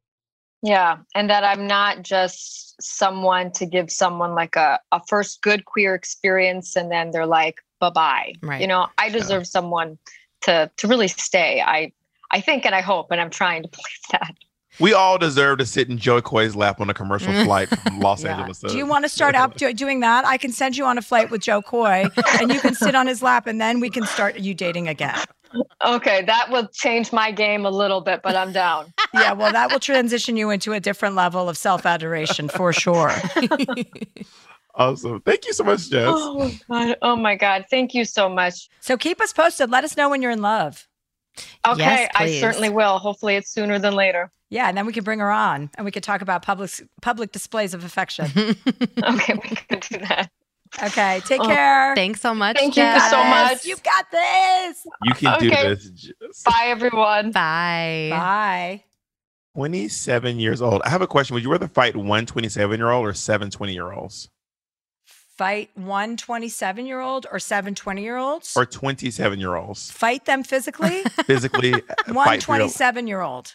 [0.63, 5.65] Yeah, and that I'm not just someone to give someone like a, a first good
[5.65, 8.33] queer experience and then they're like bye bye.
[8.43, 8.61] Right.
[8.61, 9.99] You know, I deserve someone
[10.43, 11.61] to to really stay.
[11.61, 11.93] I
[12.31, 14.35] I think and I hope and I'm trying to believe that.
[14.81, 18.23] We all deserve to sit in Jo Koy's lap on a commercial flight from Los
[18.23, 18.37] Yeah.
[18.37, 18.61] Angeles.
[18.61, 20.25] Do you want to start out do- doing that?
[20.25, 22.07] I can send you on a flight with Joe Coy,
[22.41, 25.19] and you can sit on his lap, and then we can start you dating again.
[25.85, 28.93] Okay, that will change my game a little bit, but I'm down.
[29.15, 33.11] Yeah, well, that will transition you into a different level of self adoration for sure.
[34.75, 35.21] Awesome.
[35.23, 36.07] Thank you so much, Jess.
[36.09, 36.97] Oh my god.
[37.03, 37.65] Oh my god.
[37.69, 38.69] Thank you so much.
[38.79, 39.71] So keep us posted.
[39.71, 40.87] Let us know when you're in love.
[41.67, 42.99] Okay, Yes, I certainly will.
[42.99, 44.31] Hopefully it's sooner than later.
[44.51, 46.71] Yeah, and then we can bring her on, and we could talk about public
[47.03, 48.27] public displays of affection.
[49.05, 50.31] Okay, we can do that.
[50.83, 51.95] Okay, take Oh, care.
[51.95, 52.57] Thanks so much.
[52.57, 53.65] Thank you so much.
[53.65, 54.87] You've got this.
[55.05, 55.69] You can do Okay.
[55.75, 55.89] this.
[55.91, 56.43] Jess.
[56.45, 57.33] Bye everyone.
[57.33, 58.09] Bye.
[58.11, 58.85] Bye.
[59.55, 60.83] 27 years old.
[60.85, 61.35] I have a question.
[61.35, 64.29] Would you rather fight one 27 year old or seven 20 year olds?
[65.37, 68.55] Fight one 27 year old or seven 20 year olds.
[68.57, 69.91] Or 27 year olds?
[69.91, 71.03] Fight them physically.
[71.27, 71.79] Physically uh,
[72.13, 73.55] one fight for your- 27 year old.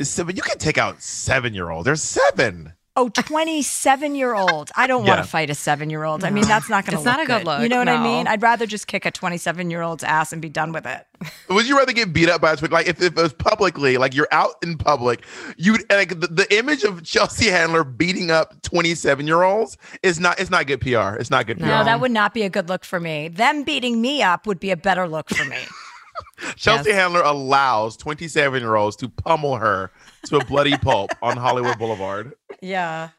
[0.00, 1.84] Seven, you can take out seven year olds.
[1.84, 2.72] There's seven.
[2.96, 4.70] Oh, 27 year old.
[4.76, 6.22] I don't want to fight a seven year old.
[6.22, 7.88] I mean, that's not going to It's look not a good look, You know what
[7.88, 8.28] I mean?
[8.28, 11.04] I'd rather just kick a 27 year old's ass and be done with it.
[11.50, 12.70] Would you rather get beat up by a twin?
[12.70, 15.24] Like if, if it was publicly, like you're out in public,
[15.56, 20.38] you like the, the image of Chelsea Handler beating up 27 year olds is not
[20.38, 21.16] it's not good PR.
[21.16, 21.66] It's not good PR.
[21.66, 23.26] No, that would not be a good look for me.
[23.26, 25.58] Them beating me up would be a better look for me.
[26.56, 26.98] Chelsea Yes.
[26.98, 29.90] Handler allows 27 year olds to pummel her
[30.26, 32.34] to a bloody pulp on Hollywood Boulevard.
[32.62, 33.10] yeah.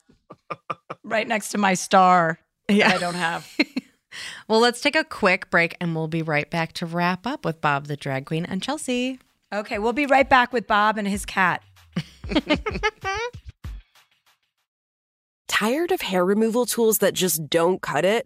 [1.04, 2.40] right next to my star.
[2.70, 2.90] Yeah.
[2.94, 3.48] I don't have.
[4.48, 7.60] Well, let's take a quick break and we'll be right back to wrap up with
[7.60, 9.20] Bob the Drag Queen and Chelsea.
[9.52, 11.62] Okay, we'll be right back with Bob and his cat.
[15.48, 18.26] Tired of hair removal tools that just don't cut it?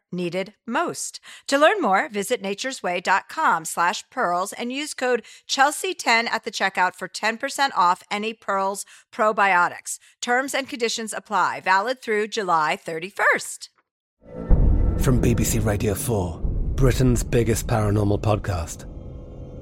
[0.11, 1.19] needed most.
[1.47, 7.07] To learn more, visit naturesway.com slash pearls and use code Chelsea10 at the checkout for
[7.07, 9.99] 10% off any Pearls probiotics.
[10.21, 11.61] Terms and conditions apply.
[11.61, 13.69] Valid through July 31st.
[14.99, 16.39] From BBC Radio 4,
[16.75, 18.85] Britain's biggest paranormal podcast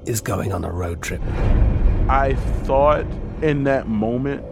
[0.08, 1.22] is going on a road trip.
[2.08, 3.06] I thought
[3.42, 4.44] in that moment,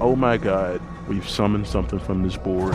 [0.00, 2.74] oh my God, we've summoned something from this board.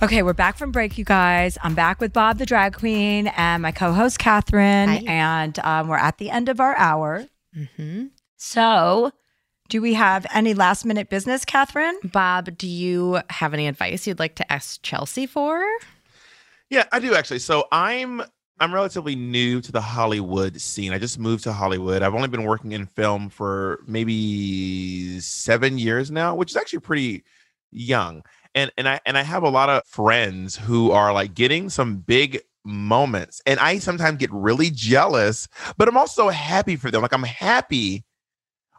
[0.00, 1.58] Okay, we're back from break, you guys.
[1.60, 5.02] I'm back with Bob the drag queen and my co-host Catherine, Hi.
[5.08, 7.26] and um, we're at the end of our hour.
[7.56, 8.06] Mm-hmm.
[8.36, 9.10] So,
[9.68, 11.98] do we have any last minute business, Catherine?
[12.04, 15.66] Bob, do you have any advice you'd like to ask Chelsea for?
[16.70, 17.40] Yeah, I do actually.
[17.40, 18.22] So I'm
[18.60, 20.92] I'm relatively new to the Hollywood scene.
[20.92, 22.02] I just moved to Hollywood.
[22.02, 27.24] I've only been working in film for maybe seven years now, which is actually pretty
[27.72, 28.22] young.
[28.58, 31.98] And and I and I have a lot of friends who are like getting some
[31.98, 33.40] big moments.
[33.46, 37.02] And I sometimes get really jealous, but I'm also happy for them.
[37.02, 38.04] Like I'm happy.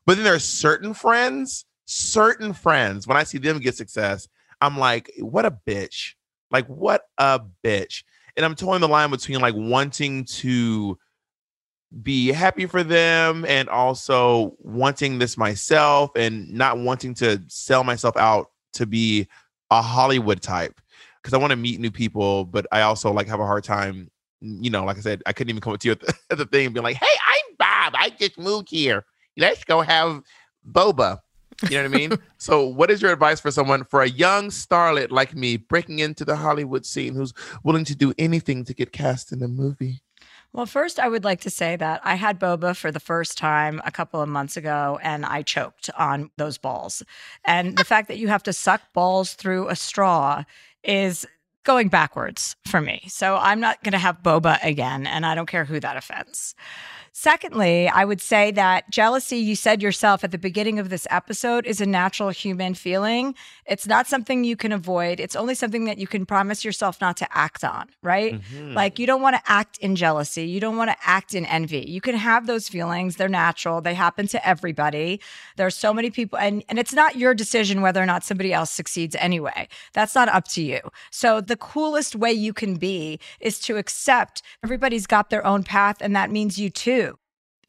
[0.06, 4.28] But then there are certain friends, certain friends, when I see them get success,
[4.60, 6.16] I'm like, what a bitch.
[6.52, 8.04] Like, what a bitch.
[8.36, 10.98] And I'm towing the line between like wanting to
[12.04, 18.18] be happy for them and also wanting this myself and not wanting to sell myself
[18.18, 19.28] out to be
[19.72, 20.80] a Hollywood type
[21.22, 24.10] because I want to meet new people, but I also like have a hard time.
[24.42, 26.38] You know, like I said, I couldn't even come up to you at the, at
[26.38, 27.94] the thing and be like, "Hey, I'm Bob.
[27.96, 29.06] I just moved here.
[29.38, 30.22] Let's go have
[30.70, 31.20] boba."
[31.64, 32.12] You know what I mean?
[32.38, 36.24] so, what is your advice for someone for a young starlet like me breaking into
[36.24, 37.34] the Hollywood scene who's
[37.64, 40.02] willing to do anything to get cast in a movie?
[40.52, 43.82] Well, first, I would like to say that I had boba for the first time
[43.86, 47.04] a couple of months ago and I choked on those balls.
[47.46, 50.44] And the fact that you have to suck balls through a straw
[50.84, 51.26] is
[51.64, 53.04] going backwards for me.
[53.08, 55.06] So I'm not going to have boba again.
[55.06, 56.56] And I don't care who that offends.
[57.22, 61.66] Secondly, I would say that jealousy, you said yourself at the beginning of this episode,
[61.66, 63.36] is a natural human feeling.
[63.66, 65.20] It's not something you can avoid.
[65.20, 68.40] It's only something that you can promise yourself not to act on, right?
[68.40, 68.74] Mhm.
[68.74, 70.44] Like you don't want to act in jealousy.
[70.44, 71.82] You don't want to act in envy.
[71.90, 73.18] You can have those feelings.
[73.18, 73.82] They're natural.
[73.82, 75.20] They happen to everybody.
[75.58, 78.72] There's so many people and and it's not your decision whether or not somebody else
[78.72, 79.68] succeeds anyway.
[79.92, 80.80] That's not up to you.
[81.12, 85.98] So the coolest way you can be is to accept everybody's got their own path
[86.00, 87.09] and that means you too.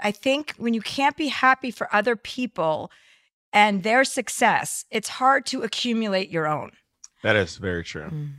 [0.02, 2.90] I think when you can't be happy for other people
[3.52, 6.72] and their success, it's hard to accumulate your own.
[7.22, 8.08] That is very true.
[8.10, 8.30] Mm.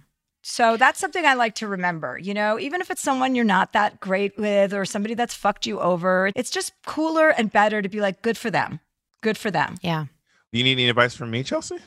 [0.43, 2.17] So that's something I like to remember.
[2.17, 5.67] You know, even if it's someone you're not that great with or somebody that's fucked
[5.67, 8.79] you over, it's just cooler and better to be like, good for them.
[9.21, 9.77] Good for them.
[9.81, 10.05] Yeah.
[10.51, 11.77] Do you need any advice from me, Chelsea?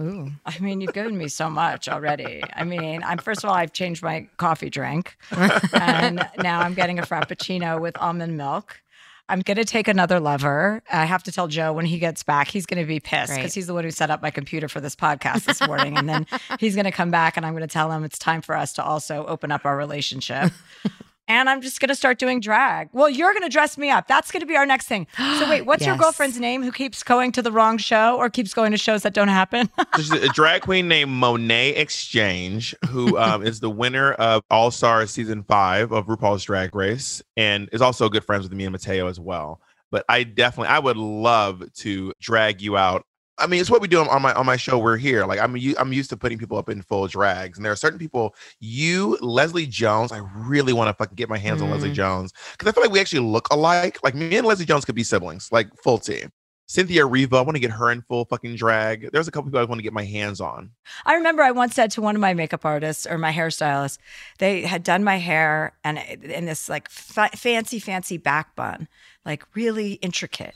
[0.00, 0.30] Ooh.
[0.46, 2.42] I mean, you've given me so much already.
[2.54, 5.16] I mean, I'm first of all, I've changed my coffee drink,
[5.74, 8.81] and now I'm getting a frappuccino with almond milk.
[9.28, 10.82] I'm gonna take another lover.
[10.92, 13.66] I have to tell Joe when he gets back, he's gonna be pissed because he's
[13.66, 16.26] the one who set up my computer for this podcast this morning, and then
[16.58, 19.24] he's gonna come back, and I'm gonna tell him it's time for us to also
[19.26, 20.52] open up our relationship.
[21.28, 22.88] And I'm just gonna start doing drag.
[22.92, 24.08] Well, you're gonna dress me up.
[24.08, 25.06] That's gonna be our next thing.
[25.16, 28.52] So wait, what's your girlfriend's name who keeps going to the wrong show or keeps
[28.54, 29.68] going to shows that don't happen?
[29.94, 34.70] There's a drag queen named Monét X Change, who um, is the winner of All
[34.70, 38.72] Stars season five of RuPaul's Drag Race, and is also good friends with me and
[38.72, 39.60] Matteo as well.
[39.90, 43.04] But I definitely, I would love to drag you out.
[43.38, 44.78] I mean, it's what we do on my on my show.
[44.78, 45.24] We're here.
[45.24, 47.98] Like I'm, I'm used to putting people up in full drags, and there are certain
[47.98, 48.34] people.
[48.60, 50.12] You, Leslie Jones.
[50.12, 51.94] I really want to fucking get my hands on Leslie Mm.
[51.94, 53.98] Jones because I feel like we actually look alike.
[54.04, 56.30] Like me and Leslie Jones could be siblings, like full team.
[56.66, 57.36] Cynthia Erivo.
[57.36, 59.10] I want to get her in full fucking drag.
[59.12, 60.70] There's a couple people I want to get my hands on.
[61.04, 63.98] I remember I once said to one of my makeup artists or my hairstylist,
[64.38, 68.88] they had done my hair and in this like fa- fancy, fancy back bun,
[69.26, 70.54] like really intricate.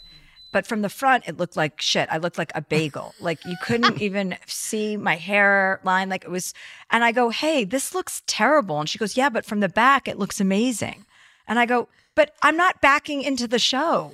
[0.57, 2.09] But from the front, it looked like shit.
[2.11, 3.15] I looked like a bagel.
[3.20, 6.09] Like you couldn't even see my hairline.
[6.09, 6.55] Like it was,
[6.91, 8.81] and I go, hey, this looks terrible.
[8.81, 11.05] And she goes, yeah, but from the back, it looks amazing.
[11.47, 14.12] And I go, but I'm not backing into the show.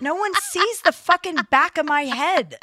[0.00, 2.58] No one sees the fucking back of my head.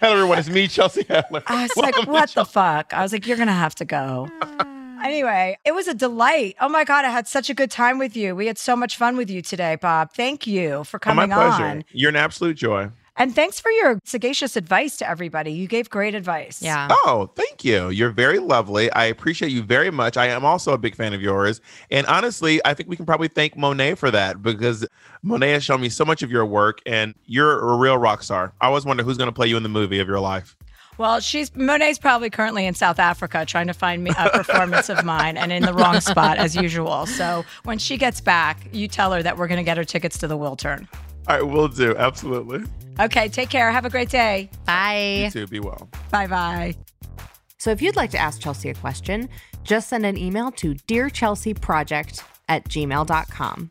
[0.00, 0.38] Hello, everyone.
[0.38, 1.42] It's me, Chelsea Handler.
[1.48, 2.94] I was like, what the fuck?
[2.94, 4.28] I was like, you're going to have to go.
[5.04, 6.56] anyway, it was a delight.
[6.60, 8.34] Oh my God, I had such a good time with you.
[8.34, 10.12] We had so much fun with you today, Bob.
[10.12, 11.64] Thank you for Oh, coming my pleasure.
[11.64, 11.84] on.
[11.92, 12.90] You're an absolute joy.
[13.16, 15.52] And thanks for your sagacious advice to everybody.
[15.52, 16.62] You gave great advice.
[16.62, 16.88] Yeah.
[16.90, 17.90] Oh, thank you.
[17.90, 18.90] You're very lovely.
[18.92, 20.16] I appreciate you very much.
[20.16, 21.60] I am also a big fan of yours.
[21.90, 24.86] And honestly, I think we can probably thank Monét for that because
[25.22, 28.54] Monét has shown me so much of your work and you're a real rock star.
[28.58, 30.56] I always wonder who's going to play you in the movie of your life.
[31.00, 35.02] Well, she's Monét's probably currently in South Africa trying to find me a performance of
[35.02, 37.06] mine and in the wrong spot as usual.
[37.06, 40.18] So when she gets back, you tell her that we're going to get her tickets
[40.18, 40.86] to the Wiltern.
[41.26, 41.96] All right, we'll do.
[41.96, 42.64] Absolutely.
[43.00, 43.70] Okay, take care.
[43.72, 44.50] Have a great day.
[44.66, 45.22] Bye.
[45.24, 45.46] You too.
[45.46, 45.88] Be well.
[46.10, 46.76] Bye bye.
[47.56, 49.30] So if you'd like to ask Chelsea a question,
[49.64, 53.70] just send an email to dearchelseaproject at gmail.com.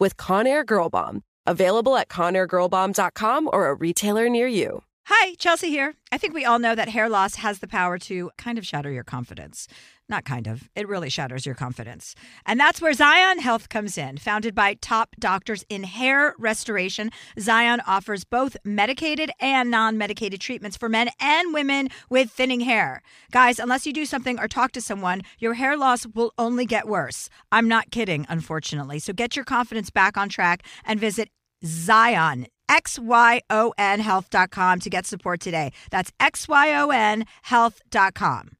[0.00, 1.22] with Conair Girl Bomb.
[1.46, 4.82] Available at ConairGirlBomb.com or a retailer near you.
[5.06, 5.94] Hi, Chelsea here.
[6.12, 8.90] I think we all know that hair loss has the power to kind of shatter
[8.90, 9.66] your confidence.
[10.10, 12.16] Not kind of, it really shatters your confidence.
[12.44, 14.18] And that's where Xyon Health comes in.
[14.18, 20.76] Founded by top doctors in hair restoration, Xyon offers both medicated and non medicated treatments
[20.76, 23.02] for men and women with thinning hair.
[23.30, 26.88] Guys, unless you do something or talk to someone, your hair loss will only get
[26.88, 27.28] worse.
[27.52, 28.98] I'm not kidding, unfortunately.
[28.98, 31.28] So get your confidence back on track and visit
[31.64, 32.48] Zion.
[32.68, 35.72] XYON health.com to get support today.
[35.90, 38.59] That's XYON health.com.